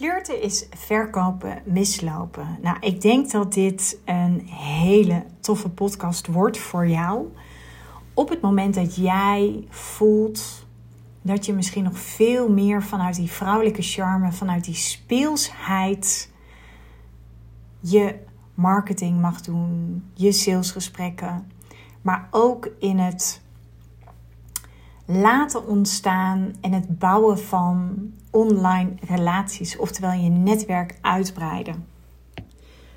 Flirten 0.00 0.42
is 0.42 0.66
verkopen, 0.70 1.62
mislopen. 1.64 2.58
Nou, 2.62 2.76
ik 2.80 3.00
denk 3.00 3.30
dat 3.30 3.52
dit 3.52 3.98
een 4.04 4.40
hele 4.48 5.24
toffe 5.40 5.68
podcast 5.68 6.26
wordt 6.26 6.58
voor 6.58 6.88
jou. 6.88 7.32
Op 8.14 8.28
het 8.28 8.40
moment 8.40 8.74
dat 8.74 8.96
jij 8.96 9.64
voelt 9.68 10.66
dat 11.22 11.46
je 11.46 11.52
misschien 11.52 11.84
nog 11.84 11.98
veel 11.98 12.48
meer 12.48 12.82
vanuit 12.82 13.16
die 13.16 13.30
vrouwelijke 13.30 13.82
charme, 13.82 14.32
vanuit 14.32 14.64
die 14.64 14.74
speelsheid, 14.74 16.30
je 17.80 18.18
marketing 18.54 19.20
mag 19.20 19.40
doen, 19.40 20.04
je 20.14 20.32
salesgesprekken, 20.32 21.50
maar 22.02 22.28
ook 22.30 22.70
in 22.78 22.98
het 22.98 23.42
laten 25.10 25.66
ontstaan 25.66 26.54
en 26.60 26.72
het 26.72 26.98
bouwen 26.98 27.38
van 27.38 27.98
online 28.30 28.90
relaties, 29.08 29.76
oftewel 29.76 30.12
je 30.12 30.28
netwerk 30.30 30.98
uitbreiden. 31.00 31.86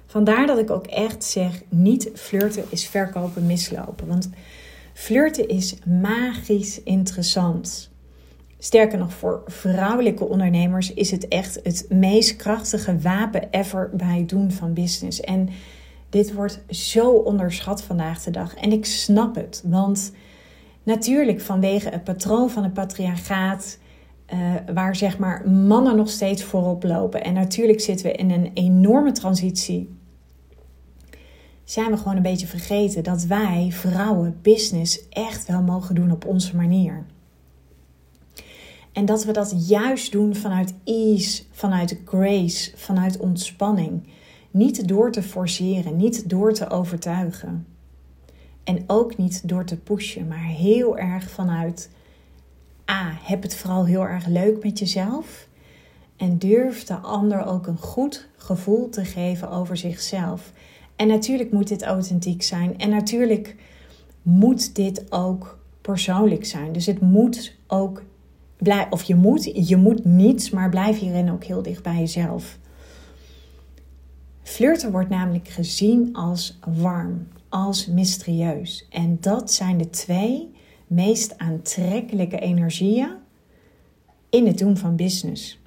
Vandaar 0.06 0.48
dat 0.48 0.58
ik 0.58 0.72
ook 0.72 0.88
echt 0.88 1.24
zeg: 1.24 1.62
niet 1.70 2.10
flirten 2.16 2.66
is 2.70 2.88
verkopen 2.88 3.46
mislopen. 3.46 4.08
Want 4.08 4.30
flirten 4.94 5.48
is 5.48 5.76
magisch 6.02 6.84
interessant. 6.84 7.92
Sterker 8.58 8.98
nog, 8.98 9.14
voor 9.14 9.42
vrouwelijke 9.46 10.26
ondernemers 10.26 10.94
is 10.94 11.12
het 11.12 11.28
echt 11.28 11.60
het 11.64 11.86
meest 11.90 12.36
krachtige 12.36 13.00
wapen 13.00 13.48
ever 13.52 13.90
bij 13.94 14.18
het 14.18 14.30
doen 14.30 14.52
van 14.52 14.74
business. 14.74 15.22
En 15.22 15.50
dit 16.10 16.34
wordt 16.34 16.62
zo 16.70 17.10
onderschat 17.10 17.84
vandaag 17.84 18.24
de 18.24 18.32
dag. 18.32 18.56
En 18.56 18.72
ik 18.72 18.86
snap 18.86 19.36
het, 19.36 19.64
want 19.66 20.12
natuurlijk 20.84 21.42
vanwege 21.42 21.90
het 21.90 22.04
patroon 22.04 22.50
van 22.50 22.64
het 22.64 22.74
patriarchaat 22.74 23.78
uh, 24.34 24.54
waar 24.74 24.96
zeg 24.96 25.18
maar 25.18 25.50
mannen 25.50 25.96
nog 25.96 26.10
steeds 26.10 26.44
voorop 26.44 26.84
lopen. 26.84 27.24
En 27.24 27.34
natuurlijk 27.34 27.82
zitten 27.82 28.06
we 28.06 28.12
in 28.12 28.32
een 28.32 28.52
enorme 28.54 29.12
transitie. 29.12 29.90
Zijn 31.64 31.92
we 31.92 31.98
gewoon 31.98 32.16
een 32.16 32.22
beetje 32.22 32.48
vergeten 32.48 33.04
dat 33.04 33.24
wij 33.24 33.68
vrouwen 33.72 34.40
business 34.42 35.10
echt 35.10 35.48
wel 35.48 35.62
mogen 35.62 35.96
doen 35.96 36.12
op 36.12 36.26
onze 36.26 36.56
manier. 36.56 37.06
En 38.92 39.06
dat 39.06 39.24
we 39.24 39.32
dat 39.32 39.68
juist 39.68 40.12
doen 40.12 40.36
vanuit 40.36 40.74
ease, 40.84 41.44
vanuit 41.52 42.00
grace, 42.06 42.72
vanuit 42.76 43.18
ontspanning. 43.18 44.08
Niet 44.52 44.88
door 44.88 45.12
te 45.12 45.24
forceren, 45.24 45.96
niet 45.96 46.30
door 46.30 46.54
te 46.54 46.70
overtuigen. 46.70 47.73
En 48.64 48.84
ook 48.88 49.18
niet 49.18 49.48
door 49.48 49.66
te 49.66 49.78
pushen, 49.78 50.28
maar 50.28 50.46
heel 50.46 50.98
erg 50.98 51.30
vanuit 51.30 51.90
A, 52.92 53.18
heb 53.22 53.42
het 53.42 53.56
vooral 53.56 53.86
heel 53.86 54.04
erg 54.04 54.26
leuk 54.26 54.64
met 54.64 54.80
jezelf. 54.80 55.48
En 56.18 56.38
durf 56.38 56.84
de 56.84 56.96
ander 56.96 57.46
ook 57.46 57.68
een 57.68 57.78
goed 57.78 58.28
gevoel 58.38 58.90
te 58.90 59.06
geven 59.06 59.50
over 59.50 59.78
zichzelf. 59.78 60.52
En 60.96 61.08
natuurlijk 61.08 61.52
moet 61.52 61.68
dit 61.68 61.84
authentiek 61.84 62.44
zijn. 62.44 62.78
En 62.78 62.90
natuurlijk 62.90 63.56
moet 64.22 64.76
dit 64.76 65.12
ook 65.12 65.60
persoonlijk 65.82 66.46
zijn. 66.46 66.72
Dus 66.72 66.86
het 66.86 67.02
moet 67.02 67.56
ook. 67.68 68.04
Of 68.90 69.04
je 69.04 69.16
moet, 69.16 69.68
je 69.68 69.78
moet 69.78 70.06
niets, 70.06 70.50
maar 70.50 70.70
blijf 70.70 71.00
hierin 71.00 71.32
ook 71.32 71.44
heel 71.44 71.62
dicht 71.62 71.84
bij 71.84 72.00
jezelf. 72.00 72.58
Flirten 74.44 74.92
wordt 74.92 75.10
namelijk 75.10 75.48
gezien 75.48 76.16
als 76.16 76.60
warm, 76.76 77.28
als 77.54 77.88
mysterieus. 77.88 78.86
En 78.90 79.18
dat 79.20 79.52
zijn 79.52 79.78
de 79.78 79.90
twee 79.90 80.52
meest 80.88 81.38
aantrekkelijke 81.38 82.40
energieën 82.40 83.10
in 84.30 84.48
het 84.48 84.58
doen 84.58 84.78
van 84.78 84.96
business. 84.96 85.60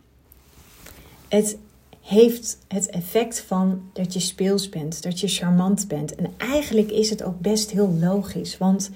Het 1.29 1.59
heeft 2.01 2.59
het 2.69 2.91
effect 2.91 3.41
van 3.41 3.83
dat 3.93 4.13
je 4.13 4.21
speels 4.21 4.69
bent, 4.69 5.03
dat 5.03 5.21
je 5.21 5.29
charmant 5.29 5.89
bent. 5.89 6.15
En 6.15 6.33
eigenlijk 6.37 6.91
is 6.91 7.11
het 7.11 7.23
ook 7.23 7.41
best 7.41 7.71
heel 7.71 7.91
logisch, 8.01 8.59
want 8.59 8.91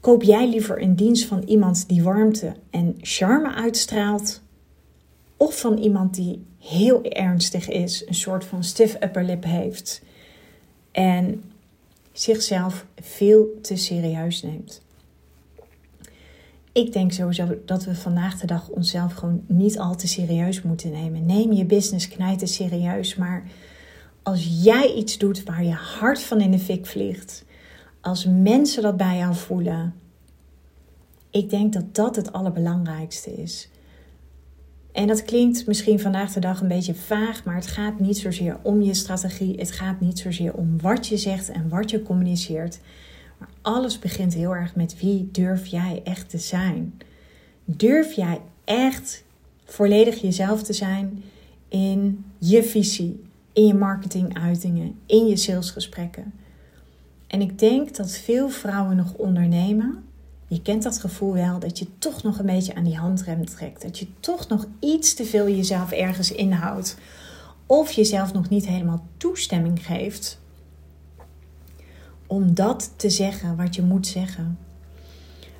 koop 0.00 0.22
jij 0.22 0.48
liever 0.48 0.82
een 0.82 0.96
dienst 0.96 1.24
van 1.24 1.42
iemand 1.42 1.88
die 1.88 2.02
warmte 2.02 2.54
en 2.70 2.94
charme 3.00 3.54
uitstraalt, 3.54 4.42
of 5.36 5.60
van 5.60 5.78
iemand 5.78 6.14
die 6.14 6.44
heel 6.58 7.04
ernstig 7.04 7.68
is, 7.68 8.06
een 8.06 8.14
soort 8.14 8.44
van 8.44 8.64
stiff 8.64 8.96
upper 9.02 9.24
lip 9.24 9.44
heeft 9.44 10.02
en 10.92 11.42
zichzelf 12.18 12.86
veel 13.00 13.58
te 13.62 13.76
serieus 13.76 14.42
neemt? 14.42 14.84
ik 16.76 16.92
denk 16.92 17.12
sowieso 17.12 17.58
dat 17.64 17.84
we 17.84 17.94
vandaag 17.94 18.40
de 18.40 18.46
dag 18.46 18.68
onszelf 18.68 19.14
gewoon 19.14 19.44
niet 19.46 19.78
al 19.78 19.96
te 19.96 20.08
serieus 20.08 20.62
moeten 20.62 20.90
nemen. 20.90 21.26
Neem 21.26 21.52
je 21.52 21.64
business 21.64 22.08
knijten 22.08 22.48
serieus, 22.48 23.14
maar 23.14 23.44
als 24.22 24.60
jij 24.62 24.94
iets 24.94 25.18
doet 25.18 25.44
waar 25.44 25.64
je 25.64 25.72
hart 25.72 26.22
van 26.22 26.40
in 26.40 26.50
de 26.50 26.58
fik 26.58 26.86
vliegt, 26.86 27.44
als 28.00 28.24
mensen 28.24 28.82
dat 28.82 28.96
bij 28.96 29.16
jou 29.16 29.34
voelen, 29.34 29.94
ik 31.30 31.50
denk 31.50 31.72
dat 31.72 31.94
dat 31.94 32.16
het 32.16 32.32
allerbelangrijkste 32.32 33.32
is. 33.34 33.68
En 34.96 35.06
dat 35.06 35.24
klinkt 35.24 35.66
misschien 35.66 36.00
vandaag 36.00 36.32
de 36.32 36.40
dag 36.40 36.60
een 36.60 36.68
beetje 36.68 36.94
vaag, 36.94 37.44
maar 37.44 37.54
het 37.54 37.66
gaat 37.66 38.00
niet 38.00 38.18
zozeer 38.18 38.56
om 38.62 38.82
je 38.82 38.94
strategie. 38.94 39.58
Het 39.58 39.70
gaat 39.70 40.00
niet 40.00 40.18
zozeer 40.18 40.54
om 40.54 40.80
wat 40.80 41.06
je 41.06 41.16
zegt 41.16 41.48
en 41.48 41.68
wat 41.68 41.90
je 41.90 42.02
communiceert. 42.02 42.78
Maar 43.38 43.48
alles 43.62 43.98
begint 43.98 44.34
heel 44.34 44.54
erg 44.54 44.74
met 44.74 45.00
wie 45.00 45.28
durf 45.32 45.66
jij 45.66 46.00
echt 46.04 46.30
te 46.30 46.38
zijn? 46.38 47.00
Durf 47.64 48.12
jij 48.12 48.40
echt 48.64 49.24
volledig 49.64 50.20
jezelf 50.20 50.62
te 50.62 50.72
zijn 50.72 51.22
in 51.68 52.24
je 52.38 52.62
visie, 52.62 53.24
in 53.52 53.66
je 53.66 53.74
marketinguitingen, 53.74 54.94
in 55.06 55.26
je 55.26 55.36
salesgesprekken? 55.36 56.32
En 57.26 57.40
ik 57.40 57.58
denk 57.58 57.96
dat 57.96 58.10
veel 58.10 58.48
vrouwen 58.48 58.96
nog 58.96 59.14
ondernemen. 59.14 60.04
Je 60.48 60.62
kent 60.62 60.82
dat 60.82 60.98
gevoel 60.98 61.32
wel 61.32 61.58
dat 61.58 61.78
je 61.78 61.86
toch 61.98 62.22
nog 62.22 62.38
een 62.38 62.46
beetje 62.46 62.74
aan 62.74 62.84
die 62.84 62.96
handrem 62.96 63.44
trekt. 63.44 63.82
Dat 63.82 63.98
je 63.98 64.06
toch 64.20 64.48
nog 64.48 64.66
iets 64.80 65.14
te 65.14 65.24
veel 65.24 65.48
jezelf 65.48 65.90
ergens 65.90 66.32
inhoudt. 66.32 66.96
Of 67.66 67.90
jezelf 67.90 68.32
nog 68.32 68.48
niet 68.48 68.66
helemaal 68.66 69.06
toestemming 69.16 69.86
geeft 69.86 70.38
om 72.26 72.54
dat 72.54 72.92
te 72.96 73.10
zeggen 73.10 73.56
wat 73.56 73.74
je 73.74 73.82
moet 73.82 74.06
zeggen. 74.06 74.58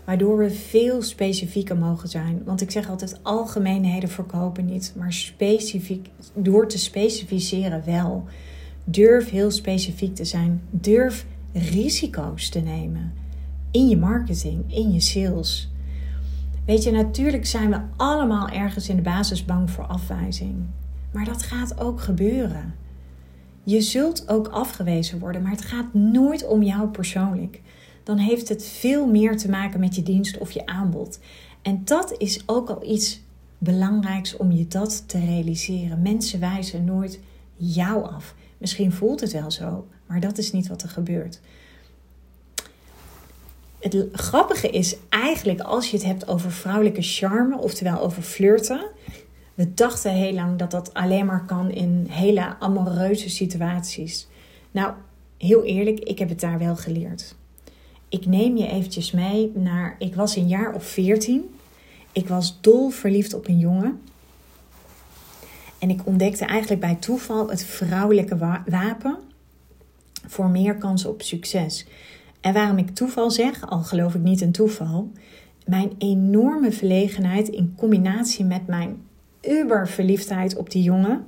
Waardoor 0.04 0.38
we 0.38 0.50
veel 0.50 1.02
specifieker 1.02 1.76
mogen 1.76 2.08
zijn. 2.08 2.42
Want 2.44 2.60
ik 2.60 2.70
zeg 2.70 2.88
altijd: 2.88 3.18
algemeenheden 3.22 4.08
verkopen 4.08 4.64
niet, 4.64 4.92
maar 4.96 5.12
specifiek, 5.12 6.08
door 6.34 6.68
te 6.68 6.78
specificeren 6.78 7.82
wel. 7.84 8.24
Durf 8.84 9.30
heel 9.30 9.50
specifiek 9.50 10.14
te 10.14 10.24
zijn. 10.24 10.62
Durf 10.70 11.26
risico's 11.52 12.48
te 12.48 12.60
nemen 12.60 13.12
in 13.76 13.88
je 13.88 13.96
marketing, 13.96 14.74
in 14.74 14.92
je 14.92 15.00
sales. 15.00 15.70
Weet 16.66 16.82
je, 16.82 16.90
natuurlijk 16.90 17.46
zijn 17.46 17.70
we 17.70 17.80
allemaal 17.96 18.48
ergens 18.48 18.88
in 18.88 18.96
de 18.96 19.02
basis 19.02 19.44
bang 19.44 19.70
voor 19.70 19.84
afwijzing. 19.84 20.54
Maar 21.12 21.24
dat 21.24 21.42
gaat 21.42 21.80
ook 21.80 22.00
gebeuren. 22.00 22.74
Je 23.62 23.80
zult 23.80 24.28
ook 24.28 24.48
afgewezen 24.48 25.18
worden, 25.18 25.42
maar 25.42 25.50
het 25.50 25.64
gaat 25.64 25.94
nooit 25.94 26.46
om 26.46 26.62
jou 26.62 26.88
persoonlijk. 26.88 27.60
Dan 28.02 28.18
heeft 28.18 28.48
het 28.48 28.64
veel 28.64 29.06
meer 29.06 29.36
te 29.36 29.50
maken 29.50 29.80
met 29.80 29.94
je 29.94 30.02
dienst 30.02 30.38
of 30.38 30.50
je 30.50 30.66
aanbod. 30.66 31.18
En 31.62 31.80
dat 31.84 32.14
is 32.18 32.42
ook 32.46 32.70
al 32.70 32.90
iets 32.90 33.20
belangrijks 33.58 34.36
om 34.36 34.52
je 34.52 34.68
dat 34.68 35.08
te 35.08 35.18
realiseren. 35.18 36.02
Mensen 36.02 36.40
wijzen 36.40 36.84
nooit 36.84 37.20
jou 37.56 38.04
af. 38.04 38.34
Misschien 38.58 38.92
voelt 38.92 39.20
het 39.20 39.32
wel 39.32 39.50
zo, 39.50 39.86
maar 40.06 40.20
dat 40.20 40.38
is 40.38 40.52
niet 40.52 40.68
wat 40.68 40.82
er 40.82 40.88
gebeurt. 40.88 41.40
Het 43.78 44.06
grappige 44.12 44.70
is 44.70 44.96
eigenlijk 45.08 45.60
als 45.60 45.90
je 45.90 45.96
het 45.96 46.06
hebt 46.06 46.28
over 46.28 46.52
vrouwelijke 46.52 47.02
charme, 47.02 47.58
oftewel 47.58 48.00
over 48.00 48.22
flirten, 48.22 48.90
we 49.54 49.74
dachten 49.74 50.12
heel 50.12 50.32
lang 50.32 50.58
dat 50.58 50.70
dat 50.70 50.94
alleen 50.94 51.26
maar 51.26 51.44
kan 51.46 51.70
in 51.70 52.06
hele 52.08 52.58
amoureuze 52.58 53.30
situaties. 53.30 54.28
Nou, 54.70 54.92
heel 55.38 55.64
eerlijk, 55.64 55.98
ik 55.98 56.18
heb 56.18 56.28
het 56.28 56.40
daar 56.40 56.58
wel 56.58 56.76
geleerd. 56.76 57.34
Ik 58.08 58.26
neem 58.26 58.56
je 58.56 58.68
eventjes 58.68 59.10
mee 59.10 59.52
naar. 59.54 59.96
Ik 59.98 60.14
was 60.14 60.36
een 60.36 60.48
jaar 60.48 60.74
of 60.74 60.84
veertien. 60.84 61.56
Ik 62.12 62.28
was 62.28 62.60
dol 62.60 62.90
verliefd 62.90 63.34
op 63.34 63.48
een 63.48 63.58
jongen. 63.58 64.00
En 65.78 65.90
ik 65.90 66.06
ontdekte 66.06 66.44
eigenlijk 66.44 66.80
bij 66.80 66.94
toeval 66.94 67.48
het 67.48 67.64
vrouwelijke 67.64 68.60
wapen 68.66 69.18
voor 70.26 70.48
meer 70.48 70.74
kans 70.74 71.04
op 71.04 71.22
succes. 71.22 71.86
En 72.46 72.52
waarom 72.52 72.78
ik 72.78 72.90
toeval 72.90 73.30
zeg, 73.30 73.70
al 73.70 73.82
geloof 73.82 74.14
ik 74.14 74.22
niet 74.22 74.40
in 74.40 74.52
toeval, 74.52 75.10
mijn 75.64 75.92
enorme 75.98 76.72
verlegenheid 76.72 77.48
in 77.48 77.74
combinatie 77.76 78.44
met 78.44 78.66
mijn 78.66 78.96
uber 79.42 79.88
verliefdheid 79.88 80.56
op 80.56 80.70
die 80.70 80.82
jongen. 80.82 81.24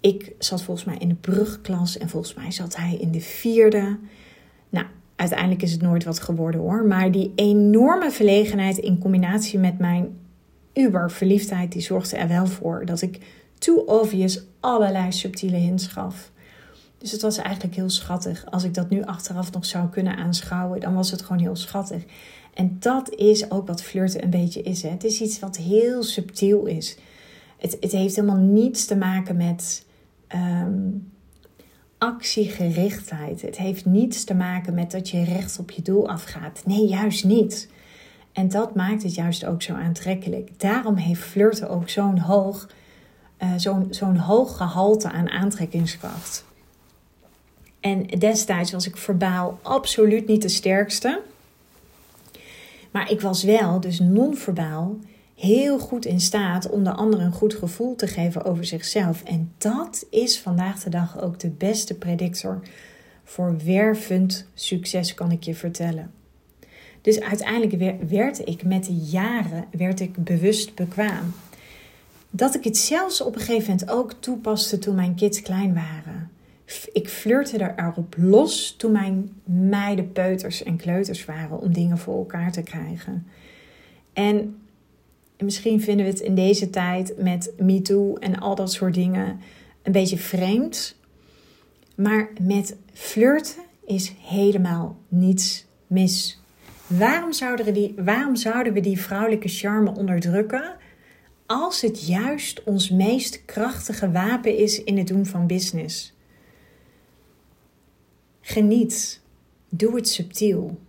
Ik 0.00 0.32
zat 0.38 0.62
volgens 0.62 0.86
mij 0.86 0.96
in 0.98 1.08
de 1.08 1.14
brugklas 1.14 1.98
en 1.98 2.08
volgens 2.08 2.34
mij 2.34 2.50
zat 2.50 2.76
hij 2.76 2.96
in 2.96 3.10
de 3.10 3.20
vierde. 3.20 3.98
Nou, 4.70 4.86
uiteindelijk 5.16 5.62
is 5.62 5.72
het 5.72 5.82
nooit 5.82 6.04
wat 6.04 6.20
geworden 6.20 6.60
hoor. 6.60 6.84
Maar 6.84 7.10
die 7.10 7.32
enorme 7.34 8.10
verlegenheid 8.10 8.78
in 8.78 8.98
combinatie 8.98 9.58
met 9.58 9.78
mijn 9.78 10.18
uberverliefdheid 10.74 11.72
die 11.72 11.82
zorgde 11.82 12.16
er 12.16 12.28
wel 12.28 12.46
voor 12.46 12.84
dat 12.84 13.02
ik 13.02 13.18
too 13.58 13.76
obvious 13.76 14.44
allerlei 14.60 15.12
subtiele 15.12 15.56
hints 15.56 15.86
gaf. 15.86 16.30
Dus 17.00 17.12
het 17.12 17.22
was 17.22 17.36
eigenlijk 17.36 17.74
heel 17.74 17.90
schattig. 17.90 18.44
Als 18.50 18.64
ik 18.64 18.74
dat 18.74 18.90
nu 18.90 19.02
achteraf 19.02 19.52
nog 19.52 19.64
zou 19.64 19.88
kunnen 19.88 20.16
aanschouwen, 20.16 20.80
dan 20.80 20.94
was 20.94 21.10
het 21.10 21.22
gewoon 21.22 21.42
heel 21.42 21.56
schattig. 21.56 22.02
En 22.54 22.76
dat 22.78 23.14
is 23.14 23.50
ook 23.50 23.66
wat 23.66 23.82
flirten 23.82 24.22
een 24.22 24.30
beetje 24.30 24.62
is. 24.62 24.82
Hè? 24.82 24.88
Het 24.88 25.04
is 25.04 25.20
iets 25.20 25.38
wat 25.38 25.56
heel 25.56 26.02
subtiel 26.02 26.66
is. 26.66 26.96
Het, 27.58 27.76
het 27.80 27.92
heeft 27.92 28.16
helemaal 28.16 28.36
niets 28.36 28.84
te 28.84 28.96
maken 28.96 29.36
met 29.36 29.86
um, 30.34 31.12
actiegerichtheid. 31.98 33.42
Het 33.42 33.56
heeft 33.56 33.84
niets 33.84 34.24
te 34.24 34.34
maken 34.34 34.74
met 34.74 34.90
dat 34.90 35.08
je 35.08 35.24
recht 35.24 35.58
op 35.58 35.70
je 35.70 35.82
doel 35.82 36.08
afgaat. 36.08 36.62
Nee, 36.64 36.86
juist 36.86 37.24
niet. 37.24 37.68
En 38.32 38.48
dat 38.48 38.74
maakt 38.74 39.02
het 39.02 39.14
juist 39.14 39.44
ook 39.44 39.62
zo 39.62 39.74
aantrekkelijk. 39.74 40.60
Daarom 40.60 40.96
heeft 40.96 41.22
flirten 41.22 41.70
ook 41.70 41.88
zo'n 41.88 42.18
hoog, 42.18 42.68
uh, 43.42 43.48
zo'n 43.56 43.86
zo'n 43.90 44.16
hoog 44.16 44.56
gehalte 44.56 45.10
aan 45.10 45.28
aantrekkingskracht. 45.28 46.48
En 47.80 48.06
destijds 48.06 48.72
was 48.72 48.86
ik 48.86 48.96
verbaal 48.96 49.58
absoluut 49.62 50.26
niet 50.26 50.42
de 50.42 50.48
sterkste. 50.48 51.20
Maar 52.90 53.10
ik 53.10 53.20
was 53.20 53.42
wel, 53.42 53.80
dus 53.80 53.98
non-verbaal, 53.98 54.96
heel 55.34 55.78
goed 55.78 56.04
in 56.04 56.20
staat 56.20 56.70
om 56.70 56.84
de 56.84 56.92
ander 56.92 57.20
een 57.20 57.32
goed 57.32 57.54
gevoel 57.54 57.96
te 57.96 58.06
geven 58.06 58.44
over 58.44 58.64
zichzelf. 58.64 59.22
En 59.22 59.52
dat 59.58 60.06
is 60.10 60.40
vandaag 60.40 60.82
de 60.82 60.90
dag 60.90 61.20
ook 61.20 61.38
de 61.38 61.50
beste 61.50 61.94
predictor 61.94 62.60
voor 63.24 63.56
wervend 63.64 64.46
succes, 64.54 65.14
kan 65.14 65.30
ik 65.30 65.42
je 65.42 65.54
vertellen. 65.54 66.10
Dus 67.00 67.20
uiteindelijk 67.20 68.08
werd 68.08 68.48
ik 68.48 68.64
met 68.64 68.84
de 68.84 68.94
jaren 68.94 69.64
werd 69.70 70.00
ik 70.00 70.24
bewust 70.24 70.74
bekwaam. 70.74 71.34
Dat 72.30 72.54
ik 72.54 72.64
het 72.64 72.76
zelfs 72.76 73.20
op 73.20 73.34
een 73.34 73.40
gegeven 73.40 73.70
moment 73.70 73.90
ook 73.90 74.12
toepaste 74.12 74.78
toen 74.78 74.94
mijn 74.94 75.14
kids 75.14 75.42
klein 75.42 75.74
waren. 75.74 76.29
Ik 76.92 77.08
flirte 77.08 77.58
er 77.58 77.74
erop 77.76 78.14
los 78.18 78.74
toen 78.76 78.92
mijn 78.92 79.30
meiden 79.44 80.12
peuters 80.12 80.62
en 80.62 80.76
kleuters 80.76 81.24
waren 81.24 81.60
om 81.60 81.72
dingen 81.72 81.98
voor 81.98 82.16
elkaar 82.16 82.52
te 82.52 82.62
krijgen. 82.62 83.26
En 84.12 84.56
misschien 85.38 85.80
vinden 85.80 86.04
we 86.04 86.10
het 86.10 86.20
in 86.20 86.34
deze 86.34 86.70
tijd 86.70 87.14
met 87.18 87.52
MeToo 87.58 88.14
en 88.14 88.38
al 88.38 88.54
dat 88.54 88.72
soort 88.72 88.94
dingen 88.94 89.40
een 89.82 89.92
beetje 89.92 90.18
vreemd. 90.18 90.96
Maar 91.94 92.28
met 92.40 92.76
flirten 92.92 93.62
is 93.86 94.12
helemaal 94.20 94.98
niets 95.08 95.66
mis. 95.86 96.40
Waarom 96.86 97.32
zouden, 97.32 98.04
waarom 98.04 98.36
zouden 98.36 98.72
we 98.72 98.80
die 98.80 99.00
vrouwelijke 99.00 99.48
charme 99.48 99.94
onderdrukken 99.94 100.76
als 101.46 101.80
het 101.80 102.06
juist 102.06 102.62
ons 102.64 102.90
meest 102.90 103.44
krachtige 103.44 104.10
wapen 104.10 104.56
is 104.56 104.84
in 104.84 104.98
het 104.98 105.06
doen 105.06 105.26
van 105.26 105.46
business? 105.46 106.14
Geniet. 108.40 109.20
Doe 109.68 109.96
het 109.96 110.08
subtiel. 110.08 110.80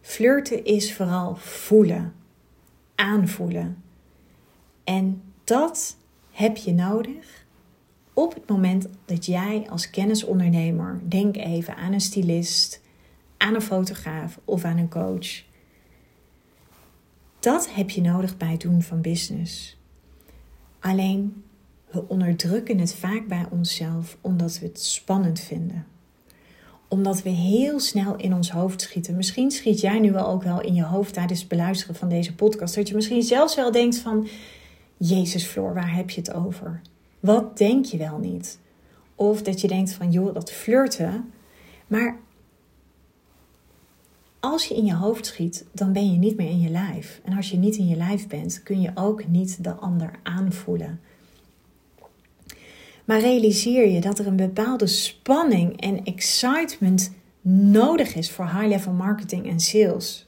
Flirten 0.00 0.64
is 0.64 0.94
vooral 0.94 1.36
voelen, 1.36 2.14
aanvoelen. 2.94 3.82
En 4.84 5.22
dat 5.44 5.96
heb 6.30 6.56
je 6.56 6.72
nodig 6.72 7.46
op 8.12 8.34
het 8.34 8.48
moment 8.48 8.88
dat 9.04 9.26
jij 9.26 9.66
als 9.70 9.90
kennisondernemer, 9.90 11.00
denk 11.08 11.36
even 11.36 11.76
aan 11.76 11.92
een 11.92 12.00
stylist, 12.00 12.82
aan 13.36 13.54
een 13.54 13.62
fotograaf 13.62 14.40
of 14.44 14.64
aan 14.64 14.78
een 14.78 14.88
coach. 14.88 15.42
Dat 17.38 17.74
heb 17.74 17.90
je 17.90 18.00
nodig 18.00 18.36
bij 18.36 18.50
het 18.50 18.60
doen 18.60 18.82
van 18.82 19.00
business. 19.00 19.80
Alleen 20.80 21.44
we 21.90 22.08
onderdrukken 22.08 22.78
het 22.78 22.94
vaak 22.94 23.26
bij 23.26 23.46
onszelf 23.50 24.18
omdat 24.20 24.58
we 24.58 24.66
het 24.66 24.82
spannend 24.82 25.40
vinden 25.40 25.86
omdat 26.92 27.22
we 27.22 27.30
heel 27.30 27.80
snel 27.80 28.16
in 28.16 28.34
ons 28.34 28.50
hoofd 28.50 28.80
schieten. 28.80 29.16
Misschien 29.16 29.50
schiet 29.50 29.80
jij 29.80 29.98
nu 29.98 30.12
wel 30.12 30.26
ook 30.26 30.42
wel 30.42 30.60
in 30.60 30.74
je 30.74 30.84
hoofd 30.84 31.14
tijdens 31.14 31.40
het 31.40 31.48
beluisteren 31.48 31.94
van 31.94 32.08
deze 32.08 32.34
podcast. 32.34 32.74
Dat 32.74 32.88
je 32.88 32.94
misschien 32.94 33.22
zelfs 33.22 33.54
wel 33.54 33.72
denkt 33.72 33.98
van... 33.98 34.28
Jezus 34.96 35.44
Floor, 35.44 35.74
waar 35.74 35.94
heb 35.94 36.10
je 36.10 36.20
het 36.20 36.32
over? 36.32 36.80
Wat 37.20 37.58
denk 37.58 37.84
je 37.84 37.96
wel 37.96 38.18
niet? 38.18 38.58
Of 39.14 39.42
dat 39.42 39.60
je 39.60 39.68
denkt 39.68 39.92
van, 39.92 40.10
joh, 40.10 40.34
dat 40.34 40.52
flirten. 40.52 41.32
Maar 41.86 42.18
als 44.40 44.66
je 44.66 44.74
in 44.74 44.84
je 44.84 44.94
hoofd 44.94 45.26
schiet, 45.26 45.64
dan 45.72 45.92
ben 45.92 46.12
je 46.12 46.18
niet 46.18 46.36
meer 46.36 46.50
in 46.50 46.60
je 46.60 46.70
lijf. 46.70 47.20
En 47.24 47.36
als 47.36 47.50
je 47.50 47.56
niet 47.56 47.76
in 47.76 47.88
je 47.88 47.96
lijf 47.96 48.26
bent, 48.26 48.62
kun 48.62 48.80
je 48.80 48.90
ook 48.94 49.28
niet 49.28 49.64
de 49.64 49.72
ander 49.72 50.10
aanvoelen. 50.22 51.00
Maar 53.04 53.20
realiseer 53.20 53.88
je 53.88 54.00
dat 54.00 54.18
er 54.18 54.26
een 54.26 54.36
bepaalde 54.36 54.86
spanning 54.86 55.80
en 55.80 56.04
excitement 56.04 57.12
nodig 57.72 58.14
is 58.14 58.30
voor 58.30 58.44
high-level 58.44 58.92
marketing 58.92 59.48
en 59.48 59.60
sales. 59.60 60.26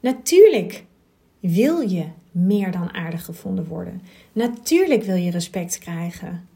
Natuurlijk 0.00 0.84
wil 1.40 1.80
je 1.80 2.04
meer 2.30 2.70
dan 2.70 2.92
aardig 2.92 3.24
gevonden 3.24 3.66
worden. 3.66 4.02
Natuurlijk 4.32 5.02
wil 5.02 5.16
je 5.16 5.30
respect 5.30 5.78
krijgen. 5.78 6.48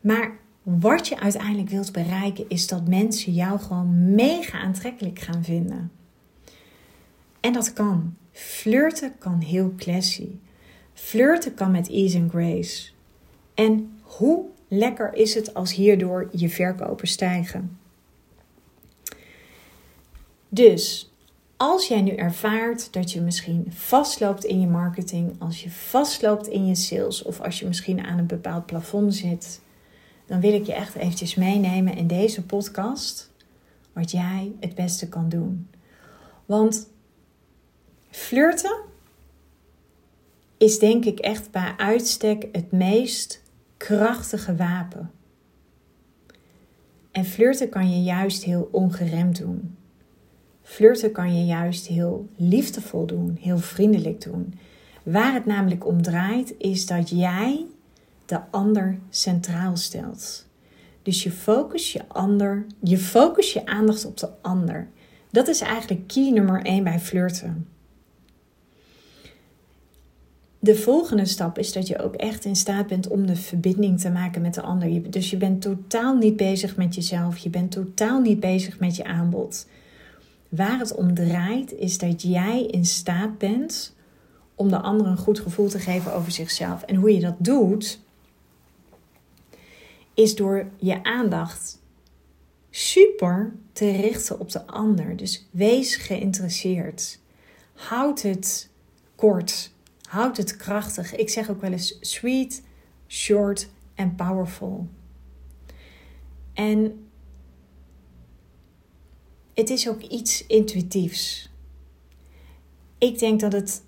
Maar 0.00 0.38
wat 0.62 1.08
je 1.08 1.20
uiteindelijk 1.20 1.68
wilt 1.68 1.92
bereiken 1.92 2.44
is 2.48 2.66
dat 2.66 2.88
mensen 2.88 3.32
jou 3.32 3.58
gewoon 3.58 4.14
mega 4.14 4.58
aantrekkelijk 4.58 5.18
gaan 5.18 5.44
vinden. 5.44 5.90
En 7.40 7.52
dat 7.52 7.72
kan. 7.72 8.14
Flirten 8.32 9.12
kan 9.18 9.40
heel 9.40 9.72
classy. 9.76 10.28
Flirten 10.94 11.54
kan 11.54 11.70
met 11.70 11.88
ease 11.88 12.18
and 12.18 12.30
grace. 12.30 12.90
En 13.54 13.97
hoe 14.08 14.44
lekker 14.68 15.14
is 15.14 15.34
het 15.34 15.54
als 15.54 15.74
hierdoor 15.74 16.28
je 16.32 16.48
verkopen 16.48 17.08
stijgen? 17.08 17.78
Dus 20.48 21.12
als 21.56 21.88
jij 21.88 22.02
nu 22.02 22.14
ervaart 22.14 22.92
dat 22.92 23.12
je 23.12 23.20
misschien 23.20 23.66
vastloopt 23.68 24.44
in 24.44 24.60
je 24.60 24.66
marketing, 24.66 25.32
als 25.38 25.62
je 25.62 25.70
vastloopt 25.70 26.46
in 26.46 26.66
je 26.66 26.74
sales 26.74 27.22
of 27.22 27.40
als 27.40 27.58
je 27.58 27.66
misschien 27.66 28.04
aan 28.04 28.18
een 28.18 28.26
bepaald 28.26 28.66
plafond 28.66 29.14
zit, 29.14 29.60
dan 30.26 30.40
wil 30.40 30.52
ik 30.52 30.66
je 30.66 30.74
echt 30.74 30.94
eventjes 30.94 31.34
meenemen 31.34 31.96
in 31.96 32.06
deze 32.06 32.42
podcast 32.42 33.30
wat 33.92 34.10
jij 34.10 34.52
het 34.60 34.74
beste 34.74 35.08
kan 35.08 35.28
doen. 35.28 35.68
Want 36.46 36.88
flirten 38.10 38.80
is 40.58 40.78
denk 40.78 41.04
ik 41.04 41.18
echt 41.18 41.50
bij 41.50 41.74
uitstek 41.76 42.46
het 42.52 42.72
meest 42.72 43.42
krachtige 43.78 44.56
wapen. 44.56 45.10
En 47.10 47.24
flirten 47.24 47.68
kan 47.68 47.90
je 47.90 48.02
juist 48.02 48.44
heel 48.44 48.68
ongeremd 48.72 49.38
doen. 49.38 49.76
Flirten 50.62 51.12
kan 51.12 51.36
je 51.38 51.44
juist 51.44 51.86
heel 51.86 52.28
liefdevol 52.36 53.06
doen, 53.06 53.36
heel 53.40 53.58
vriendelijk 53.58 54.20
doen. 54.20 54.54
Waar 55.02 55.34
het 55.34 55.46
namelijk 55.46 55.86
om 55.86 56.02
draait, 56.02 56.54
is 56.58 56.86
dat 56.86 57.08
jij 57.10 57.66
de 58.26 58.40
ander 58.50 58.98
centraal 59.10 59.76
stelt. 59.76 60.46
Dus 61.02 61.22
je 61.22 61.30
focus 61.30 61.92
je 61.92 62.08
ander, 62.08 62.66
je 62.82 62.98
focus 62.98 63.52
je 63.52 63.66
aandacht 63.66 64.04
op 64.04 64.16
de 64.16 64.28
ander. 64.42 64.88
Dat 65.30 65.48
is 65.48 65.60
eigenlijk 65.60 66.06
key 66.06 66.30
nummer 66.30 66.62
1 66.62 66.84
bij 66.84 67.00
flirten 67.00 67.66
de 70.58 70.74
volgende 70.74 71.24
stap 71.24 71.58
is 71.58 71.72
dat 71.72 71.86
je 71.86 72.02
ook 72.02 72.14
echt 72.14 72.44
in 72.44 72.56
staat 72.56 72.86
bent 72.86 73.08
om 73.08 73.26
de 73.26 73.36
verbinding 73.36 74.00
te 74.00 74.10
maken 74.10 74.42
met 74.42 74.54
de 74.54 74.62
ander. 74.62 75.10
Dus 75.10 75.30
je 75.30 75.36
bent 75.36 75.62
totaal 75.62 76.16
niet 76.16 76.36
bezig 76.36 76.76
met 76.76 76.94
jezelf. 76.94 77.38
Je 77.38 77.50
bent 77.50 77.70
totaal 77.70 78.20
niet 78.20 78.40
bezig 78.40 78.78
met 78.78 78.96
je 78.96 79.04
aanbod. 79.04 79.66
Waar 80.48 80.78
het 80.78 80.94
om 80.94 81.14
draait 81.14 81.72
is 81.72 81.98
dat 81.98 82.22
jij 82.22 82.62
in 82.62 82.84
staat 82.84 83.38
bent 83.38 83.94
om 84.54 84.68
de 84.68 84.80
ander 84.80 85.06
een 85.06 85.16
goed 85.16 85.40
gevoel 85.40 85.68
te 85.68 85.78
geven 85.78 86.14
over 86.14 86.32
zichzelf. 86.32 86.82
En 86.82 86.96
hoe 86.96 87.14
je 87.14 87.20
dat 87.20 87.36
doet, 87.38 88.00
is 90.14 90.34
door 90.34 90.66
je 90.78 91.02
aandacht 91.04 91.78
super 92.70 93.52
te 93.72 93.90
richten 93.90 94.40
op 94.40 94.50
de 94.50 94.66
ander. 94.66 95.16
Dus 95.16 95.48
wees 95.50 95.96
geïnteresseerd. 95.96 97.18
Houd 97.74 98.22
het 98.22 98.70
kort. 99.14 99.70
Houd 100.08 100.36
het 100.36 100.56
krachtig. 100.56 101.14
Ik 101.14 101.28
zeg 101.28 101.50
ook 101.50 101.60
wel 101.60 101.72
eens 101.72 101.96
sweet, 102.00 102.62
short 103.08 103.68
en 103.94 104.14
powerful. 104.14 104.88
En 106.52 107.08
het 109.54 109.70
is 109.70 109.88
ook 109.88 110.02
iets 110.02 110.46
intuïtiefs. 110.46 111.50
Ik 112.98 113.18
denk 113.18 113.40
dat 113.40 113.52
het 113.52 113.82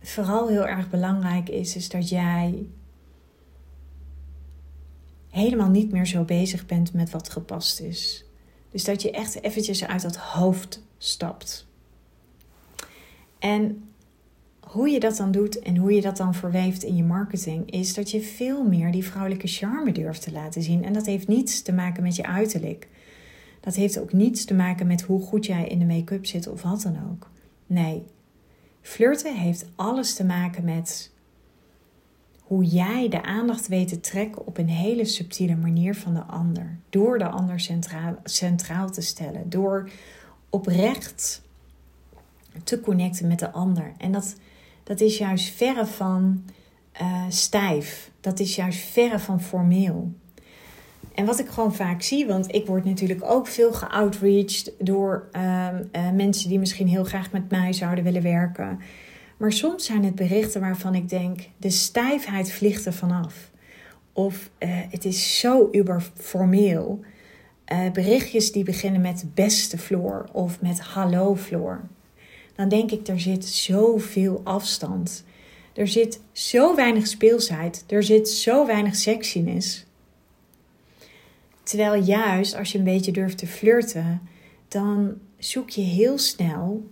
vooral 0.00 0.48
heel 0.48 0.66
erg 0.66 0.90
belangrijk 0.90 1.48
is, 1.48 1.76
is 1.76 1.88
dat 1.88 2.08
jij 2.08 2.66
helemaal 5.30 5.70
niet 5.70 5.92
meer 5.92 6.06
zo 6.06 6.24
bezig 6.24 6.66
bent 6.66 6.92
met 6.92 7.10
wat 7.10 7.30
gepast 7.30 7.80
is. 7.80 8.24
Dus 8.70 8.84
dat 8.84 9.02
je 9.02 9.10
echt 9.10 9.42
eventjes 9.42 9.84
uit 9.84 10.02
dat 10.02 10.16
hoofd 10.16 10.82
stapt. 10.98 11.66
En 13.38 13.87
hoe 14.68 14.88
je 14.88 15.00
dat 15.00 15.16
dan 15.16 15.30
doet 15.30 15.58
en 15.58 15.76
hoe 15.76 15.92
je 15.92 16.00
dat 16.00 16.16
dan 16.16 16.34
verweeft 16.34 16.82
in 16.82 16.96
je 16.96 17.04
marketing, 17.04 17.70
is 17.70 17.94
dat 17.94 18.10
je 18.10 18.20
veel 18.20 18.64
meer 18.64 18.92
die 18.92 19.04
vrouwelijke 19.04 19.46
charme 19.46 19.92
durft 19.92 20.22
te 20.22 20.32
laten 20.32 20.62
zien. 20.62 20.84
En 20.84 20.92
dat 20.92 21.06
heeft 21.06 21.28
niets 21.28 21.62
te 21.62 21.72
maken 21.72 22.02
met 22.02 22.16
je 22.16 22.26
uiterlijk. 22.26 22.88
Dat 23.60 23.74
heeft 23.74 23.98
ook 23.98 24.12
niets 24.12 24.44
te 24.44 24.54
maken 24.54 24.86
met 24.86 25.02
hoe 25.02 25.22
goed 25.22 25.46
jij 25.46 25.66
in 25.66 25.78
de 25.78 25.84
make-up 25.84 26.26
zit 26.26 26.48
of 26.48 26.62
wat 26.62 26.82
dan 26.82 26.96
ook. 27.10 27.30
Nee, 27.66 28.02
flirten 28.80 29.36
heeft 29.36 29.66
alles 29.76 30.14
te 30.14 30.24
maken 30.24 30.64
met 30.64 31.12
hoe 32.40 32.64
jij 32.64 33.08
de 33.08 33.22
aandacht 33.22 33.68
weet 33.68 33.88
te 33.88 34.00
trekken 34.00 34.46
op 34.46 34.58
een 34.58 34.68
hele 34.68 35.04
subtiele 35.04 35.56
manier 35.56 35.94
van 35.94 36.14
de 36.14 36.22
ander. 36.22 36.78
Door 36.90 37.18
de 37.18 37.28
ander 37.28 37.60
centraal, 37.60 38.16
centraal 38.24 38.90
te 38.90 39.00
stellen. 39.00 39.50
Door 39.50 39.90
oprecht 40.50 41.42
te 42.64 42.80
connecten 42.80 43.26
met 43.26 43.38
de 43.38 43.50
ander. 43.50 43.92
En 43.98 44.12
dat, 44.12 44.36
dat 44.88 45.00
is 45.00 45.18
juist 45.18 45.54
verre 45.54 45.86
van 45.86 46.44
uh, 47.00 47.24
stijf. 47.28 48.10
Dat 48.20 48.40
is 48.40 48.54
juist 48.54 48.78
verre 48.78 49.18
van 49.18 49.40
formeel. 49.40 50.12
En 51.14 51.24
wat 51.24 51.38
ik 51.38 51.48
gewoon 51.48 51.74
vaak 51.74 52.02
zie, 52.02 52.26
want 52.26 52.54
ik 52.54 52.66
word 52.66 52.84
natuurlijk 52.84 53.24
ook 53.24 53.46
veel 53.46 53.72
geoutreached 53.72 54.72
door 54.78 55.28
uh, 55.32 55.68
uh, 55.92 56.10
mensen 56.10 56.48
die 56.48 56.58
misschien 56.58 56.88
heel 56.88 57.04
graag 57.04 57.32
met 57.32 57.50
mij 57.50 57.72
zouden 57.72 58.04
willen 58.04 58.22
werken. 58.22 58.78
Maar 59.36 59.52
soms 59.52 59.84
zijn 59.84 60.04
het 60.04 60.14
berichten 60.14 60.60
waarvan 60.60 60.94
ik 60.94 61.08
denk: 61.08 61.48
de 61.56 61.70
stijfheid 61.70 62.52
vliegt 62.52 62.86
er 62.86 62.92
vanaf. 62.92 63.50
Of 64.12 64.50
uh, 64.58 64.68
het 64.90 65.04
is 65.04 65.38
zo 65.38 65.68
uberformeel. 65.72 67.00
Berichtjes 67.92 68.52
die 68.52 68.64
beginnen 68.64 69.00
met 69.00 69.24
beste 69.34 69.78
Floor 69.78 70.28
of 70.32 70.60
met 70.60 70.80
hallo 70.80 71.36
Floor. 71.36 71.88
Dan 72.58 72.68
denk 72.68 72.90
ik, 72.90 73.08
er 73.08 73.20
zit 73.20 73.44
zoveel 73.44 74.40
afstand. 74.44 75.24
Er 75.72 75.88
zit 75.88 76.20
zo 76.32 76.74
weinig 76.74 77.06
speelsheid. 77.06 77.84
Er 77.86 78.02
zit 78.02 78.28
zo 78.28 78.66
weinig 78.66 78.96
sexiness. 78.96 79.86
Terwijl 81.62 82.02
juist 82.02 82.54
als 82.54 82.72
je 82.72 82.78
een 82.78 82.84
beetje 82.84 83.12
durft 83.12 83.38
te 83.38 83.46
flirten, 83.46 84.20
dan 84.68 85.18
zoek 85.38 85.70
je 85.70 85.80
heel 85.80 86.18
snel 86.18 86.86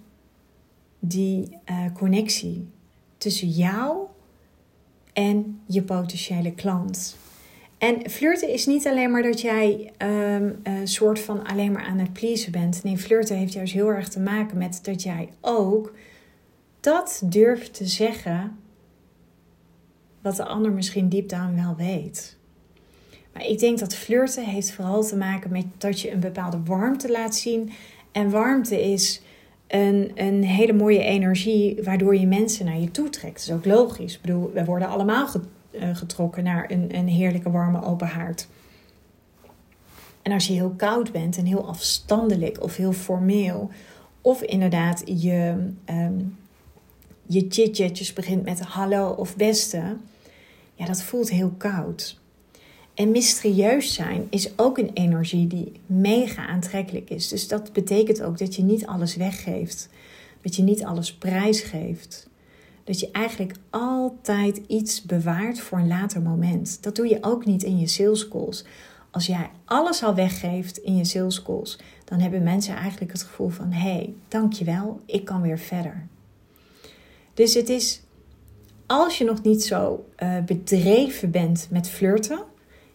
die 0.99 1.59
uh, 1.71 1.85
connectie 1.95 2.69
tussen 3.19 3.49
jou 3.49 4.07
en 5.13 5.61
je 5.67 5.83
potentiële 5.83 6.53
klant. 6.53 7.17
En 7.87 8.11
flirten 8.11 8.49
is 8.49 8.67
niet 8.67 8.87
alleen 8.87 9.11
maar 9.11 9.23
dat 9.23 9.41
jij 9.41 9.93
een 9.99 10.89
soort 10.89 11.21
van 11.21 11.47
alleen 11.47 11.73
maar 11.73 11.85
aan 11.85 11.99
het 11.99 12.13
pleasen 12.13 12.53
bent. 12.53 12.83
Nee, 12.83 12.99
flirten 12.99 13.37
heeft 13.37 13.53
juist 13.53 13.73
heel 13.73 13.89
erg 13.89 14.09
te 14.09 14.21
maken 14.21 14.59
met 14.59 14.79
dat 14.83 15.03
jij 15.03 15.29
ook 15.41 15.93
dat 16.81 17.23
durft 17.25 17.75
te 17.75 17.87
zeggen 17.87 18.59
wat 20.23 20.37
de 20.37 20.45
ander 20.45 20.73
misschien 20.73 21.09
diep 21.09 21.29
down 21.29 21.55
wel 21.55 21.77
weet. 21.77 22.37
Maar 23.33 23.47
ik 23.47 23.59
denk 23.59 23.79
dat 23.79 23.95
flirten 23.95 24.45
heeft 24.45 24.73
vooral 24.73 25.03
te 25.03 25.17
maken 25.17 25.53
met 25.53 25.67
dat 25.79 26.01
je 26.01 26.13
een 26.13 26.21
bepaalde 26.21 26.61
warmte 26.65 27.11
laat 27.11 27.37
zien. 27.37 27.71
En 28.13 28.31
warmte 28.31 28.83
is 28.83 29.23
een, 29.67 30.13
een 30.15 30.45
hele 30.45 30.73
mooie 30.73 31.03
energie 31.03 31.79
waardoor 31.83 32.17
je 32.17 32.27
mensen 32.27 32.65
naar 32.65 32.81
je 32.81 32.91
toe 32.91 33.09
trekt. 33.09 33.47
Dat 33.47 33.49
is 33.49 33.71
ook 33.71 33.75
logisch. 33.75 34.15
Ik 34.15 34.21
bedoel, 34.21 34.51
we 34.53 34.65
worden 34.65 34.89
allemaal 34.89 35.27
eh, 35.27 35.41
getrokken 35.81 36.45
naar 36.45 36.71
een, 36.71 36.97
een 36.97 37.09
heerlijke 37.09 37.51
warme 37.51 37.83
open 37.83 38.07
haard. 38.07 38.49
En 40.23 40.33
als 40.33 40.47
je 40.47 40.53
heel 40.53 40.75
koud 40.77 41.13
bent 41.13 41.37
en 41.37 41.45
heel 41.45 41.69
afstandelijk 41.69 42.63
of 42.63 42.77
heel 42.77 42.93
formeel, 42.93 43.71
of 44.21 44.43
inderdaad 44.43 45.03
je, 45.05 45.71
um, 45.91 46.37
je 47.27 47.47
chitchatjes 47.49 48.13
begint 48.13 48.45
met 48.45 48.61
hallo 48.61 49.09
of 49.09 49.37
beste, 49.37 49.97
ja, 50.75 50.87
dat 50.87 51.03
voelt 51.03 51.31
heel 51.31 51.53
koud. 51.57 52.19
En 52.95 53.11
mysterieus 53.11 53.95
zijn 53.95 54.27
is 54.31 54.59
ook 54.59 54.79
een 54.79 54.91
energie 54.95 55.47
die 55.47 55.73
mega 55.87 56.47
aantrekkelijk 56.47 57.11
is. 57.11 57.29
Dus 57.29 57.49
dat 57.49 57.73
betekent 57.73 58.23
ook 58.23 58.39
dat 58.39 58.55
je 58.55 58.63
niet 58.63 58.87
alles 58.87 59.17
weggeeft. 59.17 59.89
Dat 60.43 60.57
je 60.57 60.63
niet 60.63 60.85
alles 60.85 61.15
prijsgeeft. 61.15 62.26
Dat 62.87 63.01
je 63.01 63.11
eigenlijk 63.11 63.55
altijd 63.71 64.61
iets 64.67 65.03
bewaart 65.03 65.61
voor 65.61 65.79
een 65.79 65.87
later 65.87 66.23
moment. 66.23 66.83
Dat 66.83 66.97
doe 66.97 67.09
je 67.09 67.19
ook 67.21 67.45
niet 67.45 67.63
in 67.63 67.79
je 67.79 67.87
sales 67.87 68.29
calls. 68.29 68.65
Als 69.11 69.27
jij 69.27 69.51
alles 69.65 70.03
al 70.03 70.15
weggeeft 70.15 70.77
in 70.77 70.97
je 70.97 71.05
sales 71.05 71.43
calls, 71.43 71.79
dan 72.05 72.19
hebben 72.19 72.43
mensen 72.43 72.75
eigenlijk 72.75 73.13
het 73.13 73.23
gevoel 73.23 73.49
van: 73.49 73.73
hé, 73.73 73.91
hey, 73.91 74.15
dankjewel, 74.29 75.01
ik 75.07 75.25
kan 75.25 75.43
weer 75.43 75.59
verder. 75.59 76.07
Dus 77.35 77.55
het 77.55 77.69
is, 77.69 78.03
als 78.87 79.19
je 79.19 79.25
nog 79.25 79.43
niet 79.43 79.65
zo 79.65 80.07
uh, 80.19 80.39
bedreven 80.45 81.31
bent 81.31 81.69
met 81.71 81.89
flirten, 81.89 82.41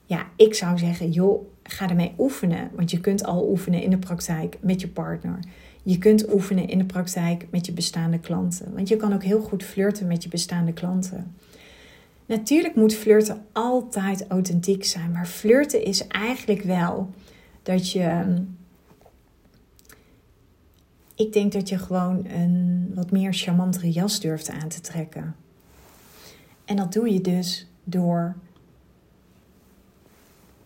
ja, 0.05 0.27
ik 0.35 0.53
zou 0.53 0.77
zeggen, 0.77 1.11
joh, 1.11 1.45
ga 1.63 1.89
ermee 1.89 2.13
oefenen. 2.17 2.69
Want 2.73 2.91
je 2.91 2.99
kunt 2.99 3.23
al 3.23 3.49
oefenen 3.49 3.81
in 3.81 3.89
de 3.89 3.97
praktijk 3.97 4.57
met 4.61 4.81
je 4.81 4.87
partner. 4.87 5.39
Je 5.83 5.97
kunt 5.97 6.33
oefenen 6.33 6.67
in 6.67 6.77
de 6.77 6.85
praktijk 6.85 7.47
met 7.51 7.65
je 7.65 7.71
bestaande 7.71 8.19
klanten. 8.19 8.73
Want 8.73 8.87
je 8.87 8.97
kan 8.97 9.13
ook 9.13 9.23
heel 9.23 9.41
goed 9.41 9.63
flirten 9.63 10.07
met 10.07 10.23
je 10.23 10.29
bestaande 10.29 10.73
klanten. 10.73 11.35
Natuurlijk 12.25 12.75
moet 12.75 12.93
flirten 12.93 13.45
altijd 13.51 14.27
authentiek 14.27 14.85
zijn. 14.85 15.11
Maar 15.11 15.27
flirten 15.27 15.83
is 15.83 16.07
eigenlijk 16.07 16.61
wel 16.61 17.09
dat 17.63 17.91
je. 17.91 18.35
Ik 21.15 21.33
denk 21.33 21.51
dat 21.51 21.69
je 21.69 21.77
gewoon 21.77 22.25
een 22.25 22.91
wat 22.95 23.11
meer 23.11 23.33
charmantere 23.33 23.91
jas 23.91 24.19
durft 24.19 24.49
aan 24.49 24.67
te 24.67 24.81
trekken. 24.81 25.35
En 26.65 26.75
dat 26.75 26.93
doe 26.93 27.13
je 27.13 27.21
dus 27.21 27.67
door 27.83 28.35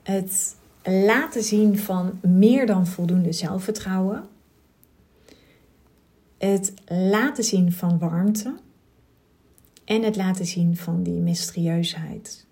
het 0.03 0.55
laten 0.84 1.43
zien 1.43 1.77
van 1.77 2.19
meer 2.22 2.65
dan 2.65 2.88
voldoende 2.88 3.31
zelfvertrouwen. 3.31 4.24
Het 6.38 6.74
laten 6.88 7.44
zien 7.44 7.72
van 7.72 8.00
warmte. 8.00 8.56
En 9.86 10.04
het 10.04 10.15
laten 10.15 10.46
zien 10.46 10.77
van 10.77 11.04
die 11.04 11.20
mysterieusheid. 11.20 12.46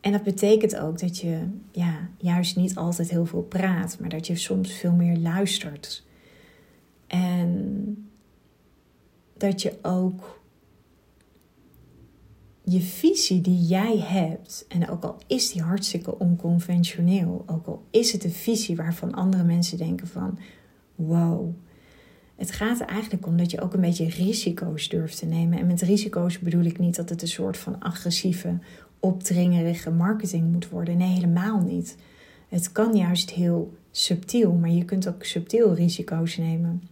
En 0.00 0.12
dat 0.12 0.22
betekent 0.22 0.76
ook 0.76 0.98
dat 0.98 1.18
je 1.18 1.48
ja, 1.70 2.08
juist 2.18 2.56
niet 2.56 2.74
altijd 2.74 3.10
heel 3.10 3.26
veel 3.26 3.42
praat, 3.42 3.96
maar 4.00 4.08
dat 4.08 4.26
je 4.26 4.36
soms 4.36 4.72
veel 4.72 4.92
meer 4.92 5.16
luistert. 5.16 6.04
En 7.06 8.10
dat 9.36 9.62
je 9.62 9.78
ook 9.82 10.40
je 12.64 12.80
visie 12.80 13.40
die 13.40 13.60
jij 13.60 13.98
hebt, 13.98 14.64
en 14.68 14.88
ook 14.88 15.04
al 15.04 15.16
is 15.26 15.52
die 15.52 15.62
hartstikke 15.62 16.18
onconventioneel, 16.18 17.42
ook 17.46 17.66
al 17.66 17.82
is 17.90 18.12
het 18.12 18.24
een 18.24 18.30
visie 18.30 18.76
waarvan 18.76 19.14
andere 19.14 19.44
mensen 19.44 19.78
denken 19.78 20.06
van 20.06 20.38
wow. 20.94 21.54
Het 22.40 22.50
gaat 22.50 22.80
er 22.80 22.86
eigenlijk 22.86 23.26
om 23.26 23.36
dat 23.36 23.50
je 23.50 23.60
ook 23.60 23.74
een 23.74 23.80
beetje 23.80 24.08
risico's 24.08 24.88
durft 24.88 25.18
te 25.18 25.26
nemen. 25.26 25.58
En 25.58 25.66
met 25.66 25.80
risico's 25.80 26.38
bedoel 26.38 26.64
ik 26.64 26.78
niet 26.78 26.96
dat 26.96 27.08
het 27.08 27.22
een 27.22 27.28
soort 27.28 27.56
van 27.56 27.80
agressieve, 27.80 28.58
opdringerige 29.00 29.90
marketing 29.90 30.52
moet 30.52 30.68
worden. 30.68 30.96
Nee, 30.96 31.08
helemaal 31.08 31.60
niet. 31.60 31.96
Het 32.48 32.72
kan 32.72 32.96
juist 32.96 33.30
heel 33.30 33.72
subtiel, 33.90 34.52
maar 34.52 34.70
je 34.70 34.84
kunt 34.84 35.08
ook 35.08 35.24
subtiel 35.24 35.74
risico's 35.74 36.36
nemen. 36.36 36.82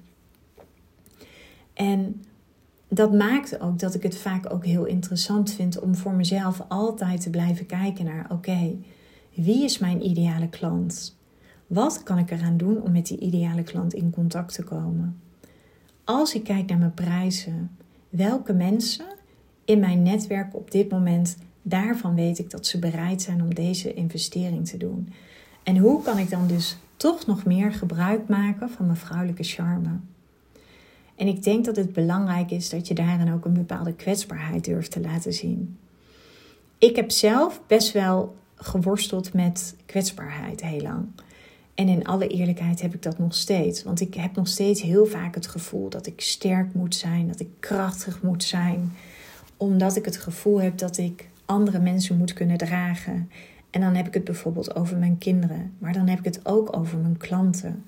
En 1.73 2.23
dat 2.89 3.13
maakt 3.13 3.61
ook 3.61 3.79
dat 3.79 3.95
ik 3.95 4.03
het 4.03 4.17
vaak 4.17 4.53
ook 4.53 4.65
heel 4.65 4.85
interessant 4.85 5.53
vind 5.53 5.81
om 5.81 5.95
voor 5.95 6.15
mezelf 6.15 6.65
altijd 6.69 7.21
te 7.21 7.31
blijven 7.31 7.67
kijken 7.67 8.05
naar: 8.05 8.27
oké, 8.33 8.77
wie 9.35 9.65
is 9.65 9.79
mijn 9.79 10.07
ideale 10.07 10.49
klant? 10.49 11.17
Wat 11.67 12.03
kan 12.03 12.19
ik 12.19 12.31
eraan 12.31 12.57
doen 12.57 12.83
om 12.83 12.93
met 12.93 13.07
die 13.07 13.19
ideale 13.19 13.63
klant 13.63 13.95
in 13.95 14.11
contact 14.11 14.55
te 14.55 14.63
komen? 14.63 15.27
Als 16.11 16.35
ik 16.35 16.45
kijk 16.45 16.69
naar 16.69 16.79
mijn 16.79 16.95
prijzen, 16.95 17.77
welke 18.09 18.53
mensen 18.53 19.07
in 19.65 19.81
mijn 19.81 20.03
netwerk 20.03 20.55
op 20.55 20.71
dit 20.71 20.91
moment, 20.91 21.37
daarvan 21.63 22.15
weet 22.15 22.39
ik 22.39 22.51
dat 22.51 22.67
ze 22.67 22.79
bereid 22.79 23.23
zijn 23.23 23.43
om 23.43 23.55
deze 23.55 23.95
investering 23.95 24.69
te 24.69 24.77
doen? 24.77 25.13
En 25.63 25.77
hoe 25.77 26.03
kan 26.03 26.19
ik 26.19 26.31
dan 26.31 26.47
dus 26.47 26.77
toch 26.97 27.27
nog 27.27 27.45
meer 27.45 27.73
gebruik 27.73 28.29
maken 28.29 28.71
van 28.71 28.87
mijn 28.87 28.99
vrouwelijke 28.99 29.43
charme? 29.43 29.99
En 31.17 31.27
ik 31.27 31.43
denk 31.43 31.65
dat 31.65 31.77
het 31.77 31.93
belangrijk 31.93 32.51
is 32.51 32.69
dat 32.69 32.89
je 32.89 32.95
daarin 32.95 33.33
ook 33.33 33.45
een 33.45 33.55
bepaalde 33.55 33.95
kwetsbaarheid 33.95 34.65
durft 34.65 34.91
te 34.91 35.01
laten 35.01 35.33
zien. 35.33 35.79
Ik 36.79 36.97
heb 36.97 37.11
zelf 37.11 37.61
best 37.67 37.93
wel 37.93 38.37
geworsteld 38.55 39.33
met 39.33 39.77
kwetsbaarheid 39.87 40.63
heel 40.63 40.83
lang. 40.83 41.07
En 41.79 41.89
in 41.89 42.05
alle 42.05 42.27
eerlijkheid 42.27 42.83
heb 42.83 42.95
ik 42.95 43.03
dat 43.03 43.19
nog 43.19 43.35
steeds. 43.35 43.83
Want 43.83 44.01
ik 44.01 44.15
heb 44.15 44.37
nog 44.37 44.49
steeds 44.49 44.83
heel 44.83 45.07
vaak 45.07 45.35
het 45.35 45.47
gevoel 45.47 45.89
dat 45.89 46.07
ik 46.07 46.21
sterk 46.21 46.75
moet 46.75 46.95
zijn, 46.95 47.29
dat 47.29 47.41
ik 47.41 47.49
krachtig 47.61 48.23
moet 48.23 48.45
zijn. 48.45 48.93
Omdat 49.57 49.97
ik 49.97 50.05
het 50.05 50.17
gevoel 50.17 50.61
heb 50.61 50.79
dat 50.79 50.97
ik 50.97 51.29
andere 51.45 51.79
mensen 51.79 52.17
moet 52.17 52.33
kunnen 52.33 52.57
dragen. 52.57 53.31
En 53.71 53.81
dan 53.81 53.95
heb 53.95 54.07
ik 54.07 54.15
het 54.15 54.25
bijvoorbeeld 54.25 54.75
over 54.77 54.97
mijn 54.97 55.19
kinderen, 55.19 55.73
maar 55.79 55.93
dan 55.93 56.09
heb 56.09 56.19
ik 56.19 56.25
het 56.25 56.47
ook 56.47 56.77
over 56.77 56.99
mijn 56.99 57.17
klanten. 57.17 57.85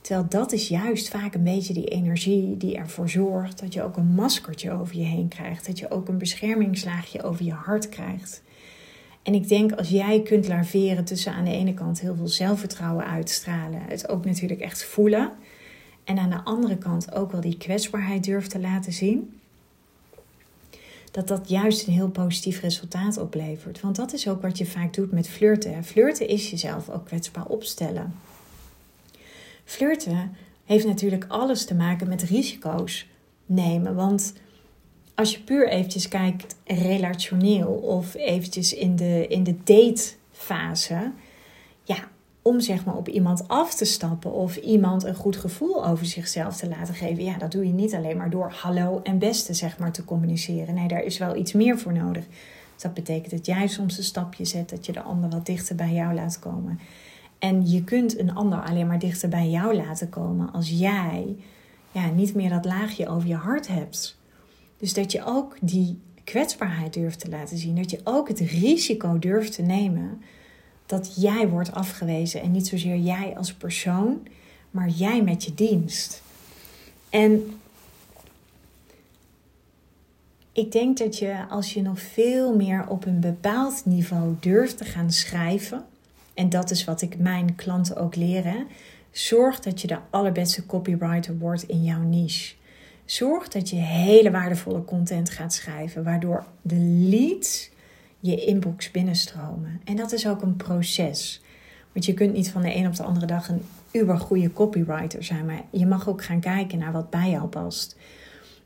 Terwijl 0.00 0.26
dat 0.28 0.52
is 0.52 0.68
juist 0.68 1.08
vaak 1.08 1.34
een 1.34 1.44
beetje 1.44 1.74
die 1.74 1.88
energie 1.88 2.56
die 2.56 2.76
ervoor 2.76 3.08
zorgt 3.08 3.60
dat 3.60 3.72
je 3.72 3.82
ook 3.82 3.96
een 3.96 4.14
maskertje 4.14 4.72
over 4.72 4.96
je 4.96 5.04
heen 5.04 5.28
krijgt. 5.28 5.66
Dat 5.66 5.78
je 5.78 5.90
ook 5.90 6.08
een 6.08 6.18
beschermingslaagje 6.18 7.22
over 7.22 7.44
je 7.44 7.52
hart 7.52 7.88
krijgt. 7.88 8.42
En 9.26 9.34
ik 9.34 9.48
denk 9.48 9.72
als 9.72 9.88
jij 9.88 10.22
kunt 10.22 10.48
laveren 10.48 11.04
tussen 11.04 11.32
aan 11.32 11.44
de 11.44 11.50
ene 11.50 11.74
kant 11.74 12.00
heel 12.00 12.14
veel 12.14 12.28
zelfvertrouwen 12.28 13.06
uitstralen, 13.06 13.82
het 13.88 14.08
ook 14.08 14.24
natuurlijk 14.24 14.60
echt 14.60 14.84
voelen. 14.84 15.32
En 16.04 16.18
aan 16.18 16.30
de 16.30 16.44
andere 16.44 16.76
kant 16.76 17.12
ook 17.12 17.32
wel 17.32 17.40
die 17.40 17.56
kwetsbaarheid 17.56 18.24
durft 18.24 18.50
te 18.50 18.60
laten 18.60 18.92
zien 18.92 19.40
dat 21.10 21.28
dat 21.28 21.48
juist 21.48 21.86
een 21.86 21.92
heel 21.92 22.08
positief 22.08 22.60
resultaat 22.60 23.18
oplevert. 23.18 23.80
Want 23.80 23.96
dat 23.96 24.12
is 24.12 24.28
ook 24.28 24.42
wat 24.42 24.58
je 24.58 24.66
vaak 24.66 24.94
doet 24.94 25.12
met 25.12 25.28
flirten. 25.28 25.84
Flirten 25.84 26.28
is 26.28 26.50
jezelf 26.50 26.88
ook 26.88 27.06
kwetsbaar 27.06 27.46
opstellen. 27.46 28.14
Flirten 29.64 30.36
heeft 30.64 30.86
natuurlijk 30.86 31.24
alles 31.28 31.64
te 31.64 31.74
maken 31.74 32.08
met 32.08 32.22
risico's 32.22 33.06
nemen. 33.46 33.94
Want 33.94 34.32
als 35.16 35.32
je 35.32 35.40
puur 35.40 35.68
eventjes 35.68 36.08
kijkt 36.08 36.56
relationeel 36.64 37.72
of 37.72 38.14
eventjes 38.14 38.74
in 38.74 38.96
de, 38.96 39.26
in 39.28 39.44
de 39.44 39.56
datefase, 39.64 41.12
ja, 41.82 41.96
om 42.42 42.60
zeg 42.60 42.84
maar 42.84 42.96
op 42.96 43.08
iemand 43.08 43.48
af 43.48 43.74
te 43.74 43.84
stappen 43.84 44.32
of 44.32 44.56
iemand 44.56 45.04
een 45.04 45.14
goed 45.14 45.36
gevoel 45.36 45.86
over 45.86 46.06
zichzelf 46.06 46.56
te 46.56 46.68
laten 46.68 46.94
geven. 46.94 47.24
Ja, 47.24 47.38
dat 47.38 47.52
doe 47.52 47.66
je 47.66 47.72
niet 47.72 47.94
alleen 47.94 48.16
maar 48.16 48.30
door 48.30 48.50
hallo 48.50 49.00
en 49.02 49.18
beste 49.18 49.54
zeg 49.54 49.78
maar 49.78 49.92
te 49.92 50.04
communiceren. 50.04 50.74
Nee, 50.74 50.88
daar 50.88 51.02
is 51.02 51.18
wel 51.18 51.36
iets 51.36 51.52
meer 51.52 51.78
voor 51.78 51.92
nodig. 51.92 52.24
Dus 52.74 52.82
dat 52.82 52.94
betekent 52.94 53.30
dat 53.30 53.46
jij 53.46 53.66
soms 53.66 53.98
een 53.98 54.04
stapje 54.04 54.44
zet, 54.44 54.70
dat 54.70 54.86
je 54.86 54.92
de 54.92 55.02
ander 55.02 55.30
wat 55.30 55.46
dichter 55.46 55.76
bij 55.76 55.92
jou 55.92 56.14
laat 56.14 56.38
komen. 56.38 56.80
En 57.38 57.70
je 57.70 57.84
kunt 57.84 58.18
een 58.18 58.34
ander 58.34 58.62
alleen 58.62 58.86
maar 58.86 58.98
dichter 58.98 59.28
bij 59.28 59.48
jou 59.48 59.76
laten 59.76 60.08
komen 60.08 60.52
als 60.52 60.70
jij 60.70 61.36
ja, 61.92 62.10
niet 62.10 62.34
meer 62.34 62.50
dat 62.50 62.64
laagje 62.64 63.08
over 63.08 63.28
je 63.28 63.34
hart 63.34 63.68
hebt. 63.68 64.16
Dus 64.78 64.92
dat 64.94 65.12
je 65.12 65.24
ook 65.24 65.56
die 65.60 65.98
kwetsbaarheid 66.24 66.92
durft 66.92 67.20
te 67.20 67.28
laten 67.28 67.58
zien. 67.58 67.76
Dat 67.76 67.90
je 67.90 68.00
ook 68.04 68.28
het 68.28 68.40
risico 68.40 69.18
durft 69.18 69.52
te 69.52 69.62
nemen 69.62 70.22
dat 70.86 71.12
jij 71.16 71.48
wordt 71.48 71.72
afgewezen. 71.72 72.40
En 72.42 72.50
niet 72.50 72.66
zozeer 72.66 72.96
jij 72.96 73.36
als 73.36 73.54
persoon, 73.54 74.28
maar 74.70 74.88
jij 74.88 75.22
met 75.22 75.44
je 75.44 75.54
dienst. 75.54 76.22
En 77.10 77.58
ik 80.52 80.72
denk 80.72 80.98
dat 80.98 81.18
je 81.18 81.46
als 81.48 81.74
je 81.74 81.82
nog 81.82 82.00
veel 82.00 82.56
meer 82.56 82.88
op 82.88 83.06
een 83.06 83.20
bepaald 83.20 83.82
niveau 83.84 84.34
durft 84.40 84.76
te 84.76 84.84
gaan 84.84 85.12
schrijven, 85.12 85.84
en 86.34 86.48
dat 86.48 86.70
is 86.70 86.84
wat 86.84 87.02
ik 87.02 87.18
mijn 87.18 87.54
klanten 87.54 87.96
ook 87.96 88.16
leren, 88.16 88.66
zorg 89.10 89.60
dat 89.60 89.80
je 89.80 89.86
de 89.86 89.98
allerbeste 90.10 90.66
copywriter 90.66 91.38
wordt 91.38 91.62
in 91.62 91.84
jouw 91.84 92.02
niche. 92.02 92.55
Zorg 93.06 93.48
dat 93.48 93.70
je 93.70 93.76
hele 93.76 94.30
waardevolle 94.30 94.84
content 94.84 95.30
gaat 95.30 95.54
schrijven, 95.54 96.04
waardoor 96.04 96.44
de 96.62 96.76
leads 97.10 97.70
je 98.20 98.44
inbox 98.44 98.90
binnenstromen. 98.90 99.80
En 99.84 99.96
dat 99.96 100.12
is 100.12 100.28
ook 100.28 100.42
een 100.42 100.56
proces. 100.56 101.42
Want 101.92 102.04
je 102.04 102.14
kunt 102.14 102.32
niet 102.32 102.50
van 102.50 102.62
de 102.62 102.74
een 102.74 102.86
op 102.86 102.96
de 102.96 103.02
andere 103.02 103.26
dag 103.26 103.48
een 103.48 103.62
uber 103.90 104.18
goede 104.18 104.52
copywriter 104.52 105.24
zijn, 105.24 105.46
maar 105.46 105.62
je 105.70 105.86
mag 105.86 106.08
ook 106.08 106.24
gaan 106.24 106.40
kijken 106.40 106.78
naar 106.78 106.92
wat 106.92 107.10
bij 107.10 107.30
jou 107.30 107.46
past. 107.46 107.96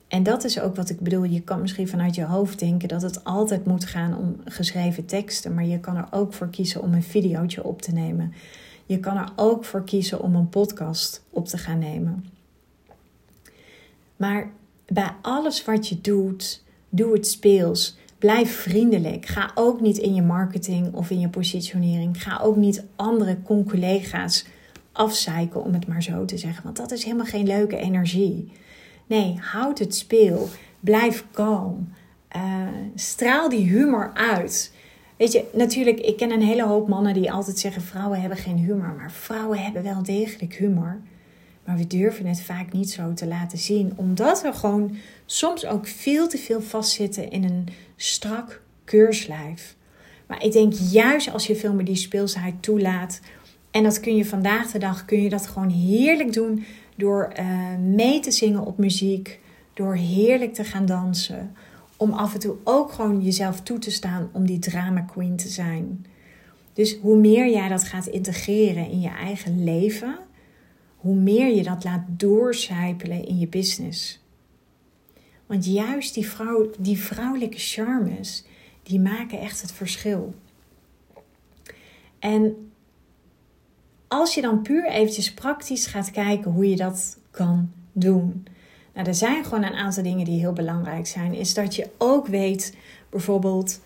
En 0.09 0.23
dat 0.23 0.44
is 0.44 0.61
ook 0.61 0.76
wat 0.76 0.90
ik 0.90 1.00
bedoel. 1.00 1.25
Je 1.25 1.40
kan 1.40 1.61
misschien 1.61 1.88
vanuit 1.88 2.14
je 2.14 2.25
hoofd 2.25 2.59
denken 2.59 2.88
dat 2.88 3.02
het 3.02 3.25
altijd 3.25 3.66
moet 3.66 3.85
gaan 3.85 4.16
om 4.16 4.37
geschreven 4.44 5.06
teksten, 5.06 5.54
maar 5.54 5.64
je 5.64 5.80
kan 5.80 5.97
er 5.97 6.09
ook 6.11 6.32
voor 6.32 6.49
kiezen 6.49 6.82
om 6.82 6.94
een 6.94 7.02
videootje 7.02 7.64
op 7.64 7.82
te 7.82 7.92
nemen. 7.92 8.32
Je 8.87 9.00
kan 9.00 9.16
er 9.16 9.28
ook 9.37 9.64
voor 9.64 9.85
kiezen 9.85 10.20
om 10.20 10.35
een 10.35 10.49
podcast 10.49 11.23
op 11.30 11.47
te 11.47 11.59
gaan 11.59 11.78
nemen. 11.78 12.25
Maar 14.20 14.50
bij 14.86 15.10
alles 15.22 15.64
wat 15.64 15.88
je 15.88 16.00
doet, 16.00 16.62
doe 16.88 17.12
het 17.12 17.26
speels. 17.26 17.98
Blijf 18.18 18.56
vriendelijk. 18.56 19.26
Ga 19.26 19.50
ook 19.54 19.80
niet 19.80 19.98
in 19.98 20.14
je 20.14 20.22
marketing 20.22 20.94
of 20.94 21.10
in 21.10 21.20
je 21.20 21.28
positionering. 21.28 22.22
Ga 22.22 22.40
ook 22.42 22.56
niet 22.56 22.84
andere 22.97 23.42
con-collega's 23.42 24.47
afzeiken, 24.92 25.64
om 25.64 25.73
het 25.73 25.86
maar 25.86 26.02
zo 26.02 26.25
te 26.25 26.38
zeggen. 26.38 26.64
Want 26.64 26.76
dat 26.76 26.90
is 26.90 27.04
helemaal 27.04 27.26
geen 27.26 27.47
leuke 27.47 27.76
energie. 27.76 28.52
Nee, 29.06 29.36
houd 29.40 29.78
het 29.78 29.95
speel. 29.95 30.49
Blijf 30.80 31.25
kalm. 31.30 31.88
Uh, 32.36 32.42
straal 32.95 33.49
die 33.49 33.68
humor 33.68 34.10
uit. 34.14 34.73
Weet 35.16 35.32
je, 35.32 35.45
natuurlijk, 35.52 35.99
ik 36.00 36.16
ken 36.16 36.30
een 36.30 36.42
hele 36.42 36.64
hoop 36.66 36.88
mannen 36.88 37.14
die 37.14 37.32
altijd 37.32 37.58
zeggen: 37.58 37.82
vrouwen 37.82 38.21
hebben 38.21 38.38
geen 38.38 38.58
humor. 38.58 38.95
Maar 38.97 39.12
vrouwen 39.12 39.58
hebben 39.58 39.82
wel 39.82 40.02
degelijk 40.02 40.54
humor. 40.54 41.00
Maar 41.64 41.76
we 41.76 41.86
durven 41.86 42.26
het 42.26 42.40
vaak 42.40 42.73
niet 42.73 42.90
zo 42.90 43.14
te 43.14 43.26
laten 43.26 43.58
zien, 43.58 43.92
omdat 43.96 44.42
we 44.42 44.52
gewoon 44.52 44.96
soms 45.26 45.66
ook 45.66 45.86
veel 45.86 46.28
te 46.28 46.38
veel 46.38 46.60
vastzitten 46.60 47.30
in 47.30 47.44
een 47.44 47.68
strak 47.96 48.62
keurslijf. 48.84 49.76
Maar 50.26 50.44
ik 50.44 50.52
denk 50.52 50.73
juist 50.73 51.32
als 51.32 51.46
je 51.46 51.56
veel 51.56 51.73
meer 51.73 51.84
die 51.84 51.96
speelsheid 51.96 52.62
toelaat, 52.62 53.20
en 53.70 53.82
dat 53.82 54.00
kun 54.00 54.16
je 54.16 54.25
vandaag 54.25 54.70
de 54.70 54.78
dag, 54.78 55.04
kun 55.04 55.23
je 55.23 55.28
dat 55.28 55.46
gewoon 55.46 55.68
heerlijk 55.70 56.32
doen 56.32 56.64
door 56.96 57.32
uh, 57.40 57.76
mee 57.78 58.20
te 58.20 58.30
zingen 58.30 58.64
op 58.64 58.78
muziek, 58.78 59.40
door 59.75 59.94
heerlijk 59.94 60.54
te 60.54 60.64
gaan 60.64 60.86
dansen, 60.86 61.54
om 61.96 62.12
af 62.12 62.34
en 62.34 62.40
toe 62.40 62.56
ook 62.64 62.92
gewoon 62.92 63.23
jezelf 63.23 63.60
toe 63.60 63.78
te 63.78 63.90
staan 63.90 64.28
om 64.32 64.46
die 64.46 64.58
drama 64.58 65.00
queen 65.00 65.36
te 65.36 65.49
zijn. 65.49 66.06
Dus 66.73 66.96
hoe 67.00 67.16
meer 67.16 67.50
jij 67.50 67.68
dat 67.68 67.84
gaat 67.84 68.06
integreren 68.06 68.90
in 68.90 69.00
je 69.00 69.08
eigen 69.08 69.64
leven, 69.64 70.18
hoe 71.00 71.15
meer 71.15 71.56
je 71.56 71.63
dat 71.63 71.84
laat 71.84 72.02
doorcijpelen 72.08 73.25
in 73.25 73.39
je 73.39 73.49
business. 73.49 74.21
Want 75.47 75.67
juist 75.67 76.15
die, 76.15 76.28
vrouw, 76.28 76.71
die 76.78 76.99
vrouwelijke 76.99 77.58
charmes, 77.58 78.45
die 78.82 79.00
maken 79.00 79.41
echt 79.41 79.63
het 79.63 79.73
verschil. 79.73 80.34
En 82.19 82.71
als 84.08 84.34
je 84.34 84.41
dan 84.41 84.63
puur 84.63 84.89
eventjes 84.89 85.34
praktisch 85.34 85.86
gaat 85.86 86.10
kijken 86.10 86.50
hoe 86.50 86.69
je 86.69 86.76
dat 86.76 87.19
kan 87.30 87.73
doen. 87.93 88.47
Nou, 88.95 89.06
er 89.06 89.15
zijn 89.15 89.45
gewoon 89.45 89.65
een 89.65 89.75
aantal 89.75 90.02
dingen 90.02 90.25
die 90.25 90.39
heel 90.39 90.52
belangrijk 90.52 91.06
zijn. 91.06 91.34
Is 91.34 91.54
dat 91.54 91.75
je 91.75 91.91
ook 91.99 92.26
weet, 92.26 92.76
bijvoorbeeld, 93.10 93.80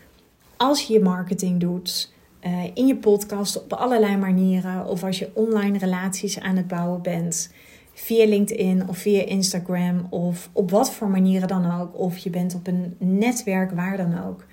als 0.57 0.83
je 0.83 0.93
je 0.93 1.01
marketing 1.01 1.61
doet, 1.61 2.13
uh, 2.47 2.65
in 2.75 2.87
je 2.87 2.97
podcast 2.97 3.63
op 3.63 3.73
allerlei 3.73 4.17
manieren. 4.17 4.87
Of 4.87 5.05
als 5.05 5.19
je 5.19 5.31
online 5.35 5.79
relaties 5.79 6.41
aan 6.41 6.57
het 6.57 6.67
bouwen 6.67 7.03
bent. 7.03 7.53
Via 7.93 8.27
LinkedIn 8.27 8.89
of 8.89 8.99
via 8.99 9.25
Instagram. 9.25 10.07
Of 10.11 10.51
op 10.53 10.71
wat 10.71 10.93
voor 10.93 11.09
manieren 11.09 11.49
dan 11.49 11.81
ook. 11.81 11.99
Of 11.99 12.17
je 12.17 12.31
bent 12.31 12.55
op 12.55 12.67
een 12.67 12.97
netwerk, 12.99 13.71
waar 13.71 13.97
dan 13.97 14.25
ook. 14.25 14.45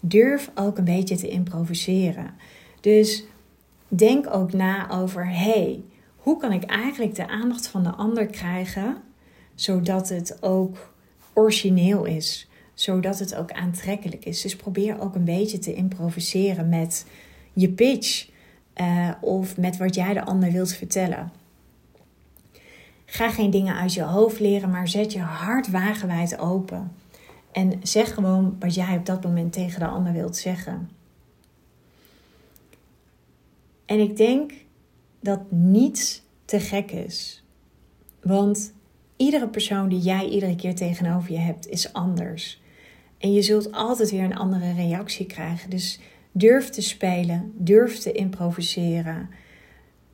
Durf 0.00 0.50
ook 0.54 0.78
een 0.78 0.84
beetje 0.84 1.16
te 1.16 1.28
improviseren. 1.28 2.34
Dus 2.80 3.24
denk 3.88 4.34
ook 4.34 4.52
na 4.52 4.90
over: 4.90 5.28
hey, 5.28 5.84
hoe 6.16 6.36
kan 6.36 6.52
ik 6.52 6.64
eigenlijk 6.64 7.14
de 7.14 7.28
aandacht 7.28 7.68
van 7.68 7.82
de 7.82 7.90
ander 7.90 8.26
krijgen, 8.26 8.96
zodat 9.54 10.08
het 10.08 10.38
ook 10.40 10.94
origineel 11.34 12.04
is, 12.04 12.48
zodat 12.74 13.18
het 13.18 13.34
ook 13.34 13.52
aantrekkelijk 13.52 14.24
is. 14.24 14.42
Dus 14.42 14.56
probeer 14.56 15.00
ook 15.00 15.14
een 15.14 15.24
beetje 15.24 15.58
te 15.58 15.74
improviseren 15.74 16.68
met 16.68 17.06
je 17.56 17.68
pitch 17.68 18.28
uh, 18.76 19.10
of 19.20 19.56
met 19.56 19.76
wat 19.76 19.94
jij 19.94 20.14
de 20.14 20.24
ander 20.24 20.52
wilt 20.52 20.72
vertellen. 20.72 21.32
Ga 23.04 23.30
geen 23.30 23.50
dingen 23.50 23.76
uit 23.76 23.94
je 23.94 24.02
hoofd 24.02 24.40
leren, 24.40 24.70
maar 24.70 24.88
zet 24.88 25.12
je 25.12 25.20
hart 25.20 25.70
wagenwijd 25.70 26.38
open. 26.38 26.92
En 27.52 27.80
zeg 27.82 28.14
gewoon 28.14 28.56
wat 28.58 28.74
jij 28.74 28.96
op 28.96 29.06
dat 29.06 29.24
moment 29.24 29.52
tegen 29.52 29.80
de 29.80 29.86
ander 29.86 30.12
wilt 30.12 30.36
zeggen. 30.36 30.90
En 33.86 34.00
ik 34.00 34.16
denk 34.16 34.52
dat 35.20 35.40
niets 35.50 36.22
te 36.44 36.60
gek 36.60 36.90
is. 36.90 37.44
Want 38.22 38.72
iedere 39.16 39.48
persoon 39.48 39.88
die 39.88 40.00
jij 40.00 40.28
iedere 40.28 40.56
keer 40.56 40.74
tegenover 40.74 41.32
je 41.32 41.38
hebt, 41.38 41.68
is 41.68 41.92
anders. 41.92 42.60
En 43.18 43.32
je 43.32 43.42
zult 43.42 43.72
altijd 43.72 44.10
weer 44.10 44.22
een 44.22 44.36
andere 44.36 44.72
reactie 44.72 45.26
krijgen. 45.26 45.70
Dus 45.70 46.00
Durf 46.38 46.70
te 46.70 46.80
spelen, 46.80 47.52
durf 47.54 47.98
te 47.98 48.12
improviseren. 48.12 49.30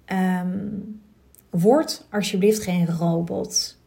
Um, 0.06 1.00
word 1.50 2.06
alsjeblieft 2.10 2.62
geen 2.62 2.86
robot. 2.86 3.78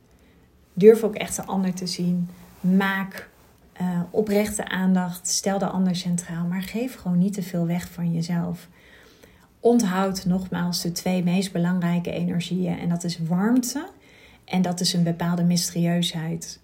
Durf 0.73 1.03
ook 1.03 1.15
echt 1.15 1.35
de 1.35 1.45
ander 1.45 1.73
te 1.73 1.87
zien. 1.87 2.29
Maak 2.59 3.29
uh, 3.81 3.99
oprechte 4.09 4.67
aandacht. 4.69 5.27
Stel 5.27 5.57
de 5.57 5.67
ander 5.67 5.95
centraal. 5.95 6.45
Maar 6.45 6.61
geef 6.61 6.95
gewoon 6.95 7.17
niet 7.17 7.33
te 7.33 7.43
veel 7.43 7.65
weg 7.65 7.91
van 7.91 8.13
jezelf. 8.13 8.69
Onthoud 9.59 10.25
nogmaals 10.25 10.81
de 10.81 10.91
twee 10.91 11.23
meest 11.23 11.51
belangrijke 11.51 12.11
energieën. 12.11 12.79
En 12.79 12.89
dat 12.89 13.03
is 13.03 13.19
warmte. 13.19 13.87
En 14.45 14.61
dat 14.61 14.79
is 14.79 14.93
een 14.93 15.03
bepaalde 15.03 15.43
mysterieusheid. 15.43 16.59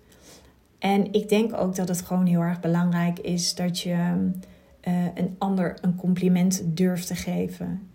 En 0.80 1.14
ik 1.14 1.30
denk 1.30 1.54
ook 1.54 1.76
dat 1.76 1.88
het 1.88 2.02
gewoon 2.02 2.26
heel 2.26 2.42
erg 2.42 2.60
belangrijk 2.60 3.20
is 3.20 3.56
dat 3.56 3.80
je 3.80 4.30
uh, 4.88 5.06
een 5.16 5.36
ander 5.38 5.78
een 5.82 5.96
compliment 5.96 6.62
durft 6.66 7.08
te 7.08 7.16
geven. 7.16 7.90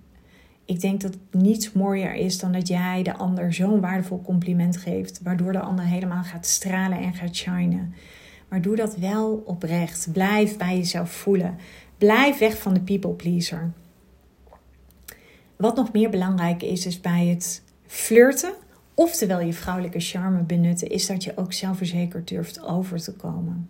Ik 0.64 0.80
denk 0.80 1.00
dat 1.00 1.16
niets 1.30 1.72
mooier 1.72 2.14
is 2.14 2.38
dan 2.38 2.52
dat 2.52 2.68
jij 2.68 3.02
de 3.02 3.16
ander 3.16 3.52
zo'n 3.52 3.80
waardevol 3.80 4.22
compliment 4.22 4.76
geeft, 4.76 5.20
waardoor 5.22 5.52
de 5.52 5.60
ander 5.60 5.84
helemaal 5.84 6.22
gaat 6.22 6.46
stralen 6.46 6.98
en 6.98 7.14
gaat 7.14 7.36
shinen. 7.36 7.94
Maar 8.48 8.62
doe 8.62 8.76
dat 8.76 8.96
wel 8.96 9.42
oprecht. 9.46 10.08
Blijf 10.12 10.56
bij 10.56 10.76
jezelf 10.76 11.10
voelen. 11.10 11.56
Blijf 11.98 12.38
weg 12.38 12.58
van 12.58 12.74
de 12.74 12.80
people 12.80 13.10
pleaser. 13.10 13.72
Wat 15.56 15.76
nog 15.76 15.92
meer 15.92 16.10
belangrijk 16.10 16.62
is, 16.62 16.86
is 16.86 17.00
bij 17.00 17.26
het 17.26 17.62
flirten, 17.86 18.52
oftewel 18.94 19.40
je 19.40 19.52
vrouwelijke 19.52 20.00
charme 20.00 20.42
benutten, 20.42 20.88
is 20.88 21.06
dat 21.06 21.24
je 21.24 21.36
ook 21.36 21.52
zelfverzekerd 21.52 22.28
durft 22.28 22.62
over 22.62 23.02
te 23.02 23.12
komen. 23.12 23.68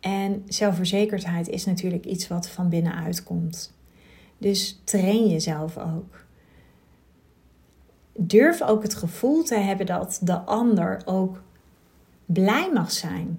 En 0.00 0.42
zelfverzekerdheid 0.48 1.48
is 1.48 1.64
natuurlijk 1.64 2.04
iets 2.04 2.28
wat 2.28 2.48
van 2.48 2.68
binnenuit 2.68 3.22
komt. 3.22 3.74
Dus 4.38 4.80
train 4.84 5.28
jezelf 5.28 5.78
ook. 5.78 6.24
Durf 8.12 8.62
ook 8.62 8.82
het 8.82 8.94
gevoel 8.94 9.42
te 9.42 9.56
hebben 9.58 9.86
dat 9.86 10.18
de 10.22 10.38
ander 10.38 11.02
ook 11.04 11.42
blij 12.26 12.70
mag 12.72 12.92
zijn 12.92 13.38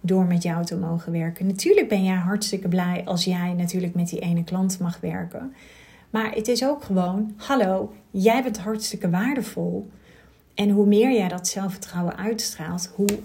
door 0.00 0.24
met 0.24 0.42
jou 0.42 0.64
te 0.64 0.76
mogen 0.76 1.12
werken. 1.12 1.46
Natuurlijk 1.46 1.88
ben 1.88 2.04
jij 2.04 2.14
hartstikke 2.16 2.68
blij 2.68 3.02
als 3.04 3.24
jij 3.24 3.52
natuurlijk 3.52 3.94
met 3.94 4.08
die 4.08 4.20
ene 4.20 4.44
klant 4.44 4.78
mag 4.78 5.00
werken. 5.00 5.54
Maar 6.10 6.32
het 6.32 6.48
is 6.48 6.64
ook 6.64 6.82
gewoon, 6.82 7.32
hallo, 7.36 7.92
jij 8.10 8.42
bent 8.42 8.58
hartstikke 8.58 9.10
waardevol. 9.10 9.90
En 10.54 10.70
hoe 10.70 10.86
meer 10.86 11.12
jij 11.12 11.28
dat 11.28 11.48
zelfvertrouwen 11.48 12.16
uitstraalt, 12.16 12.92
hoe 12.94 13.18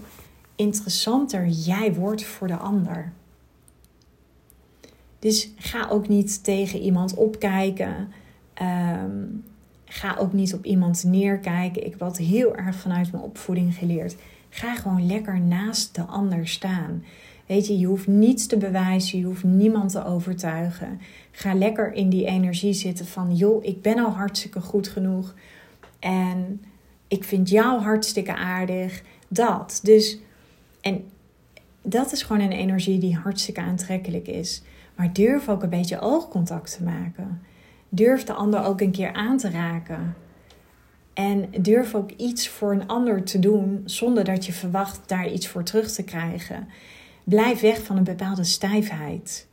interessanter 0.60 1.46
jij 1.46 1.94
wordt 1.94 2.24
voor 2.24 2.46
de 2.46 2.56
ander. 2.56 3.12
Dus 5.18 5.50
ga 5.56 5.88
ook 5.88 6.08
niet 6.08 6.44
tegen 6.44 6.80
iemand 6.80 7.14
opkijken. 7.14 8.08
Ehm, 8.54 9.24
ga 9.84 10.16
ook 10.18 10.32
niet 10.32 10.54
op 10.54 10.64
iemand 10.64 11.04
neerkijken. 11.04 11.86
Ik 11.86 11.96
wat 11.96 12.18
heel 12.18 12.56
erg 12.56 12.76
vanuit 12.76 13.12
mijn 13.12 13.24
opvoeding 13.24 13.74
geleerd. 13.74 14.16
Ga 14.48 14.74
gewoon 14.74 15.06
lekker 15.06 15.40
naast 15.40 15.94
de 15.94 16.02
ander 16.02 16.48
staan. 16.48 17.04
Weet 17.46 17.66
je, 17.66 17.78
je 17.78 17.86
hoeft 17.86 18.06
niets 18.06 18.46
te 18.46 18.56
bewijzen, 18.56 19.18
je 19.18 19.24
hoeft 19.24 19.44
niemand 19.44 19.90
te 19.90 20.04
overtuigen. 20.04 21.00
Ga 21.30 21.54
lekker 21.54 21.92
in 21.92 22.08
die 22.08 22.26
energie 22.26 22.72
zitten 22.72 23.06
van, 23.06 23.36
joh, 23.36 23.64
ik 23.64 23.82
ben 23.82 23.98
al 23.98 24.10
hartstikke 24.10 24.60
goed 24.60 24.88
genoeg. 24.88 25.34
En 25.98 26.64
ik 27.08 27.24
vind 27.24 27.48
jou 27.48 27.80
hartstikke 27.80 28.36
aardig. 28.36 29.02
Dat. 29.28 29.80
Dus, 29.82 30.18
en 30.80 31.04
dat 31.82 32.12
is 32.12 32.22
gewoon 32.22 32.42
een 32.42 32.52
energie 32.52 32.98
die 32.98 33.16
hartstikke 33.16 33.60
aantrekkelijk 33.60 34.28
is. 34.28 34.62
Maar 34.94 35.12
durf 35.12 35.48
ook 35.48 35.62
een 35.62 35.68
beetje 35.68 36.00
oogcontact 36.00 36.76
te 36.76 36.82
maken. 36.82 37.42
Durf 37.88 38.24
de 38.24 38.32
ander 38.32 38.64
ook 38.64 38.80
een 38.80 38.90
keer 38.90 39.12
aan 39.12 39.36
te 39.36 39.50
raken. 39.50 40.16
En 41.14 41.48
durf 41.60 41.94
ook 41.94 42.10
iets 42.10 42.48
voor 42.48 42.72
een 42.72 42.86
ander 42.86 43.24
te 43.24 43.38
doen 43.38 43.82
zonder 43.84 44.24
dat 44.24 44.46
je 44.46 44.52
verwacht 44.52 45.00
daar 45.06 45.32
iets 45.32 45.48
voor 45.48 45.62
terug 45.62 45.92
te 45.92 46.02
krijgen. 46.02 46.68
Blijf 47.24 47.60
weg 47.60 47.82
van 47.82 47.96
een 47.96 48.04
bepaalde 48.04 48.44
stijfheid. 48.44 49.46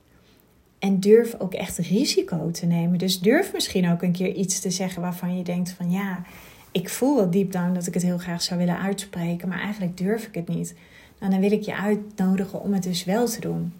En 0.79 0.99
durf 0.99 1.35
ook 1.39 1.53
echt 1.53 1.77
risico 1.77 2.51
te 2.51 2.65
nemen. 2.65 2.97
Dus 2.97 3.19
durf 3.19 3.53
misschien 3.53 3.89
ook 3.89 4.01
een 4.01 4.11
keer 4.11 4.33
iets 4.33 4.59
te 4.59 4.71
zeggen 4.71 5.01
waarvan 5.01 5.37
je 5.37 5.43
denkt 5.43 5.71
van 5.71 5.91
ja, 5.91 6.23
ik 6.71 6.89
voel 6.89 7.15
wel 7.15 7.29
diep 7.29 7.51
down 7.51 7.73
dat 7.73 7.87
ik 7.87 7.93
het 7.93 8.03
heel 8.03 8.17
graag 8.17 8.41
zou 8.41 8.59
willen 8.59 8.79
uitspreken, 8.79 9.47
maar 9.47 9.59
eigenlijk 9.59 9.97
durf 9.97 10.27
ik 10.27 10.35
het 10.35 10.47
niet. 10.47 10.75
Nou, 11.19 11.31
dan 11.31 11.41
wil 11.41 11.51
ik 11.51 11.61
je 11.61 11.75
uitnodigen 11.75 12.61
om 12.61 12.73
het 12.73 12.83
dus 12.83 13.03
wel 13.03 13.27
te 13.27 13.39
doen. 13.39 13.73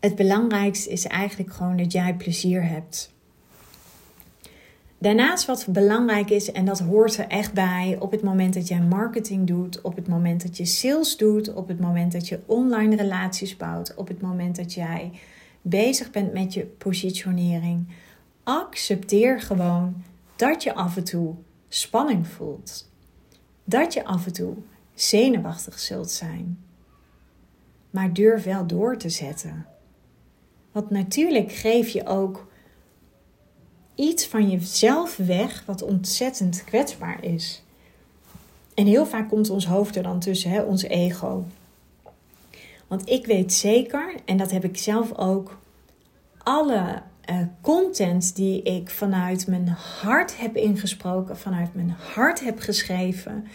Het 0.00 0.14
belangrijkste 0.14 0.90
is 0.90 1.04
eigenlijk 1.04 1.52
gewoon 1.52 1.76
dat 1.76 1.92
jij 1.92 2.14
plezier 2.14 2.68
hebt. 2.68 3.12
Daarnaast 4.98 5.46
wat 5.46 5.66
belangrijk 5.68 6.30
is, 6.30 6.52
en 6.52 6.64
dat 6.64 6.78
hoort 6.78 7.16
er 7.16 7.26
echt 7.26 7.52
bij 7.52 7.96
op 8.00 8.10
het 8.10 8.22
moment 8.22 8.54
dat 8.54 8.68
jij 8.68 8.80
marketing 8.80 9.46
doet, 9.46 9.80
op 9.80 9.96
het 9.96 10.08
moment 10.08 10.42
dat 10.42 10.56
je 10.56 10.64
sales 10.64 11.16
doet, 11.16 11.54
op 11.54 11.68
het 11.68 11.80
moment 11.80 12.12
dat 12.12 12.28
je 12.28 12.40
online 12.46 12.96
relaties 12.96 13.56
bouwt, 13.56 13.94
op 13.94 14.08
het 14.08 14.20
moment 14.20 14.56
dat 14.56 14.74
jij 14.74 15.10
bezig 15.62 16.10
bent 16.10 16.32
met 16.32 16.54
je 16.54 16.64
positionering. 16.64 17.88
Accepteer 18.42 19.40
gewoon 19.40 20.02
dat 20.36 20.62
je 20.62 20.74
af 20.74 20.96
en 20.96 21.04
toe 21.04 21.34
spanning 21.68 22.26
voelt. 22.26 22.88
Dat 23.64 23.92
je 23.92 24.04
af 24.04 24.26
en 24.26 24.32
toe 24.32 24.54
zenuwachtig 25.00 25.78
zult 25.78 26.10
zijn. 26.10 26.58
Maar 27.90 28.12
durf 28.12 28.44
wel 28.44 28.66
door 28.66 28.96
te 28.96 29.08
zetten. 29.08 29.66
Want 30.72 30.90
natuurlijk 30.90 31.52
geef 31.52 31.88
je 31.88 32.06
ook 32.06 32.46
iets 33.94 34.26
van 34.26 34.50
jezelf 34.50 35.16
weg 35.16 35.62
wat 35.66 35.82
ontzettend 35.82 36.64
kwetsbaar 36.64 37.24
is. 37.24 37.62
En 38.74 38.86
heel 38.86 39.06
vaak 39.06 39.28
komt 39.28 39.50
ons 39.50 39.66
hoofd 39.66 39.96
er 39.96 40.02
dan 40.02 40.20
tussen, 40.20 40.50
hè, 40.50 40.62
ons 40.62 40.82
ego. 40.82 41.44
Want 42.86 43.08
ik 43.08 43.26
weet 43.26 43.52
zeker, 43.52 44.14
en 44.24 44.36
dat 44.36 44.50
heb 44.50 44.64
ik 44.64 44.78
zelf 44.78 45.14
ook, 45.14 45.58
alle 46.38 47.02
uh, 47.30 47.36
content 47.60 48.36
die 48.36 48.62
ik 48.62 48.90
vanuit 48.90 49.46
mijn 49.46 49.68
hart 49.68 50.38
heb 50.38 50.56
ingesproken, 50.56 51.38
vanuit 51.38 51.74
mijn 51.74 51.94
hart 52.14 52.40
heb 52.40 52.58
geschreven, 52.58 53.46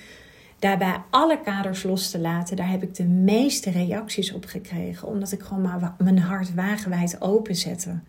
daarbij 0.64 1.02
alle 1.10 1.40
kaders 1.44 1.84
los 1.84 2.10
te 2.10 2.20
laten, 2.20 2.56
daar 2.56 2.70
heb 2.70 2.84
ik 2.84 2.96
de 2.96 3.04
meeste 3.04 3.70
reacties 3.70 4.34
op 4.34 4.46
gekregen. 4.46 5.08
Omdat 5.08 5.32
ik 5.32 5.42
gewoon 5.42 5.64
maar 5.64 5.96
mijn 5.98 6.20
hart 6.20 6.54
wagenwijd 6.54 7.22
openzette 7.22 8.00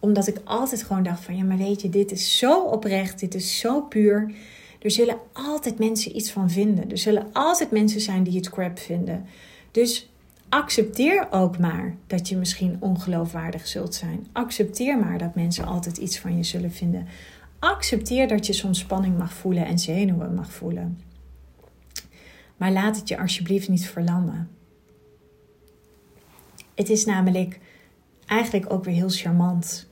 omdat 0.00 0.26
ik 0.26 0.40
altijd 0.44 0.82
gewoon 0.82 1.02
dacht 1.02 1.24
van 1.24 1.36
ja, 1.36 1.44
maar 1.44 1.56
weet 1.56 1.82
je, 1.82 1.88
dit 1.88 2.10
is 2.10 2.38
zo 2.38 2.62
oprecht, 2.62 3.20
dit 3.20 3.34
is 3.34 3.58
zo 3.58 3.80
puur. 3.80 4.34
Er 4.82 4.90
zullen 4.90 5.18
altijd 5.32 5.78
mensen 5.78 6.16
iets 6.16 6.30
van 6.30 6.50
vinden. 6.50 6.90
Er 6.90 6.98
zullen 6.98 7.26
altijd 7.32 7.70
mensen 7.70 8.00
zijn 8.00 8.22
die 8.22 8.36
het 8.36 8.50
crap 8.50 8.78
vinden. 8.78 9.24
Dus 9.70 10.10
accepteer 10.48 11.26
ook 11.30 11.58
maar 11.58 11.94
dat 12.06 12.28
je 12.28 12.36
misschien 12.36 12.76
ongeloofwaardig 12.80 13.66
zult 13.66 13.94
zijn. 13.94 14.26
Accepteer 14.32 14.98
maar 14.98 15.18
dat 15.18 15.34
mensen 15.34 15.66
altijd 15.66 15.96
iets 15.96 16.18
van 16.18 16.36
je 16.36 16.44
zullen 16.44 16.72
vinden. 16.72 17.06
Accepteer 17.58 18.28
dat 18.28 18.46
je 18.46 18.52
soms 18.52 18.78
spanning 18.78 19.18
mag 19.18 19.32
voelen 19.32 19.66
en 19.66 19.78
zenuwen 19.78 20.34
mag 20.34 20.52
voelen. 20.52 20.98
Maar 22.58 22.72
laat 22.72 22.96
het 22.96 23.08
je 23.08 23.18
alsjeblieft 23.18 23.68
niet 23.68 23.86
verlammen. 23.86 24.50
Het 26.74 26.90
is 26.90 27.04
namelijk 27.04 27.60
eigenlijk 28.26 28.72
ook 28.72 28.84
weer 28.84 28.94
heel 28.94 29.10
charmant 29.10 29.88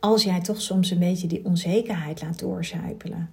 als 0.00 0.22
jij 0.22 0.40
toch 0.40 0.60
soms 0.60 0.90
een 0.90 0.98
beetje 0.98 1.26
die 1.26 1.44
onzekerheid 1.44 2.22
laat 2.22 2.38
doorzuipelen. 2.38 3.30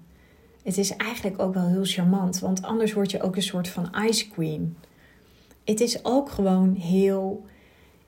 Het 0.63 0.77
is 0.77 0.95
eigenlijk 0.95 1.41
ook 1.41 1.53
wel 1.53 1.67
heel 1.67 1.85
charmant, 1.85 2.39
want 2.39 2.61
anders 2.61 2.93
word 2.93 3.11
je 3.11 3.21
ook 3.21 3.35
een 3.35 3.41
soort 3.41 3.67
van 3.67 3.89
ice 4.07 4.29
queen. 4.29 4.77
Het 5.65 5.79
is 5.79 6.05
ook 6.05 6.29
gewoon 6.29 6.73
heel. 6.73 7.45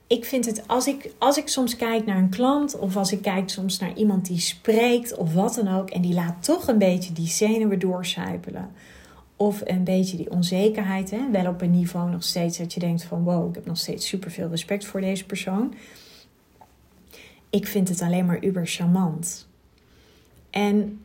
Ik 0.06 0.24
vind 0.24 0.46
het, 0.46 0.68
als 0.68 0.86
ik, 0.86 1.10
als 1.18 1.36
ik 1.36 1.48
soms 1.48 1.76
kijk 1.76 2.06
naar 2.06 2.16
een 2.16 2.28
klant 2.28 2.78
of 2.78 2.96
als 2.96 3.12
ik 3.12 3.22
kijk 3.22 3.48
soms 3.50 3.78
naar 3.78 3.94
iemand 3.94 4.26
die 4.26 4.38
spreekt 4.38 5.14
of 5.16 5.34
wat 5.34 5.54
dan 5.54 5.68
ook, 5.68 5.90
en 5.90 6.02
die 6.02 6.14
laat 6.14 6.44
toch 6.44 6.68
een 6.68 6.78
beetje 6.78 7.12
die 7.12 7.26
zenuwen 7.26 7.78
doorzuipelen. 7.78 8.70
Of 9.36 9.60
een 9.64 9.84
beetje 9.84 10.16
die 10.16 10.30
onzekerheid, 10.30 11.10
hè? 11.10 11.30
wel 11.30 11.46
op 11.46 11.62
een 11.62 11.70
niveau 11.70 12.10
nog 12.10 12.22
steeds 12.22 12.58
dat 12.58 12.72
je 12.72 12.80
denkt 12.80 13.04
van 13.04 13.24
wow, 13.24 13.48
ik 13.48 13.54
heb 13.54 13.66
nog 13.66 13.78
steeds 13.78 14.08
super 14.08 14.30
veel 14.30 14.48
respect 14.48 14.84
voor 14.84 15.00
deze 15.00 15.26
persoon 15.26 15.74
ik 17.54 17.66
vind 17.66 17.88
het 17.88 18.00
alleen 18.00 18.26
maar 18.26 18.44
uber 18.44 18.66
charmant. 18.66 19.48
En 20.50 21.00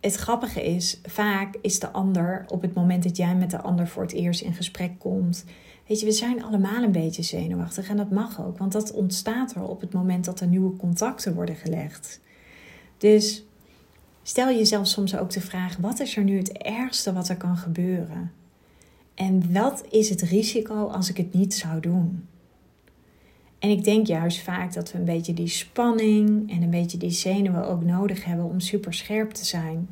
het 0.00 0.14
grappige 0.14 0.64
is, 0.64 1.00
vaak 1.02 1.54
is 1.60 1.78
de 1.78 1.90
ander 1.90 2.44
op 2.48 2.62
het 2.62 2.74
moment 2.74 3.02
dat 3.02 3.16
jij 3.16 3.34
met 3.34 3.50
de 3.50 3.60
ander 3.60 3.88
voor 3.88 4.02
het 4.02 4.12
eerst 4.12 4.40
in 4.40 4.52
gesprek 4.52 4.98
komt. 4.98 5.44
Weet 5.86 6.00
je, 6.00 6.06
we 6.06 6.12
zijn 6.12 6.44
allemaal 6.44 6.82
een 6.82 6.92
beetje 6.92 7.22
zenuwachtig 7.22 7.88
en 7.88 7.96
dat 7.96 8.10
mag 8.10 8.44
ook, 8.44 8.58
want 8.58 8.72
dat 8.72 8.92
ontstaat 8.92 9.54
er 9.54 9.62
op 9.62 9.80
het 9.80 9.92
moment 9.92 10.24
dat 10.24 10.40
er 10.40 10.46
nieuwe 10.46 10.76
contacten 10.76 11.34
worden 11.34 11.56
gelegd. 11.56 12.20
Dus 12.98 13.44
stel 14.24 14.48
jezelf 14.48 14.86
soms 14.86 15.16
ook 15.16 15.30
de 15.30 15.40
vraag: 15.40 15.76
wat 15.76 16.00
is 16.00 16.16
er 16.16 16.24
nu 16.24 16.36
het 16.36 16.52
ergste 16.52 17.12
wat 17.12 17.28
er 17.28 17.36
kan 17.36 17.56
gebeuren? 17.56 18.32
En 19.14 19.52
wat 19.52 19.84
is 19.90 20.08
het 20.08 20.22
risico 20.22 20.86
als 20.86 21.10
ik 21.10 21.16
het 21.16 21.34
niet 21.34 21.54
zou 21.54 21.80
doen? 21.80 22.26
En 23.58 23.70
ik 23.70 23.84
denk 23.84 24.06
juist 24.06 24.42
vaak 24.42 24.72
dat 24.72 24.92
we 24.92 24.98
een 24.98 25.04
beetje 25.04 25.34
die 25.34 25.48
spanning 25.48 26.50
en 26.50 26.62
een 26.62 26.70
beetje 26.70 26.98
die 26.98 27.10
zenuwen 27.10 27.68
ook 27.68 27.84
nodig 27.84 28.24
hebben 28.24 28.44
om 28.44 28.60
super 28.60 28.94
scherp 28.94 29.30
te 29.30 29.44
zijn. 29.44 29.88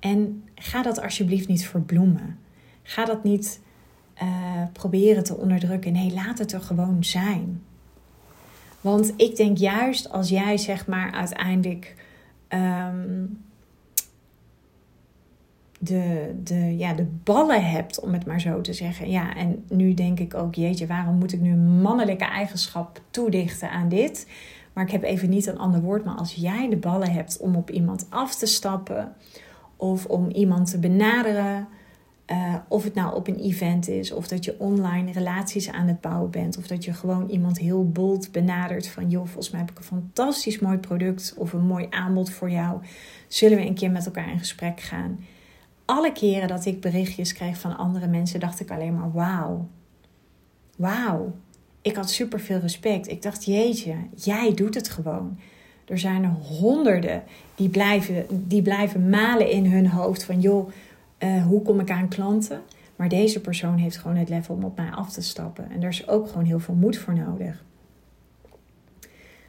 En 0.00 0.44
ga 0.54 0.82
dat 0.82 1.02
alsjeblieft 1.02 1.48
niet 1.48 1.66
verbloemen. 1.66 2.38
Ga 2.82 3.04
dat 3.04 3.24
niet 3.24 3.60
uh, 4.22 4.62
proberen 4.72 5.24
te 5.24 5.36
onderdrukken. 5.36 5.92
Nee, 5.92 6.12
laat 6.12 6.38
het 6.38 6.52
er 6.52 6.60
gewoon 6.60 7.04
zijn. 7.04 7.62
Want 8.80 9.12
ik 9.16 9.36
denk 9.36 9.58
juist 9.58 10.10
als 10.10 10.28
jij 10.28 10.56
zeg 10.56 10.86
maar 10.86 11.12
uiteindelijk 11.12 11.94
um, 12.54 13.38
de, 15.78 16.34
de, 16.42 16.76
ja, 16.76 16.92
de 16.92 17.06
ballen 17.24 17.70
hebt, 17.70 18.00
om 18.00 18.12
het 18.12 18.26
maar 18.26 18.40
zo 18.40 18.60
te 18.60 18.72
zeggen. 18.72 19.10
Ja, 19.10 19.36
en 19.36 19.64
nu 19.68 19.94
denk 19.94 20.20
ik 20.20 20.34
ook, 20.34 20.54
jeetje, 20.54 20.86
waarom 20.86 21.14
moet 21.14 21.32
ik 21.32 21.40
nu 21.40 21.54
mannelijke 21.54 22.24
eigenschap 22.24 23.00
toedichten 23.10 23.70
aan 23.70 23.88
dit? 23.88 24.26
Maar 24.72 24.84
ik 24.84 24.90
heb 24.90 25.02
even 25.02 25.30
niet 25.30 25.46
een 25.46 25.58
ander 25.58 25.80
woord. 25.80 26.04
Maar 26.04 26.14
als 26.14 26.34
jij 26.34 26.68
de 26.68 26.76
ballen 26.76 27.12
hebt 27.12 27.38
om 27.38 27.56
op 27.56 27.70
iemand 27.70 28.06
af 28.08 28.34
te 28.34 28.46
stappen 28.46 29.12
of 29.76 30.06
om 30.06 30.30
iemand 30.30 30.70
te 30.70 30.78
benaderen. 30.78 31.68
Uh, 32.32 32.54
of 32.68 32.84
het 32.84 32.94
nou 32.94 33.14
op 33.14 33.28
een 33.28 33.38
event 33.38 33.88
is, 33.88 34.12
of 34.12 34.28
dat 34.28 34.44
je 34.44 34.54
online 34.58 35.12
relaties 35.12 35.70
aan 35.70 35.86
het 35.86 36.00
bouwen 36.00 36.30
bent, 36.30 36.58
of 36.58 36.66
dat 36.66 36.84
je 36.84 36.92
gewoon 36.92 37.28
iemand 37.28 37.58
heel 37.58 37.88
bold 37.88 38.32
benadert 38.32 38.88
van 38.88 39.10
joh, 39.10 39.24
volgens 39.24 39.50
mij 39.50 39.60
heb 39.60 39.70
ik 39.70 39.78
een 39.78 39.84
fantastisch 39.84 40.58
mooi 40.58 40.78
product 40.78 41.34
of 41.36 41.52
een 41.52 41.66
mooi 41.66 41.86
aanbod 41.90 42.30
voor 42.30 42.50
jou. 42.50 42.80
Zullen 43.28 43.58
we 43.58 43.66
een 43.66 43.74
keer 43.74 43.90
met 43.90 44.06
elkaar 44.06 44.30
in 44.30 44.38
gesprek 44.38 44.80
gaan? 44.80 45.18
Alle 45.84 46.12
keren 46.12 46.48
dat 46.48 46.64
ik 46.64 46.80
berichtjes 46.80 47.32
kreeg 47.32 47.58
van 47.58 47.76
andere 47.76 48.06
mensen, 48.06 48.40
dacht 48.40 48.60
ik 48.60 48.70
alleen 48.70 48.94
maar 48.94 49.12
wauw. 49.12 49.68
Wauw. 50.76 51.32
Ik 51.82 51.96
had 51.96 52.10
super 52.10 52.40
veel 52.40 52.58
respect. 52.58 53.08
Ik 53.08 53.22
dacht, 53.22 53.44
jeetje, 53.44 53.94
jij 54.14 54.54
doet 54.54 54.74
het 54.74 54.88
gewoon. 54.88 55.38
Er 55.84 55.98
zijn 55.98 56.24
er 56.24 56.36
honderden 56.58 57.22
die 57.54 57.68
blijven, 57.68 58.26
die 58.30 58.62
blijven 58.62 59.08
malen 59.08 59.50
in 59.50 59.66
hun 59.66 59.86
hoofd 59.86 60.24
van 60.24 60.40
joh, 60.40 60.70
uh, 61.24 61.46
hoe 61.46 61.62
kom 61.62 61.80
ik 61.80 61.90
aan 61.90 62.08
klanten? 62.08 62.60
Maar 62.96 63.08
deze 63.08 63.40
persoon 63.40 63.76
heeft 63.76 63.96
gewoon 63.96 64.16
het 64.16 64.28
level 64.28 64.54
om 64.54 64.64
op 64.64 64.76
mij 64.76 64.90
af 64.90 65.12
te 65.12 65.22
stappen. 65.22 65.70
En 65.70 65.80
daar 65.80 65.90
is 65.90 66.08
ook 66.08 66.28
gewoon 66.28 66.44
heel 66.44 66.60
veel 66.60 66.74
moed 66.74 66.96
voor 66.96 67.14
nodig. 67.14 67.64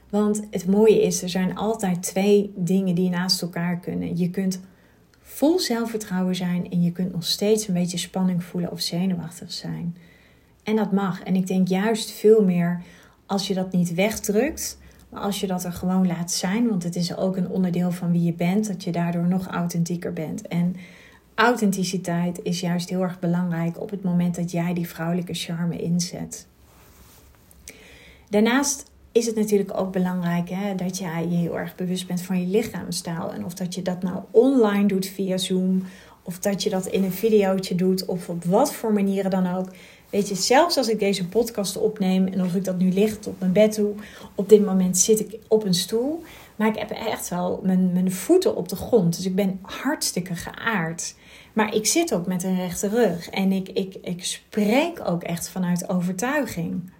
Want 0.09 0.43
het 0.51 0.67
mooie 0.67 1.01
is, 1.01 1.21
er 1.21 1.29
zijn 1.29 1.55
altijd 1.55 2.03
twee 2.03 2.53
dingen 2.55 2.95
die 2.95 3.09
naast 3.09 3.41
elkaar 3.41 3.79
kunnen. 3.79 4.17
Je 4.17 4.29
kunt 4.29 4.59
vol 5.21 5.59
zelfvertrouwen 5.59 6.35
zijn 6.35 6.71
en 6.71 6.81
je 6.83 6.91
kunt 6.91 7.11
nog 7.13 7.23
steeds 7.23 7.67
een 7.67 7.73
beetje 7.73 7.97
spanning 7.97 8.43
voelen 8.43 8.71
of 8.71 8.79
zenuwachtig 8.79 9.51
zijn. 9.51 9.95
En 10.63 10.75
dat 10.75 10.91
mag. 10.91 11.23
En 11.23 11.35
ik 11.35 11.47
denk 11.47 11.67
juist 11.67 12.11
veel 12.11 12.43
meer 12.43 12.81
als 13.25 13.47
je 13.47 13.53
dat 13.53 13.71
niet 13.71 13.93
wegdrukt, 13.93 14.77
maar 15.09 15.21
als 15.21 15.39
je 15.39 15.47
dat 15.47 15.63
er 15.63 15.73
gewoon 15.73 16.07
laat 16.07 16.31
zijn, 16.31 16.69
want 16.69 16.83
het 16.83 16.95
is 16.95 17.17
ook 17.17 17.37
een 17.37 17.49
onderdeel 17.49 17.91
van 17.91 18.11
wie 18.11 18.23
je 18.23 18.33
bent, 18.33 18.67
dat 18.67 18.83
je 18.83 18.91
daardoor 18.91 19.27
nog 19.27 19.47
authentieker 19.47 20.13
bent. 20.13 20.47
En 20.47 20.75
authenticiteit 21.35 22.39
is 22.43 22.59
juist 22.59 22.89
heel 22.89 23.01
erg 23.01 23.19
belangrijk 23.19 23.81
op 23.81 23.89
het 23.89 24.03
moment 24.03 24.35
dat 24.35 24.51
jij 24.51 24.73
die 24.73 24.87
vrouwelijke 24.87 25.33
charme 25.33 25.81
inzet. 25.81 26.47
Daarnaast 28.29 28.91
is 29.11 29.25
het 29.25 29.35
natuurlijk 29.35 29.77
ook 29.77 29.91
belangrijk 29.91 30.49
hè, 30.49 30.75
dat 30.75 30.97
jij 30.97 31.27
je 31.29 31.35
heel 31.35 31.57
erg 31.57 31.75
bewust 31.75 32.07
bent 32.07 32.21
van 32.21 32.41
je 32.41 32.47
lichaamstaal. 32.47 33.33
En 33.33 33.45
of 33.45 33.53
dat 33.53 33.75
je 33.75 33.81
dat 33.81 34.03
nou 34.03 34.23
online 34.31 34.87
doet 34.87 35.05
via 35.05 35.37
Zoom, 35.37 35.83
of 36.23 36.39
dat 36.39 36.63
je 36.63 36.69
dat 36.69 36.85
in 36.85 37.03
een 37.03 37.11
videootje 37.11 37.75
doet, 37.75 38.05
of 38.05 38.29
op 38.29 38.43
wat 38.43 38.73
voor 38.73 38.93
manieren 38.93 39.31
dan 39.31 39.55
ook. 39.55 39.69
Weet 40.09 40.27
je, 40.27 40.35
zelfs 40.35 40.77
als 40.77 40.87
ik 40.87 40.99
deze 40.99 41.27
podcast 41.27 41.77
opneem 41.77 42.27
en 42.27 42.43
of 42.43 42.55
ik 42.55 42.63
dat 42.63 42.77
nu 42.77 42.91
licht 42.91 43.27
op 43.27 43.39
mijn 43.39 43.51
bed 43.51 43.75
doe, 43.75 43.93
op 44.35 44.49
dit 44.49 44.65
moment 44.65 44.97
zit 44.97 45.19
ik 45.19 45.39
op 45.47 45.65
een 45.65 45.73
stoel. 45.73 46.23
Maar 46.55 46.67
ik 46.67 46.75
heb 46.75 46.89
echt 46.89 47.29
wel 47.29 47.59
mijn, 47.63 47.91
mijn 47.91 48.11
voeten 48.11 48.55
op 48.55 48.69
de 48.69 48.75
grond. 48.75 49.15
Dus 49.15 49.25
ik 49.25 49.35
ben 49.35 49.59
hartstikke 49.61 50.35
geaard. 50.35 51.15
Maar 51.53 51.75
ik 51.75 51.85
zit 51.85 52.13
ook 52.13 52.27
met 52.27 52.43
een 52.43 52.55
rechte 52.55 52.87
rug. 52.87 53.29
En 53.29 53.51
ik, 53.51 53.69
ik, 53.69 53.95
ik 54.01 54.23
spreek 54.23 55.09
ook 55.09 55.23
echt 55.23 55.49
vanuit 55.49 55.89
overtuiging. 55.89 56.91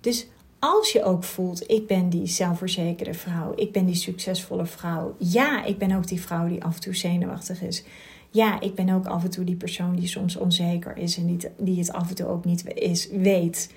Dus 0.00 0.26
als 0.58 0.92
je 0.92 1.04
ook 1.04 1.24
voelt, 1.24 1.70
ik 1.70 1.86
ben 1.86 2.08
die 2.08 2.26
zelfverzekerde 2.26 3.14
vrouw, 3.14 3.52
ik 3.56 3.72
ben 3.72 3.84
die 3.86 3.94
succesvolle 3.94 4.66
vrouw. 4.66 5.14
Ja, 5.18 5.64
ik 5.64 5.78
ben 5.78 5.92
ook 5.92 6.06
die 6.06 6.20
vrouw 6.20 6.48
die 6.48 6.64
af 6.64 6.74
en 6.74 6.80
toe 6.80 6.96
zenuwachtig 6.96 7.62
is. 7.62 7.84
Ja, 8.30 8.60
ik 8.60 8.74
ben 8.74 8.88
ook 8.88 9.06
af 9.06 9.24
en 9.24 9.30
toe 9.30 9.44
die 9.44 9.56
persoon 9.56 9.96
die 9.96 10.08
soms 10.08 10.36
onzeker 10.36 10.96
is 10.96 11.16
en 11.16 11.26
die, 11.26 11.38
die 11.56 11.78
het 11.78 11.92
af 11.92 12.08
en 12.08 12.14
toe 12.14 12.26
ook 12.26 12.44
niet 12.44 12.74
is, 12.74 13.08
weet. 13.08 13.72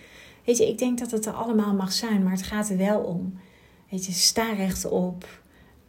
Weet 0.45 0.57
je, 0.57 0.67
ik 0.67 0.77
denk 0.77 0.99
dat 0.99 1.11
het 1.11 1.25
er 1.25 1.33
allemaal 1.33 1.73
mag 1.73 1.91
zijn, 1.91 2.23
maar 2.23 2.31
het 2.31 2.43
gaat 2.43 2.69
er 2.69 2.77
wel 2.77 2.99
om. 2.99 3.39
Weet 3.89 4.05
je, 4.05 4.11
sta 4.11 4.53
rechtop. 4.53 5.39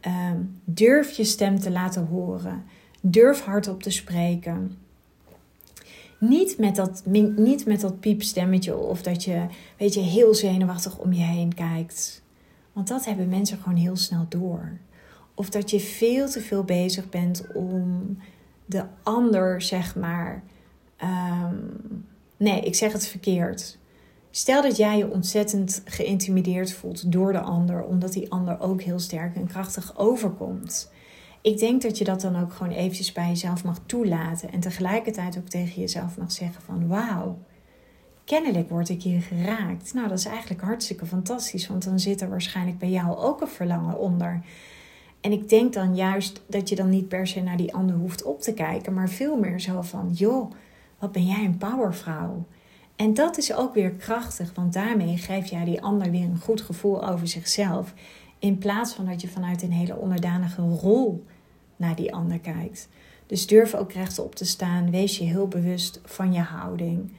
Um, 0.01 0.61
durf 0.63 1.11
je 1.11 1.23
stem 1.23 1.59
te 1.59 1.71
laten 1.71 2.05
horen. 2.05 2.63
Durf 3.05 3.43
hardop 3.43 3.83
te 3.83 3.89
spreken. 3.89 4.77
Niet 6.19 6.57
met, 6.57 6.75
dat, 6.75 7.01
niet 7.35 7.65
met 7.65 7.81
dat 7.81 7.99
piepstemmetje 7.99 8.77
of 8.77 9.01
dat 9.01 9.23
je, 9.23 9.45
weet 9.77 9.93
je, 9.93 9.99
heel 9.99 10.33
zenuwachtig 10.33 10.97
om 10.97 11.13
je 11.13 11.23
heen 11.23 11.53
kijkt. 11.53 12.21
Want 12.73 12.87
dat 12.87 13.05
hebben 13.05 13.29
mensen 13.29 13.57
gewoon 13.57 13.77
heel 13.77 13.95
snel 13.95 14.25
door. 14.29 14.77
Of 15.33 15.49
dat 15.49 15.69
je 15.69 15.79
veel 15.79 16.29
te 16.29 16.41
veel 16.41 16.63
bezig 16.63 17.09
bent 17.09 17.45
om 17.53 18.17
de 18.65 18.83
ander, 19.03 19.61
zeg 19.61 19.95
maar. 19.95 20.43
Ehm, 20.97 21.55
nee, 22.37 22.61
ik 22.61 22.75
zeg 22.75 22.91
het 22.91 23.07
verkeerd. 23.07 23.77
Stel 24.31 24.61
dat 24.61 24.77
jij 24.77 24.97
je 24.97 25.11
ontzettend 25.11 25.81
geïntimideerd 25.85 26.73
voelt 26.73 27.11
door 27.11 27.31
de 27.31 27.39
ander, 27.39 27.83
omdat 27.83 28.13
die 28.13 28.31
ander 28.31 28.59
ook 28.59 28.81
heel 28.81 28.99
sterk 28.99 29.35
en 29.35 29.47
krachtig 29.47 29.97
overkomt. 29.97 30.91
Ik 31.43 31.57
denk 31.57 31.81
dat 31.81 31.97
je 31.97 32.03
dat 32.03 32.21
dan 32.21 32.41
ook 32.41 32.53
gewoon 32.53 32.73
eventjes 32.73 33.11
bij 33.11 33.27
jezelf 33.27 33.63
mag 33.63 33.79
toelaten 33.85 34.51
en 34.51 34.59
tegelijkertijd 34.59 35.37
ook 35.37 35.47
tegen 35.47 35.81
jezelf 35.81 36.17
mag 36.17 36.31
zeggen 36.31 36.61
van 36.61 36.87
wauw, 36.87 37.37
kennelijk 38.25 38.69
word 38.69 38.89
ik 38.89 39.03
hier 39.03 39.21
geraakt. 39.21 39.93
Nou, 39.93 40.07
dat 40.07 40.17
is 40.17 40.25
eigenlijk 40.25 40.61
hartstikke 40.61 41.05
fantastisch, 41.05 41.67
want 41.67 41.83
dan 41.83 41.99
zit 41.99 42.21
er 42.21 42.29
waarschijnlijk 42.29 42.77
bij 42.77 42.89
jou 42.89 43.17
ook 43.17 43.41
een 43.41 43.47
verlangen 43.47 43.99
onder. 43.99 44.41
En 45.21 45.31
ik 45.31 45.49
denk 45.49 45.73
dan 45.73 45.95
juist 45.95 46.41
dat 46.47 46.69
je 46.69 46.75
dan 46.75 46.89
niet 46.89 47.07
per 47.07 47.27
se 47.27 47.41
naar 47.41 47.57
die 47.57 47.73
ander 47.73 47.95
hoeft 47.95 48.23
op 48.23 48.41
te 48.41 48.53
kijken, 48.53 48.93
maar 48.93 49.09
veel 49.09 49.37
meer 49.37 49.59
zo 49.59 49.81
van 49.81 50.11
joh, 50.13 50.51
wat 50.99 51.11
ben 51.11 51.25
jij 51.25 51.45
een 51.45 51.57
powervrouw. 51.57 52.45
En 52.95 53.13
dat 53.13 53.37
is 53.37 53.53
ook 53.53 53.73
weer 53.73 53.91
krachtig, 53.91 54.51
want 54.55 54.73
daarmee 54.73 55.17
geef 55.17 55.45
jij 55.45 55.63
die 55.63 55.81
ander 55.81 56.11
weer 56.11 56.23
een 56.23 56.41
goed 56.41 56.61
gevoel 56.61 57.07
over 57.07 57.27
zichzelf. 57.27 57.93
In 58.43 58.57
plaats 58.57 58.93
van 58.93 59.05
dat 59.05 59.21
je 59.21 59.27
vanuit 59.27 59.61
een 59.61 59.71
hele 59.71 59.95
onderdanige 59.95 60.61
rol 60.61 61.25
naar 61.75 61.95
die 61.95 62.13
ander 62.13 62.39
kijkt. 62.39 62.89
Dus 63.27 63.47
durf 63.47 63.75
ook 63.75 63.91
rechtop 63.91 64.35
te 64.35 64.45
staan. 64.45 64.91
Wees 64.91 65.17
je 65.17 65.23
heel 65.23 65.47
bewust 65.47 66.01
van 66.05 66.33
je 66.33 66.39
houding. 66.39 67.11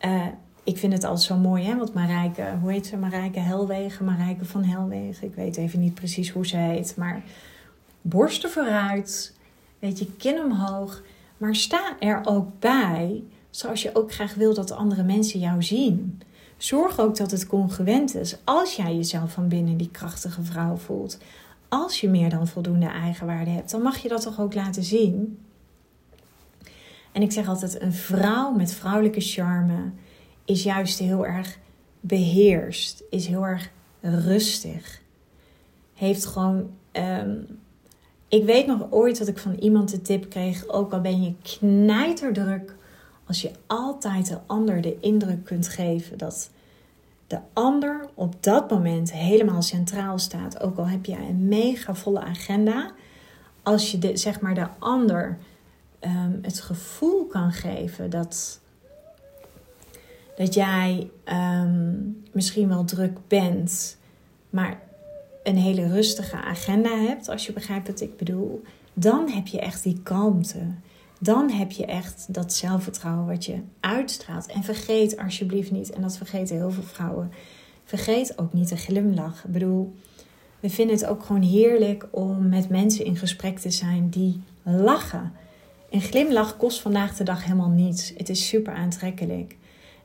Uh, 0.00 0.26
ik 0.64 0.78
vind 0.78 0.92
het 0.92 1.04
altijd 1.04 1.22
zo 1.22 1.36
mooi, 1.36 1.64
hè? 1.64 1.76
Want 1.76 1.94
Marijke, 1.94 2.56
hoe 2.60 2.72
heet 2.72 2.86
ze? 2.86 2.96
Marijke 2.96 3.38
Helwegen, 3.38 4.04
Marijke 4.04 4.44
van 4.44 4.64
Helwegen. 4.64 5.26
Ik 5.26 5.34
weet 5.34 5.56
even 5.56 5.80
niet 5.80 5.94
precies 5.94 6.30
hoe 6.30 6.46
ze 6.46 6.56
heet. 6.56 6.96
Maar 6.96 7.22
borsten 8.02 8.50
vooruit. 8.50 9.36
Weet 9.78 9.98
je, 9.98 10.12
kin 10.16 10.38
omhoog. 10.44 11.02
Maar 11.36 11.54
sta 11.54 11.96
er 11.98 12.20
ook 12.24 12.48
bij 12.58 13.22
zoals 13.50 13.82
je 13.82 13.94
ook 13.94 14.12
graag 14.12 14.34
wil 14.34 14.54
dat 14.54 14.70
andere 14.70 15.02
mensen 15.02 15.40
jou 15.40 15.62
zien. 15.62 16.20
Zorg 16.62 16.98
ook 16.98 17.16
dat 17.16 17.30
het 17.30 17.46
congruent 17.46 18.14
is 18.14 18.36
als 18.44 18.76
jij 18.76 18.96
jezelf 18.96 19.32
van 19.32 19.48
binnen 19.48 19.76
die 19.76 19.90
krachtige 19.90 20.42
vrouw 20.42 20.76
voelt. 20.76 21.18
Als 21.68 22.00
je 22.00 22.08
meer 22.08 22.30
dan 22.30 22.46
voldoende 22.46 22.86
eigenwaarde 22.86 23.50
hebt, 23.50 23.70
dan 23.70 23.82
mag 23.82 23.98
je 23.98 24.08
dat 24.08 24.22
toch 24.22 24.40
ook 24.40 24.54
laten 24.54 24.82
zien. 24.82 25.38
En 27.12 27.22
ik 27.22 27.32
zeg 27.32 27.48
altijd: 27.48 27.80
een 27.80 27.92
vrouw 27.92 28.50
met 28.50 28.72
vrouwelijke 28.72 29.20
charme 29.20 29.90
is 30.44 30.62
juist 30.62 30.98
heel 30.98 31.26
erg 31.26 31.58
beheerst, 32.00 33.02
is 33.10 33.26
heel 33.26 33.46
erg 33.46 33.70
rustig. 34.00 35.00
Heeft 35.94 36.26
gewoon. 36.26 36.70
Ehm, 36.92 37.36
ik 38.28 38.44
weet 38.44 38.66
nog 38.66 38.86
ooit 38.90 39.18
dat 39.18 39.28
ik 39.28 39.38
van 39.38 39.54
iemand 39.54 39.90
de 39.90 40.02
tip 40.02 40.30
kreeg: 40.30 40.68
ook 40.68 40.92
al 40.92 41.00
ben 41.00 41.22
je 41.22 41.34
knijterdruk 41.42 42.76
als 43.32 43.42
je 43.42 43.50
altijd 43.66 44.28
de 44.28 44.38
ander 44.46 44.80
de 44.80 44.96
indruk 45.00 45.44
kunt 45.44 45.68
geven 45.68 46.18
dat 46.18 46.50
de 47.26 47.38
ander 47.52 48.08
op 48.14 48.42
dat 48.42 48.70
moment 48.70 49.12
helemaal 49.12 49.62
centraal 49.62 50.18
staat, 50.18 50.60
ook 50.60 50.78
al 50.78 50.86
heb 50.88 51.04
je 51.04 51.16
een 51.16 51.48
mega 51.48 51.94
volle 51.94 52.20
agenda, 52.20 52.90
als 53.62 53.90
je 53.90 53.98
de, 53.98 54.16
zeg 54.16 54.40
maar 54.40 54.54
de 54.54 54.68
ander 54.78 55.38
um, 56.00 56.38
het 56.42 56.60
gevoel 56.60 57.26
kan 57.26 57.52
geven 57.52 58.10
dat, 58.10 58.60
dat 60.36 60.54
jij 60.54 61.10
um, 61.24 62.22
misschien 62.32 62.68
wel 62.68 62.84
druk 62.84 63.18
bent, 63.28 63.96
maar 64.50 64.80
een 65.42 65.56
hele 65.56 65.88
rustige 65.88 66.36
agenda 66.36 66.96
hebt, 66.96 67.28
als 67.28 67.46
je 67.46 67.52
begrijpt 67.52 67.86
wat 67.86 68.00
ik 68.00 68.16
bedoel, 68.16 68.62
dan 68.92 69.30
heb 69.30 69.46
je 69.46 69.60
echt 69.60 69.82
die 69.82 70.00
kalmte 70.02 70.66
dan 71.22 71.50
heb 71.50 71.70
je 71.70 71.86
echt 71.86 72.26
dat 72.28 72.52
zelfvertrouwen 72.52 73.26
wat 73.26 73.44
je 73.44 73.60
uitstraalt. 73.80 74.46
En 74.46 74.62
vergeet 74.62 75.18
alsjeblieft 75.18 75.70
niet, 75.70 75.90
en 75.90 76.02
dat 76.02 76.16
vergeten 76.16 76.56
heel 76.56 76.70
veel 76.70 76.82
vrouwen, 76.82 77.32
vergeet 77.84 78.38
ook 78.38 78.52
niet 78.52 78.68
de 78.68 78.76
glimlach. 78.76 79.44
Ik 79.44 79.52
bedoel, 79.52 79.94
we 80.60 80.70
vinden 80.70 80.96
het 80.96 81.06
ook 81.06 81.22
gewoon 81.22 81.42
heerlijk 81.42 82.08
om 82.10 82.48
met 82.48 82.68
mensen 82.68 83.04
in 83.04 83.16
gesprek 83.16 83.58
te 83.58 83.70
zijn 83.70 84.08
die 84.08 84.42
lachen. 84.62 85.32
Een 85.90 86.00
glimlach 86.00 86.56
kost 86.56 86.80
vandaag 86.80 87.16
de 87.16 87.24
dag 87.24 87.44
helemaal 87.44 87.68
niets. 87.68 88.12
Het 88.16 88.28
is 88.28 88.48
super 88.48 88.74
aantrekkelijk. 88.74 89.56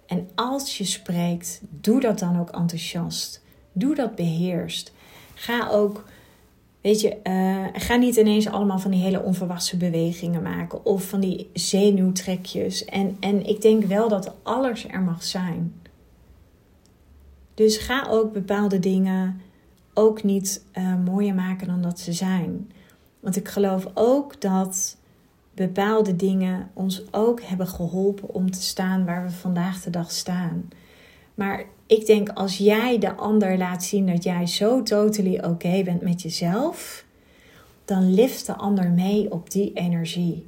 En 0.05 0.29
als 0.35 0.77
je 0.77 0.83
spreekt, 0.83 1.61
doe 1.69 1.99
dat 1.99 2.19
dan 2.19 2.39
ook 2.39 2.49
enthousiast. 2.49 3.43
Doe 3.71 3.95
dat 3.95 4.15
beheerst. 4.15 4.93
Ga 5.33 5.69
ook 5.69 6.03
Weet 6.87 7.01
je, 7.01 7.17
uh, 7.23 7.81
ga 7.81 7.95
niet 7.95 8.15
ineens 8.15 8.47
allemaal 8.47 8.79
van 8.79 8.91
die 8.91 9.01
hele 9.01 9.23
onverwachte 9.23 9.77
bewegingen 9.77 10.41
maken 10.41 10.85
of 10.85 11.03
van 11.03 11.19
die 11.19 11.49
zenuwtrekjes. 11.53 12.85
En, 12.85 13.17
en 13.19 13.45
ik 13.45 13.61
denk 13.61 13.83
wel 13.83 14.09
dat 14.09 14.35
alles 14.43 14.87
er 14.87 15.01
mag 15.01 15.23
zijn. 15.23 15.81
Dus 17.53 17.77
ga 17.77 18.07
ook 18.09 18.33
bepaalde 18.33 18.79
dingen 18.79 19.41
ook 19.93 20.23
niet 20.23 20.63
uh, 20.73 20.95
mooier 21.05 21.35
maken 21.35 21.67
dan 21.67 21.81
dat 21.81 21.99
ze 21.99 22.13
zijn. 22.13 22.71
Want 23.19 23.35
ik 23.35 23.47
geloof 23.47 23.87
ook 23.93 24.41
dat 24.41 24.97
bepaalde 25.53 26.15
dingen 26.15 26.69
ons 26.73 27.03
ook 27.11 27.41
hebben 27.41 27.67
geholpen 27.67 28.33
om 28.33 28.51
te 28.51 28.61
staan 28.61 29.05
waar 29.05 29.23
we 29.23 29.31
vandaag 29.31 29.81
de 29.81 29.89
dag 29.89 30.11
staan. 30.11 30.69
Maar 31.33 31.65
ik 31.87 32.05
denk 32.05 32.29
als 32.29 32.57
jij 32.57 32.97
de 32.97 33.15
ander 33.15 33.57
laat 33.57 33.83
zien 33.83 34.05
dat 34.05 34.23
jij 34.23 34.47
zo 34.47 34.83
totally 34.83 35.39
oké 35.39 35.83
bent 35.83 36.01
met 36.01 36.21
jezelf, 36.21 37.05
dan 37.85 38.13
lift 38.13 38.45
de 38.45 38.55
ander 38.55 38.89
mee 38.89 39.31
op 39.31 39.51
die 39.51 39.71
energie. 39.73 40.45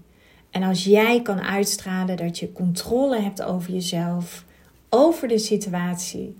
En 0.49 0.63
als 0.63 0.83
jij 0.83 1.21
kan 1.21 1.41
uitstralen 1.41 2.17
dat 2.17 2.39
je 2.39 2.51
controle 2.51 3.19
hebt 3.19 3.41
over 3.41 3.73
jezelf, 3.73 4.45
over 4.89 5.27
de 5.27 5.37
situatie, 5.37 6.35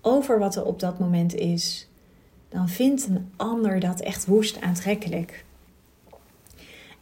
over 0.00 0.38
wat 0.38 0.56
er 0.56 0.64
op 0.64 0.80
dat 0.80 0.98
moment 0.98 1.34
is, 1.34 1.88
dan 2.48 2.68
vindt 2.68 3.06
een 3.06 3.30
ander 3.36 3.80
dat 3.80 4.00
echt 4.00 4.26
woest 4.26 4.60
aantrekkelijk. 4.60 5.44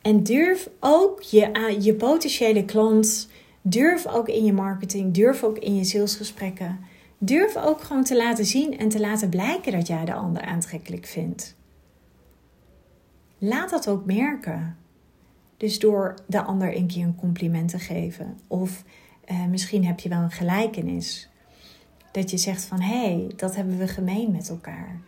En 0.03 0.23
durf 0.23 0.69
ook 0.81 1.23
je, 1.23 1.77
je 1.81 1.95
potentiële 1.95 2.65
klant, 2.65 3.29
durf 3.63 4.07
ook 4.07 4.29
in 4.29 4.45
je 4.45 4.53
marketing, 4.53 5.15
durf 5.15 5.43
ook 5.43 5.59
in 5.59 5.77
je 5.77 5.85
salesgesprekken, 5.85 6.79
durf 7.19 7.57
ook 7.57 7.81
gewoon 7.81 8.05
te 8.05 8.17
laten 8.17 8.45
zien 8.45 8.79
en 8.79 8.89
te 8.89 9.01
laten 9.01 9.29
blijken 9.29 9.73
dat 9.73 9.87
jij 9.87 10.05
de 10.05 10.15
ander 10.15 10.43
aantrekkelijk 10.43 11.07
vindt. 11.07 11.57
Laat 13.39 13.71
dat 13.71 13.89
ook 13.89 14.05
merken. 14.05 14.77
Dus 15.57 15.79
door 15.79 16.15
de 16.27 16.43
ander 16.43 16.77
een 16.77 16.87
keer 16.87 17.05
een 17.05 17.15
compliment 17.15 17.69
te 17.69 17.79
geven. 17.79 18.39
Of 18.47 18.85
eh, 19.25 19.47
misschien 19.47 19.85
heb 19.85 20.01
je 20.01 20.09
wel 20.09 20.21
een 20.21 20.31
gelijkenis. 20.31 21.31
Dat 22.13 22.31
je 22.31 22.39
zegt 22.39 22.65
van 22.65 22.81
hé, 22.81 23.15
hey, 23.15 23.33
dat 23.37 23.57
hebben 23.57 23.79
we 23.79 23.89
gemeen 23.89 24.33
met 24.33 24.49
elkaar. 24.49 25.01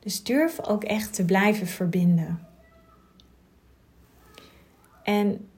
Dus 0.00 0.22
durf 0.22 0.60
ook 0.60 0.84
echt 0.84 1.14
te 1.14 1.24
blijven 1.24 1.66
verbinden. 1.66 2.46
En 5.02 5.49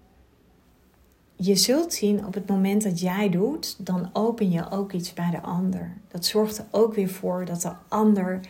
je 1.44 1.56
zult 1.56 1.92
zien 1.92 2.26
op 2.26 2.34
het 2.34 2.48
moment 2.48 2.82
dat 2.82 3.00
jij 3.00 3.28
doet, 3.28 3.86
dan 3.86 4.10
open 4.12 4.50
je 4.50 4.70
ook 4.70 4.92
iets 4.92 5.12
bij 5.12 5.30
de 5.30 5.40
ander. 5.40 5.96
Dat 6.08 6.24
zorgt 6.24 6.58
er 6.58 6.64
ook 6.70 6.94
weer 6.94 7.08
voor 7.08 7.44
dat 7.44 7.62
de 7.62 7.72
ander 7.88 8.40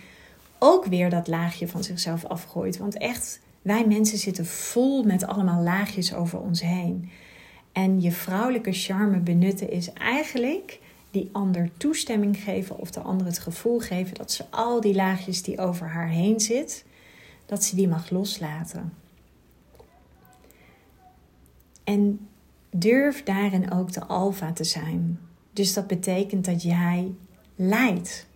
ook 0.59 0.85
weer 0.85 1.11
dat 1.11 1.29
laagje 1.29 1.69
van 1.69 1.85
zichzelf 1.85 2.25
afgooit. 2.25 2.79
Want 2.79 2.99
echt, 2.99 3.41
wij 3.63 3.87
mensen 3.87 4.19
zitten 4.19 4.47
vol 4.47 5.03
met 5.03 5.27
allemaal 5.27 5.63
laagjes 5.63 6.15
over 6.15 6.41
ons 6.41 6.61
heen. 6.61 7.11
En 7.73 8.01
je 8.01 8.13
vrouwelijke 8.13 8.73
charme 8.73 9.19
benutten 9.19 9.71
is 9.71 9.93
eigenlijk 9.93 10.81
die 11.11 11.29
ander 11.33 11.71
toestemming 11.77 12.37
geven 12.37 12.79
of 12.79 12.91
de 12.91 13.01
ander 13.01 13.27
het 13.27 13.39
gevoel 13.39 13.79
geven 13.79 14.15
dat 14.15 14.33
ze 14.33 14.45
al 14.51 14.81
die 14.81 14.95
laagjes 14.95 15.43
die 15.43 15.59
over 15.59 15.89
haar 15.89 16.09
heen 16.09 16.41
zit, 16.41 16.85
dat 17.47 17.65
ze 17.65 17.77
die 17.77 17.89
mag 17.89 18.11
loslaten. 18.11 18.93
En 21.85 22.27
durf 22.73 23.23
daarin 23.23 23.73
ook 23.73 23.93
de 23.93 24.05
alfa 24.07 24.53
te 24.53 24.65
zijn. 24.65 25.19
Dus 25.53 25.75
dat 25.75 25.87
betekent 25.87 26.45
dat 26.45 26.63
jij 26.63 27.15
leidt. 27.57 28.27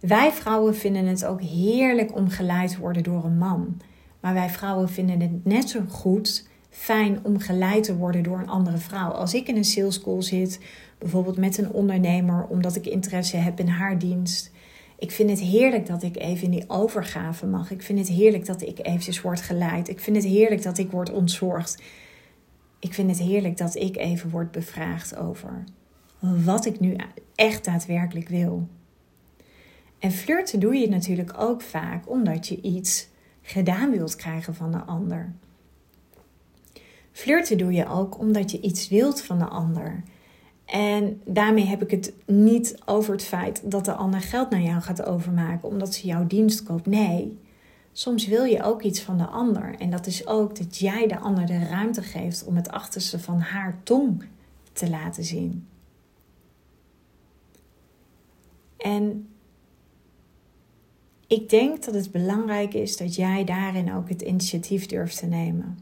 Wij 0.00 0.32
vrouwen 0.32 0.76
vinden 0.76 1.06
het 1.06 1.24
ook 1.24 1.40
heerlijk 1.40 2.16
om 2.16 2.28
geleid 2.28 2.70
te 2.70 2.80
worden 2.80 3.02
door 3.02 3.24
een 3.24 3.38
man. 3.38 3.80
Maar 4.20 4.34
wij 4.34 4.50
vrouwen 4.50 4.88
vinden 4.88 5.20
het 5.20 5.44
net 5.44 5.70
zo 5.70 5.80
goed 5.88 6.48
fijn 6.70 7.18
om 7.22 7.38
geleid 7.38 7.84
te 7.84 7.96
worden 7.96 8.22
door 8.22 8.38
een 8.38 8.48
andere 8.48 8.78
vrouw. 8.78 9.10
Als 9.10 9.34
ik 9.34 9.48
in 9.48 9.56
een 9.56 9.64
sales 9.64 10.00
call 10.00 10.22
zit, 10.22 10.60
bijvoorbeeld 10.98 11.36
met 11.36 11.58
een 11.58 11.70
ondernemer, 11.70 12.46
omdat 12.46 12.76
ik 12.76 12.86
interesse 12.86 13.36
heb 13.36 13.60
in 13.60 13.68
haar 13.68 13.98
dienst. 13.98 14.50
Ik 14.98 15.10
vind 15.10 15.30
het 15.30 15.40
heerlijk 15.40 15.86
dat 15.86 16.02
ik 16.02 16.16
even 16.16 16.44
in 16.44 16.50
die 16.50 16.64
overgave 16.68 17.46
mag. 17.46 17.70
Ik 17.70 17.82
vind 17.82 17.98
het 17.98 18.08
heerlijk 18.08 18.46
dat 18.46 18.62
ik 18.62 18.86
eventjes 18.86 19.20
word 19.20 19.40
geleid. 19.40 19.88
Ik 19.88 20.00
vind 20.00 20.16
het 20.16 20.24
heerlijk 20.24 20.62
dat 20.62 20.78
ik 20.78 20.90
word 20.90 21.10
ontzorgd. 21.10 21.82
Ik 22.80 22.94
vind 22.94 23.10
het 23.10 23.20
heerlijk 23.20 23.56
dat 23.56 23.74
ik 23.74 23.96
even 23.96 24.30
word 24.30 24.50
bevraagd 24.50 25.16
over 25.16 25.64
wat 26.20 26.66
ik 26.66 26.80
nu 26.80 26.96
echt 27.34 27.64
daadwerkelijk 27.64 28.28
wil. 28.28 28.68
En 29.98 30.10
flirten 30.10 30.60
doe 30.60 30.74
je 30.74 30.88
natuurlijk 30.88 31.34
ook 31.38 31.62
vaak 31.62 32.10
omdat 32.10 32.48
je 32.48 32.60
iets 32.60 33.08
gedaan 33.42 33.90
wilt 33.90 34.16
krijgen 34.16 34.54
van 34.54 34.72
de 34.72 34.82
ander. 34.82 35.32
Flirten 37.12 37.58
doe 37.58 37.72
je 37.72 37.88
ook 37.88 38.18
omdat 38.18 38.50
je 38.50 38.60
iets 38.60 38.88
wilt 38.88 39.22
van 39.22 39.38
de 39.38 39.44
ander. 39.44 40.02
En 40.64 41.20
daarmee 41.24 41.64
heb 41.64 41.82
ik 41.82 41.90
het 41.90 42.12
niet 42.26 42.78
over 42.84 43.12
het 43.12 43.24
feit 43.24 43.70
dat 43.70 43.84
de 43.84 43.92
ander 43.92 44.20
geld 44.20 44.50
naar 44.50 44.62
jou 44.62 44.80
gaat 44.80 45.04
overmaken 45.04 45.68
omdat 45.68 45.94
ze 45.94 46.06
jouw 46.06 46.26
dienst 46.26 46.62
koopt. 46.62 46.86
Nee, 46.86 47.38
soms 47.92 48.26
wil 48.26 48.44
je 48.44 48.62
ook 48.62 48.82
iets 48.82 49.00
van 49.00 49.18
de 49.18 49.26
ander. 49.26 49.74
En 49.78 49.90
dat 49.90 50.06
is 50.06 50.26
ook 50.26 50.56
dat 50.56 50.78
jij 50.78 51.06
de 51.06 51.18
ander 51.18 51.46
de 51.46 51.58
ruimte 51.58 52.02
geeft 52.02 52.44
om 52.44 52.56
het 52.56 52.70
achterste 52.70 53.18
van 53.18 53.40
haar 53.40 53.80
tong 53.82 54.24
te 54.72 54.90
laten 54.90 55.24
zien. 55.24 55.66
En 58.76 59.28
ik 61.26 61.48
denk 61.48 61.84
dat 61.84 61.94
het 61.94 62.10
belangrijk 62.10 62.74
is 62.74 62.96
dat 62.96 63.14
jij 63.14 63.44
daarin 63.44 63.92
ook 63.92 64.08
het 64.08 64.22
initiatief 64.22 64.86
durft 64.86 65.18
te 65.18 65.26
nemen. 65.26 65.78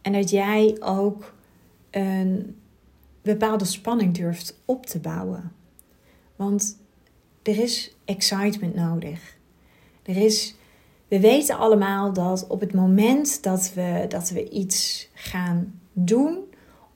En 0.00 0.12
dat 0.12 0.30
jij 0.30 0.76
ook 0.80 1.34
een 1.90 2.56
bepaalde 3.22 3.64
spanning 3.64 4.14
durft 4.14 4.60
op 4.64 4.86
te 4.86 4.98
bouwen. 4.98 5.52
Want 6.36 6.78
er 7.42 7.58
is 7.58 7.96
excitement 8.04 8.74
nodig. 8.74 9.36
Er 10.02 10.16
is, 10.16 10.54
we 11.14 11.20
weten 11.20 11.58
allemaal 11.58 12.12
dat 12.12 12.46
op 12.46 12.60
het 12.60 12.74
moment 12.74 13.42
dat 13.42 13.72
we, 13.74 14.04
dat 14.08 14.30
we 14.30 14.48
iets 14.48 15.08
gaan 15.12 15.80
doen, 15.92 16.38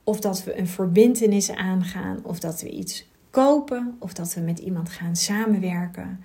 of 0.03 0.19
dat 0.19 0.43
we 0.43 0.57
een 0.57 0.67
verbindenis 0.67 1.51
aangaan, 1.51 2.19
of 2.23 2.39
dat 2.39 2.61
we 2.61 2.69
iets 2.69 3.07
kopen, 3.29 3.95
of 3.99 4.13
dat 4.13 4.33
we 4.33 4.41
met 4.41 4.59
iemand 4.59 4.89
gaan 4.89 5.15
samenwerken, 5.15 6.19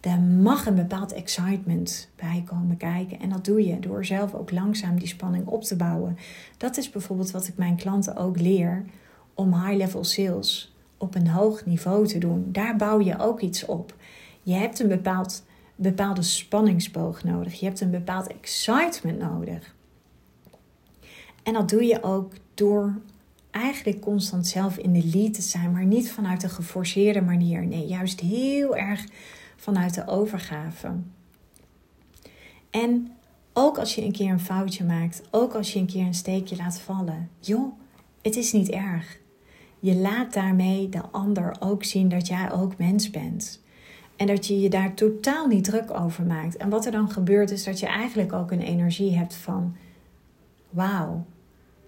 daar 0.00 0.20
mag 0.20 0.66
een 0.66 0.74
bepaald 0.74 1.12
excitement 1.12 2.08
bij 2.16 2.42
komen 2.46 2.76
kijken. 2.76 3.20
En 3.20 3.28
dat 3.28 3.44
doe 3.44 3.66
je 3.66 3.78
door 3.78 4.04
zelf 4.04 4.34
ook 4.34 4.50
langzaam 4.50 4.98
die 4.98 5.08
spanning 5.08 5.46
op 5.46 5.64
te 5.64 5.76
bouwen. 5.76 6.18
Dat 6.56 6.76
is 6.76 6.90
bijvoorbeeld 6.90 7.30
wat 7.30 7.46
ik 7.46 7.56
mijn 7.56 7.76
klanten 7.76 8.16
ook 8.16 8.40
leer 8.40 8.84
om 9.34 9.54
high-level 9.54 10.04
sales 10.04 10.74
op 10.96 11.14
een 11.14 11.28
hoog 11.28 11.66
niveau 11.66 12.06
te 12.06 12.18
doen. 12.18 12.48
Daar 12.52 12.76
bouw 12.76 13.00
je 13.00 13.18
ook 13.18 13.40
iets 13.40 13.64
op. 13.64 13.94
Je 14.42 14.54
hebt 14.54 14.80
een 14.80 14.88
bepaald, 14.88 15.44
bepaalde 15.78 16.22
spanningsboog 16.22 17.24
nodig. 17.24 17.60
Je 17.60 17.66
hebt 17.66 17.80
een 17.80 17.90
bepaald 17.90 18.26
excitement 18.26 19.18
nodig. 19.18 19.74
En 21.42 21.52
dat 21.52 21.68
doe 21.68 21.84
je 21.84 22.02
ook 22.02 22.32
door 22.54 23.00
eigenlijk 23.50 24.00
constant 24.00 24.46
zelf 24.46 24.76
in 24.76 24.92
de 24.92 25.04
lead 25.12 25.34
te 25.34 25.42
zijn, 25.42 25.72
maar 25.72 25.84
niet 25.84 26.12
vanuit 26.12 26.42
een 26.42 26.50
geforceerde 26.50 27.20
manier. 27.20 27.66
Nee, 27.66 27.86
juist 27.86 28.20
heel 28.20 28.76
erg 28.76 29.04
vanuit 29.56 29.94
de 29.94 30.06
overgave. 30.06 30.92
En 32.70 33.12
ook 33.52 33.78
als 33.78 33.94
je 33.94 34.04
een 34.04 34.12
keer 34.12 34.30
een 34.30 34.40
foutje 34.40 34.84
maakt, 34.84 35.22
ook 35.30 35.54
als 35.54 35.72
je 35.72 35.78
een 35.78 35.86
keer 35.86 36.06
een 36.06 36.14
steekje 36.14 36.56
laat 36.56 36.80
vallen, 36.80 37.30
joh, 37.40 37.72
het 38.22 38.36
is 38.36 38.52
niet 38.52 38.68
erg. 38.68 39.18
Je 39.80 39.94
laat 39.94 40.32
daarmee 40.32 40.88
de 40.88 41.02
ander 41.10 41.56
ook 41.60 41.84
zien 41.84 42.08
dat 42.08 42.26
jij 42.26 42.52
ook 42.52 42.78
mens 42.78 43.10
bent. 43.10 43.62
En 44.18 44.26
dat 44.26 44.46
je 44.46 44.60
je 44.60 44.70
daar 44.70 44.94
totaal 44.94 45.46
niet 45.46 45.64
druk 45.64 45.90
over 45.90 46.24
maakt. 46.24 46.56
En 46.56 46.68
wat 46.68 46.86
er 46.86 46.92
dan 46.92 47.10
gebeurt 47.10 47.50
is 47.50 47.64
dat 47.64 47.80
je 47.80 47.86
eigenlijk 47.86 48.32
ook 48.32 48.50
een 48.50 48.60
energie 48.60 49.16
hebt 49.16 49.34
van: 49.34 49.76
wauw, 50.70 51.24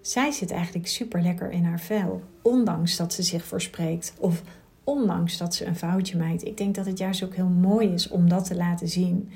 zij 0.00 0.30
zit 0.30 0.50
eigenlijk 0.50 0.86
super 0.86 1.22
lekker 1.22 1.50
in 1.50 1.64
haar 1.64 1.80
vel. 1.80 2.22
Ondanks 2.42 2.96
dat 2.96 3.12
ze 3.12 3.22
zich 3.22 3.44
verspreekt. 3.44 4.14
Of 4.18 4.42
ondanks 4.84 5.36
dat 5.36 5.54
ze 5.54 5.66
een 5.66 5.76
foutje 5.76 6.18
maakt. 6.18 6.44
Ik 6.44 6.56
denk 6.56 6.74
dat 6.74 6.86
het 6.86 6.98
juist 6.98 7.22
ook 7.24 7.34
heel 7.34 7.48
mooi 7.48 7.88
is 7.88 8.08
om 8.08 8.28
dat 8.28 8.44
te 8.44 8.56
laten 8.56 8.88
zien. 8.88 9.30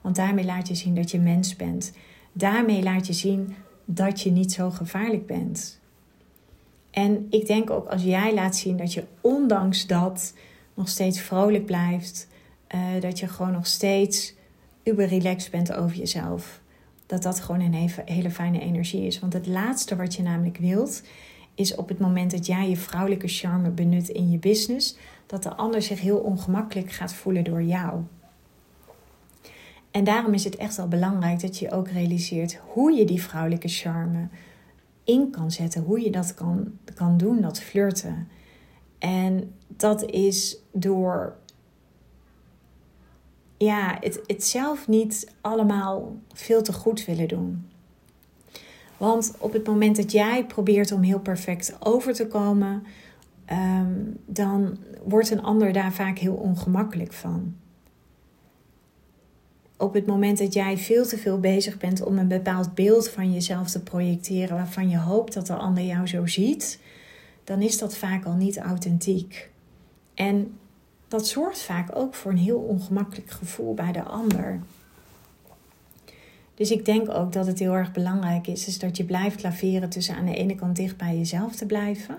Want 0.00 0.16
daarmee 0.16 0.44
laat 0.44 0.68
je 0.68 0.74
zien 0.74 0.94
dat 0.94 1.10
je 1.10 1.18
mens 1.18 1.56
bent. 1.56 1.92
Daarmee 2.32 2.82
laat 2.82 3.06
je 3.06 3.12
zien 3.12 3.54
dat 3.84 4.20
je 4.20 4.30
niet 4.30 4.52
zo 4.52 4.70
gevaarlijk 4.70 5.26
bent. 5.26 5.80
En 6.90 7.26
ik 7.30 7.46
denk 7.46 7.70
ook 7.70 7.86
als 7.86 8.02
jij 8.02 8.34
laat 8.34 8.56
zien 8.56 8.76
dat 8.76 8.92
je 8.92 9.04
ondanks 9.20 9.86
dat 9.86 10.34
nog 10.74 10.88
steeds 10.88 11.20
vrolijk 11.20 11.66
blijft, 11.66 12.28
uh, 12.74 13.00
dat 13.00 13.18
je 13.18 13.28
gewoon 13.28 13.52
nog 13.52 13.66
steeds 13.66 14.34
uber 14.82 15.06
relaxed 15.06 15.50
bent 15.50 15.72
over 15.72 15.96
jezelf, 15.96 16.60
dat 17.06 17.22
dat 17.22 17.40
gewoon 17.40 17.60
een 17.60 17.90
hele 18.04 18.30
fijne 18.30 18.60
energie 18.60 19.06
is. 19.06 19.20
Want 19.20 19.32
het 19.32 19.46
laatste 19.46 19.96
wat 19.96 20.14
je 20.14 20.22
namelijk 20.22 20.56
wilt, 20.56 21.02
is 21.54 21.74
op 21.74 21.88
het 21.88 21.98
moment 21.98 22.30
dat 22.30 22.46
jij 22.46 22.68
je 22.68 22.76
vrouwelijke 22.76 23.28
charme 23.28 23.70
benut 23.70 24.08
in 24.08 24.30
je 24.30 24.38
business, 24.38 24.96
dat 25.26 25.42
de 25.42 25.54
ander 25.54 25.82
zich 25.82 26.00
heel 26.00 26.18
ongemakkelijk 26.18 26.90
gaat 26.90 27.14
voelen 27.14 27.44
door 27.44 27.62
jou. 27.62 28.02
En 29.90 30.04
daarom 30.04 30.34
is 30.34 30.44
het 30.44 30.56
echt 30.56 30.76
wel 30.76 30.88
belangrijk 30.88 31.40
dat 31.40 31.58
je 31.58 31.70
ook 31.70 31.88
realiseert 31.88 32.60
hoe 32.66 32.92
je 32.92 33.04
die 33.04 33.22
vrouwelijke 33.22 33.68
charme 33.68 34.28
in 35.04 35.30
kan 35.30 35.50
zetten, 35.50 35.82
hoe 35.82 36.00
je 36.00 36.10
dat 36.10 36.34
kan, 36.34 36.78
kan 36.94 37.16
doen, 37.16 37.40
dat 37.40 37.60
flirten. 37.60 38.28
En 38.98 39.54
dat 39.68 40.10
is 40.10 40.56
door 40.72 41.36
ja, 43.56 43.96
het, 44.00 44.20
het 44.26 44.44
zelf 44.44 44.88
niet 44.88 45.32
allemaal 45.40 46.16
veel 46.32 46.62
te 46.62 46.72
goed 46.72 47.04
willen 47.04 47.28
doen. 47.28 47.68
Want 48.96 49.34
op 49.38 49.52
het 49.52 49.66
moment 49.66 49.96
dat 49.96 50.12
jij 50.12 50.44
probeert 50.46 50.92
om 50.92 51.02
heel 51.02 51.20
perfect 51.20 51.76
over 51.80 52.14
te 52.14 52.26
komen, 52.26 52.82
ehm, 53.44 53.92
dan 54.26 54.78
wordt 55.04 55.30
een 55.30 55.42
ander 55.42 55.72
daar 55.72 55.92
vaak 55.92 56.18
heel 56.18 56.34
ongemakkelijk 56.34 57.12
van. 57.12 57.54
Op 59.76 59.94
het 59.94 60.06
moment 60.06 60.38
dat 60.38 60.52
jij 60.52 60.78
veel 60.78 61.06
te 61.06 61.18
veel 61.18 61.40
bezig 61.40 61.78
bent 61.78 62.02
om 62.02 62.18
een 62.18 62.28
bepaald 62.28 62.74
beeld 62.74 63.08
van 63.08 63.32
jezelf 63.32 63.70
te 63.70 63.82
projecteren 63.82 64.56
waarvan 64.56 64.88
je 64.88 64.98
hoopt 64.98 65.34
dat 65.34 65.46
de 65.46 65.54
ander 65.54 65.84
jou 65.84 66.06
zo 66.06 66.26
ziet, 66.26 66.80
dan 67.44 67.62
is 67.62 67.78
dat 67.78 67.96
vaak 67.96 68.24
al 68.24 68.34
niet 68.34 68.58
authentiek. 68.58 69.50
En 70.14 70.58
dat 71.14 71.26
zorgt 71.26 71.62
vaak 71.62 71.96
ook 71.96 72.14
voor 72.14 72.30
een 72.30 72.38
heel 72.38 72.58
ongemakkelijk 72.58 73.30
gevoel 73.30 73.74
bij 73.74 73.92
de 73.92 74.02
ander. 74.02 74.60
Dus 76.54 76.70
ik 76.70 76.84
denk 76.84 77.10
ook 77.10 77.32
dat 77.32 77.46
het 77.46 77.58
heel 77.58 77.72
erg 77.72 77.92
belangrijk 77.92 78.46
is, 78.46 78.66
is 78.66 78.78
dat 78.78 78.96
je 78.96 79.04
blijft 79.04 79.42
laveren 79.42 79.88
tussen 79.88 80.16
aan 80.16 80.24
de 80.24 80.34
ene 80.34 80.54
kant 80.54 80.76
dicht 80.76 80.96
bij 80.96 81.16
jezelf 81.16 81.56
te 81.56 81.66
blijven. 81.66 82.18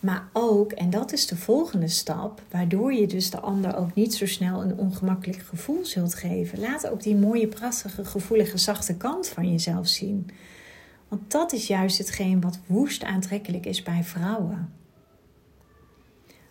Maar 0.00 0.28
ook, 0.32 0.72
en 0.72 0.90
dat 0.90 1.12
is 1.12 1.26
de 1.26 1.36
volgende 1.36 1.88
stap, 1.88 2.42
waardoor 2.50 2.92
je 2.92 3.06
dus 3.06 3.30
de 3.30 3.40
ander 3.40 3.76
ook 3.76 3.94
niet 3.94 4.14
zo 4.14 4.26
snel 4.26 4.62
een 4.62 4.78
ongemakkelijk 4.78 5.42
gevoel 5.42 5.84
zult 5.84 6.14
geven. 6.14 6.60
Laat 6.60 6.88
ook 6.88 7.02
die 7.02 7.16
mooie, 7.16 7.48
prachtige, 7.48 8.04
gevoelige, 8.04 8.58
zachte 8.58 8.96
kant 8.96 9.28
van 9.28 9.50
jezelf 9.50 9.88
zien. 9.88 10.30
Want 11.08 11.30
dat 11.30 11.52
is 11.52 11.66
juist 11.66 11.98
hetgeen 11.98 12.40
wat 12.40 12.58
woest 12.66 13.04
aantrekkelijk 13.04 13.66
is 13.66 13.82
bij 13.82 14.04
vrouwen. 14.04 14.72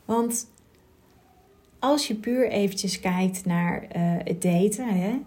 Want 0.06 0.46
als 1.80 2.08
je 2.08 2.16
puur 2.16 2.50
eventjes 2.50 3.00
kijkt 3.00 3.46
naar 3.46 3.84
uh, 3.84 3.90
het 4.24 4.42
daten, 4.42 5.00
hè, 5.00 5.20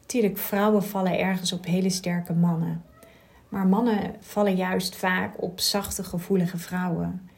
natuurlijk, 0.00 0.38
vrouwen 0.38 0.84
vallen 0.84 1.18
ergens 1.18 1.52
op 1.52 1.64
hele 1.64 1.90
sterke 1.90 2.32
mannen. 2.32 2.82
Maar 3.48 3.66
mannen 3.66 4.14
vallen 4.20 4.56
juist 4.56 4.96
vaak 4.96 5.42
op 5.42 5.60
zachte, 5.60 6.04
gevoelige 6.04 6.58
vrouwen. 6.58 7.28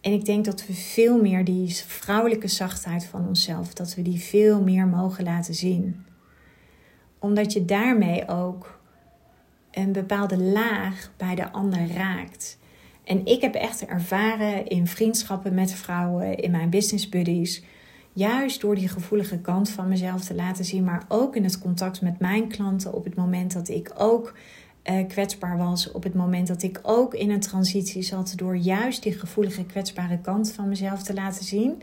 En 0.00 0.12
ik 0.12 0.24
denk 0.24 0.44
dat 0.44 0.66
we 0.66 0.74
veel 0.74 1.20
meer 1.20 1.44
die 1.44 1.74
vrouwelijke 1.74 2.48
zachtheid 2.48 3.04
van 3.04 3.26
onszelf, 3.28 3.74
dat 3.74 3.94
we 3.94 4.02
die 4.02 4.20
veel 4.20 4.62
meer 4.62 4.86
mogen 4.86 5.24
laten 5.24 5.54
zien. 5.54 6.04
Omdat 7.18 7.52
je 7.52 7.64
daarmee 7.64 8.28
ook 8.28 8.80
een 9.70 9.92
bepaalde 9.92 10.38
laag 10.38 11.10
bij 11.16 11.34
de 11.34 11.52
ander 11.52 11.86
raakt. 11.94 12.58
En 13.04 13.26
ik 13.26 13.40
heb 13.40 13.54
echt 13.54 13.86
ervaren 13.86 14.66
in 14.66 14.86
vriendschappen 14.86 15.54
met 15.54 15.72
vrouwen, 15.72 16.36
in 16.36 16.50
mijn 16.50 16.70
business 16.70 17.08
buddies, 17.08 17.62
juist 18.16 18.60
door 18.60 18.74
die 18.74 18.88
gevoelige 18.88 19.38
kant 19.38 19.70
van 19.70 19.88
mezelf 19.88 20.24
te 20.24 20.34
laten 20.34 20.64
zien, 20.64 20.84
maar 20.84 21.04
ook 21.08 21.36
in 21.36 21.44
het 21.44 21.58
contact 21.58 22.00
met 22.00 22.18
mijn 22.18 22.48
klanten 22.48 22.92
op 22.92 23.04
het 23.04 23.14
moment 23.14 23.52
dat 23.52 23.68
ik 23.68 23.92
ook 23.96 24.34
uh, 24.84 25.06
kwetsbaar 25.08 25.58
was, 25.58 25.92
op 25.92 26.02
het 26.02 26.14
moment 26.14 26.46
dat 26.46 26.62
ik 26.62 26.80
ook 26.82 27.14
in 27.14 27.30
een 27.30 27.40
transitie 27.40 28.02
zat, 28.02 28.32
door 28.36 28.56
juist 28.56 29.02
die 29.02 29.12
gevoelige, 29.12 29.64
kwetsbare 29.64 30.18
kant 30.18 30.52
van 30.52 30.68
mezelf 30.68 31.02
te 31.02 31.14
laten 31.14 31.44
zien, 31.44 31.82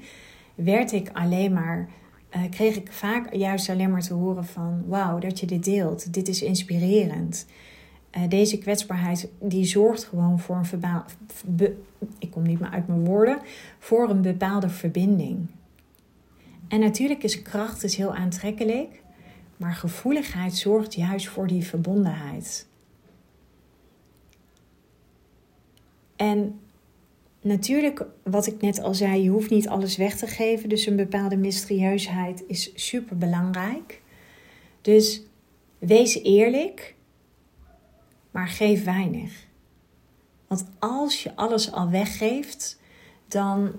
werd 0.55 0.91
ik 0.91 1.09
alleen 1.13 1.53
maar, 1.53 1.89
uh, 2.35 2.41
kreeg 2.49 2.75
ik 2.75 2.91
vaak 2.91 3.33
juist 3.33 3.69
alleen 3.69 3.91
maar 3.91 4.01
te 4.01 4.13
horen 4.13 4.45
van, 4.45 4.83
wauw, 4.87 5.19
dat 5.19 5.39
je 5.39 5.45
dit 5.45 5.63
deelt, 5.63 6.13
dit 6.13 6.27
is 6.27 6.41
inspirerend. 6.41 7.45
Uh, 8.17 8.21
deze 8.29 8.57
kwetsbaarheid 8.57 9.29
die 9.39 9.65
zorgt 9.65 10.03
gewoon 10.03 10.39
voor 10.39 10.55
een 10.55 10.65
verbaal, 10.65 11.05
ik 12.19 12.31
kom 12.31 12.43
niet 12.43 12.59
meer 12.59 12.69
uit 12.69 12.87
mijn 12.87 13.05
woorden, 13.05 13.39
voor 13.79 14.09
een 14.09 14.21
bepaalde 14.21 14.69
verbinding. 14.69 15.47
En 16.67 16.79
natuurlijk 16.79 17.23
is 17.23 17.41
kracht 17.41 17.81
dus 17.81 17.95
heel 17.95 18.15
aantrekkelijk, 18.15 19.01
maar 19.57 19.73
gevoeligheid 19.73 20.55
zorgt 20.55 20.93
juist 20.93 21.27
voor 21.27 21.47
die 21.47 21.63
verbondenheid. 21.63 22.67
En 26.15 26.59
natuurlijk, 27.41 28.05
wat 28.23 28.47
ik 28.47 28.61
net 28.61 28.81
al 28.81 28.93
zei, 28.93 29.23
je 29.23 29.29
hoeft 29.29 29.49
niet 29.49 29.67
alles 29.67 29.97
weg 29.97 30.17
te 30.17 30.27
geven. 30.27 30.69
Dus 30.69 30.85
een 30.85 30.95
bepaalde 30.95 31.37
mysterieusheid 31.37 32.43
is 32.47 32.71
super 32.75 33.17
belangrijk. 33.17 34.01
Dus 34.81 35.21
wees 35.79 36.23
eerlijk, 36.23 36.95
maar 38.31 38.47
geef 38.47 38.83
weinig. 38.83 39.45
Want 40.47 40.65
als 40.79 41.23
je 41.23 41.35
alles 41.35 41.71
al 41.71 41.89
weggeeft, 41.89 42.79
dan 43.27 43.71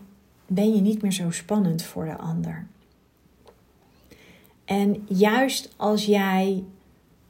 ben 0.47 0.75
je 0.75 0.81
niet 0.81 1.03
meer 1.03 1.13
zo 1.13 1.31
spannend 1.31 1.83
voor 1.83 2.05
de 2.05 2.17
ander. 2.17 2.67
En 4.65 5.05
juist 5.09 5.75
als 5.77 6.05
jij 6.05 6.65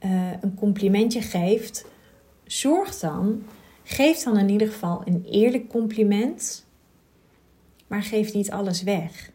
uh, 0.05 0.31
een 0.41 0.55
complimentje 0.55 1.21
geeft, 1.21 1.85
zorg 2.43 2.99
dan 2.99 3.43
Geef 3.87 4.23
dan 4.23 4.37
in 4.37 4.49
ieder 4.49 4.67
geval 4.67 5.01
een 5.05 5.25
eerlijk 5.25 5.67
compliment, 5.67 6.65
maar 7.87 8.03
geef 8.03 8.33
niet 8.33 8.51
alles 8.51 8.83
weg. 8.83 9.31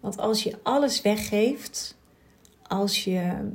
Want 0.00 0.18
als 0.18 0.42
je 0.42 0.58
alles 0.62 1.02
weggeeft, 1.02 1.96
als 2.62 3.04
je. 3.04 3.50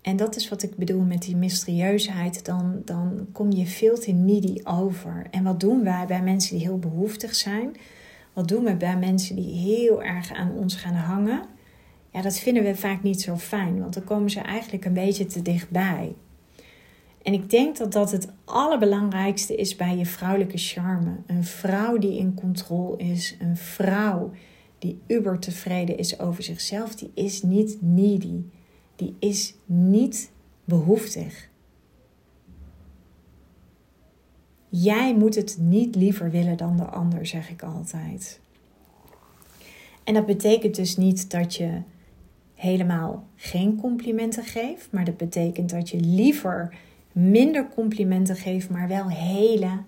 En 0.00 0.16
dat 0.16 0.36
is 0.36 0.48
wat 0.48 0.62
ik 0.62 0.76
bedoel 0.76 1.00
met 1.00 1.22
die 1.22 1.36
mysterieusheid, 1.36 2.44
dan, 2.44 2.82
dan 2.84 3.26
kom 3.32 3.52
je 3.52 3.66
veel 3.66 3.98
te 3.98 4.12
needy 4.12 4.60
over. 4.64 5.26
En 5.30 5.44
wat 5.44 5.60
doen 5.60 5.84
wij 5.84 6.06
bij 6.06 6.22
mensen 6.22 6.56
die 6.56 6.66
heel 6.66 6.78
behoeftig 6.78 7.34
zijn? 7.34 7.76
Wat 8.32 8.48
doen 8.48 8.64
we 8.64 8.76
bij 8.76 8.96
mensen 8.96 9.36
die 9.36 9.54
heel 9.54 10.02
erg 10.02 10.32
aan 10.32 10.52
ons 10.52 10.74
gaan 10.74 10.94
hangen? 10.94 11.42
Ja, 12.10 12.22
dat 12.22 12.38
vinden 12.38 12.62
we 12.62 12.76
vaak 12.76 13.02
niet 13.02 13.20
zo 13.20 13.36
fijn, 13.36 13.80
want 13.80 13.94
dan 13.94 14.04
komen 14.04 14.30
ze 14.30 14.40
eigenlijk 14.40 14.84
een 14.84 14.92
beetje 14.92 15.26
te 15.26 15.42
dichtbij. 15.42 16.14
En 17.22 17.32
ik 17.32 17.50
denk 17.50 17.76
dat 17.76 17.92
dat 17.92 18.10
het 18.10 18.28
allerbelangrijkste 18.44 19.56
is 19.56 19.76
bij 19.76 19.96
je 19.96 20.06
vrouwelijke 20.06 20.58
charme. 20.58 21.16
Een 21.26 21.44
vrouw 21.44 21.98
die 21.98 22.18
in 22.18 22.34
controle 22.34 22.96
is, 22.96 23.36
een 23.40 23.56
vrouw 23.56 24.30
die 24.78 25.00
uber 25.06 25.38
tevreden 25.38 25.98
is 25.98 26.18
over 26.18 26.42
zichzelf, 26.42 26.94
die 26.94 27.10
is 27.14 27.42
niet 27.42 27.78
needy. 27.80 28.42
Die 28.96 29.16
is 29.18 29.54
niet 29.64 30.32
behoeftig. 30.64 31.50
Jij 34.74 35.14
moet 35.14 35.34
het 35.34 35.56
niet 35.60 35.94
liever 35.94 36.30
willen 36.30 36.56
dan 36.56 36.76
de 36.76 36.84
ander, 36.84 37.26
zeg 37.26 37.50
ik 37.50 37.62
altijd. 37.62 38.40
En 40.04 40.14
dat 40.14 40.26
betekent 40.26 40.74
dus 40.74 40.96
niet 40.96 41.30
dat 41.30 41.54
je 41.54 41.80
helemaal 42.54 43.24
geen 43.36 43.76
complimenten 43.76 44.44
geeft, 44.44 44.88
maar 44.90 45.04
dat 45.04 45.16
betekent 45.16 45.70
dat 45.70 45.90
je 45.90 46.00
liever 46.00 46.74
minder 47.12 47.68
complimenten 47.68 48.36
geef, 48.36 48.70
maar 48.70 48.88
wel 48.88 49.08
hele 49.08 49.78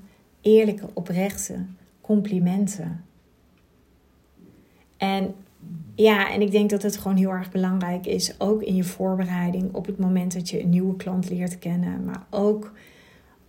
eerlijke, 0.40 0.88
oprechte 0.92 1.66
complimenten. 2.00 3.04
En 4.96 5.34
ja, 5.94 6.32
en 6.32 6.40
ik 6.40 6.50
denk 6.50 6.70
dat 6.70 6.82
het 6.82 6.96
gewoon 6.96 7.16
heel 7.16 7.30
erg 7.30 7.50
belangrijk 7.50 8.06
is, 8.06 8.40
ook 8.40 8.62
in 8.62 8.74
je 8.74 8.84
voorbereiding, 8.84 9.74
op 9.74 9.86
het 9.86 9.98
moment 9.98 10.32
dat 10.32 10.50
je 10.50 10.62
een 10.62 10.68
nieuwe 10.68 10.96
klant 10.96 11.30
leert 11.30 11.58
kennen, 11.58 12.04
maar 12.04 12.26
ook 12.30 12.72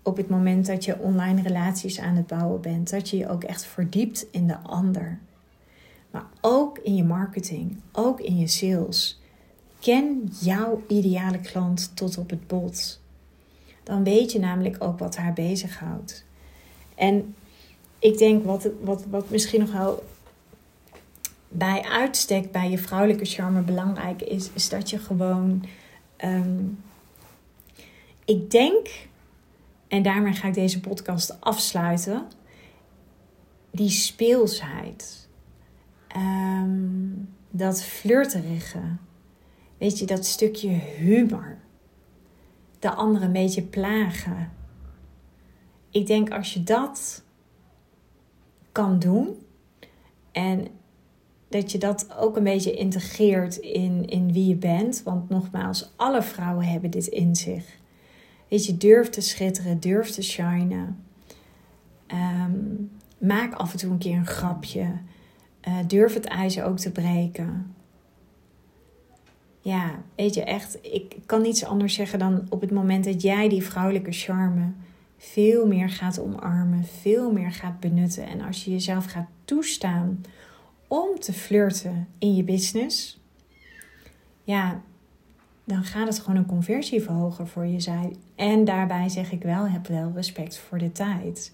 op 0.05 0.17
het 0.17 0.29
moment 0.29 0.65
dat 0.65 0.85
je 0.85 0.99
online 0.99 1.41
relaties 1.41 1.99
aan 1.99 2.15
het 2.15 2.27
bouwen 2.27 2.61
bent, 2.61 2.89
dat 2.89 3.09
je 3.09 3.17
je 3.17 3.29
ook 3.29 3.43
echt 3.43 3.65
verdiept 3.65 4.25
in 4.31 4.47
de 4.47 4.57
ander. 4.57 5.19
Maar 6.11 6.25
ook 6.41 6.77
in 6.77 6.95
je 6.95 7.03
marketing, 7.03 7.77
ook 7.91 8.19
in 8.19 8.37
je 8.37 8.47
sales. 8.47 9.21
Ken 9.79 10.29
jouw 10.39 10.83
ideale 10.87 11.39
klant 11.39 11.91
tot 11.95 12.17
op 12.17 12.29
het 12.29 12.47
bot 12.47 12.99
dan 13.85 14.03
weet 14.03 14.31
je 14.31 14.39
namelijk 14.39 14.75
ook 14.79 14.99
wat 14.99 15.15
haar 15.15 15.33
bezighoudt. 15.33 16.25
En 16.95 17.35
ik 17.99 18.17
denk 18.17 18.45
wat, 18.45 18.69
wat, 18.81 19.05
wat 19.09 19.29
misschien 19.29 19.59
nog 19.59 19.71
wel 19.71 20.03
bij 21.47 21.81
uitstek 21.81 22.51
bij 22.51 22.69
je 22.69 22.77
vrouwelijke 22.77 23.25
charme 23.25 23.61
belangrijk 23.61 24.21
is, 24.21 24.49
is 24.53 24.69
dat 24.69 24.89
je 24.89 24.97
gewoon. 24.97 25.65
Ehm, 26.15 26.63
ik 28.25 28.51
denk, 28.51 28.87
en 29.87 30.03
daarmee 30.03 30.33
ga 30.33 30.47
ik 30.47 30.53
deze 30.53 30.79
podcast 30.79 31.41
afsluiten, 31.41 32.27
die 33.71 33.89
speelsheid, 33.89 35.29
um, 36.17 37.29
dat 37.49 37.83
flirterige, 37.83 38.81
weet 39.77 39.99
je, 39.99 40.05
dat 40.05 40.25
stukje 40.25 40.69
humor 40.69 41.57
de 42.79 42.93
ander 42.93 43.21
een 43.21 43.31
beetje 43.31 43.63
plagen. 43.63 44.51
Ik 45.89 46.07
denk 46.07 46.31
als 46.31 46.53
je 46.53 46.63
dat 46.63 47.23
kan 48.71 48.99
doen 48.99 49.37
en 50.31 50.67
dat 51.49 51.71
je 51.71 51.77
dat 51.77 52.13
ook 52.17 52.37
een 52.37 52.43
beetje 52.43 52.73
integreert 52.73 53.55
in, 53.55 54.05
in 54.05 54.31
wie 54.33 54.47
je 54.47 54.55
bent. 54.55 55.03
Want 55.03 55.29
nogmaals, 55.29 55.93
alle 55.95 56.21
vrouwen 56.21 56.65
hebben 56.65 56.91
dit 56.91 57.07
in 57.07 57.35
zich. 57.35 57.77
Weet 58.47 58.65
je, 58.65 58.77
durf 58.77 59.09
te 59.09 59.21
schitteren, 59.21 59.79
durf 59.79 60.09
te 60.09 60.21
shinen. 60.21 61.03
Ehm, 62.07 62.53
maak 63.17 63.53
af 63.53 63.71
en 63.71 63.77
toe 63.77 63.91
een 63.91 63.97
keer 63.97 64.17
een 64.17 64.25
grapje. 64.25 64.91
Uh, 65.67 65.77
durf 65.87 66.13
het 66.13 66.25
ijzer 66.25 66.63
ook 66.63 66.77
te 66.77 66.91
breken. 66.91 67.73
ja, 69.61 70.01
weet 70.15 70.33
je 70.33 70.43
echt, 70.43 70.77
ik 70.81 71.15
kan 71.25 71.41
niets 71.41 71.63
anders 71.63 71.93
zeggen 71.93 72.19
dan 72.19 72.45
op 72.49 72.61
het 72.61 72.71
moment 72.71 73.03
dat 73.05 73.21
jij 73.21 73.49
die 73.49 73.63
vrouwelijke 73.63 74.11
charme 74.11 74.71
veel 75.17 75.67
meer 75.67 75.89
gaat 75.89 76.19
omarmen, 76.19 76.83
veel 76.83 77.31
meer 77.31 77.51
gaat 77.51 77.79
benutten. 77.79 78.27
En 78.27 78.41
als 78.41 78.65
je 78.65 78.71
jezelf 78.71 79.05
gaat 79.05 79.27
toestaan 79.45 80.21
om 80.87 81.19
te 81.19 81.33
flirten 81.33 82.07
in 82.17 82.35
je 82.35 82.43
business, 82.43 83.19
ja, 84.43 84.81
dan 85.63 85.83
gaat 85.83 86.07
het 86.07 86.19
gewoon 86.19 86.35
een 86.35 86.45
conversieverhoger 86.45 87.47
voor 87.47 87.65
je. 87.65 88.11
En 88.35 88.65
daarbij 88.65 89.09
zeg 89.09 89.31
ik 89.31 89.43
wel, 89.43 89.67
heb 89.67 89.87
wel 89.87 90.11
respect 90.15 90.57
voor 90.57 90.77
de 90.77 90.91
tijd. 90.91 91.53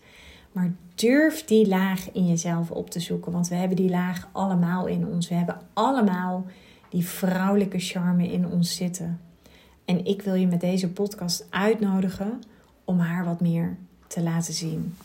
Maar 0.51 0.71
durf 0.95 1.45
die 1.45 1.67
laag 1.67 2.11
in 2.11 2.27
jezelf 2.27 2.71
op 2.71 2.89
te 2.89 2.99
zoeken, 2.99 3.31
want 3.31 3.47
we 3.47 3.55
hebben 3.55 3.77
die 3.77 3.89
laag 3.89 4.29
allemaal 4.31 4.87
in 4.87 5.07
ons. 5.07 5.29
We 5.29 5.35
hebben 5.35 5.61
allemaal 5.73 6.45
die 6.89 7.05
vrouwelijke 7.05 7.79
charme 7.79 8.31
in 8.31 8.47
ons 8.47 8.75
zitten. 8.75 9.19
En 9.85 10.05
ik 10.05 10.21
wil 10.21 10.33
je 10.33 10.47
met 10.47 10.61
deze 10.61 10.89
podcast 10.89 11.47
uitnodigen 11.49 12.41
om 12.83 12.99
haar 12.99 13.25
wat 13.25 13.41
meer 13.41 13.77
te 14.07 14.21
laten 14.21 14.53
zien. 14.53 14.95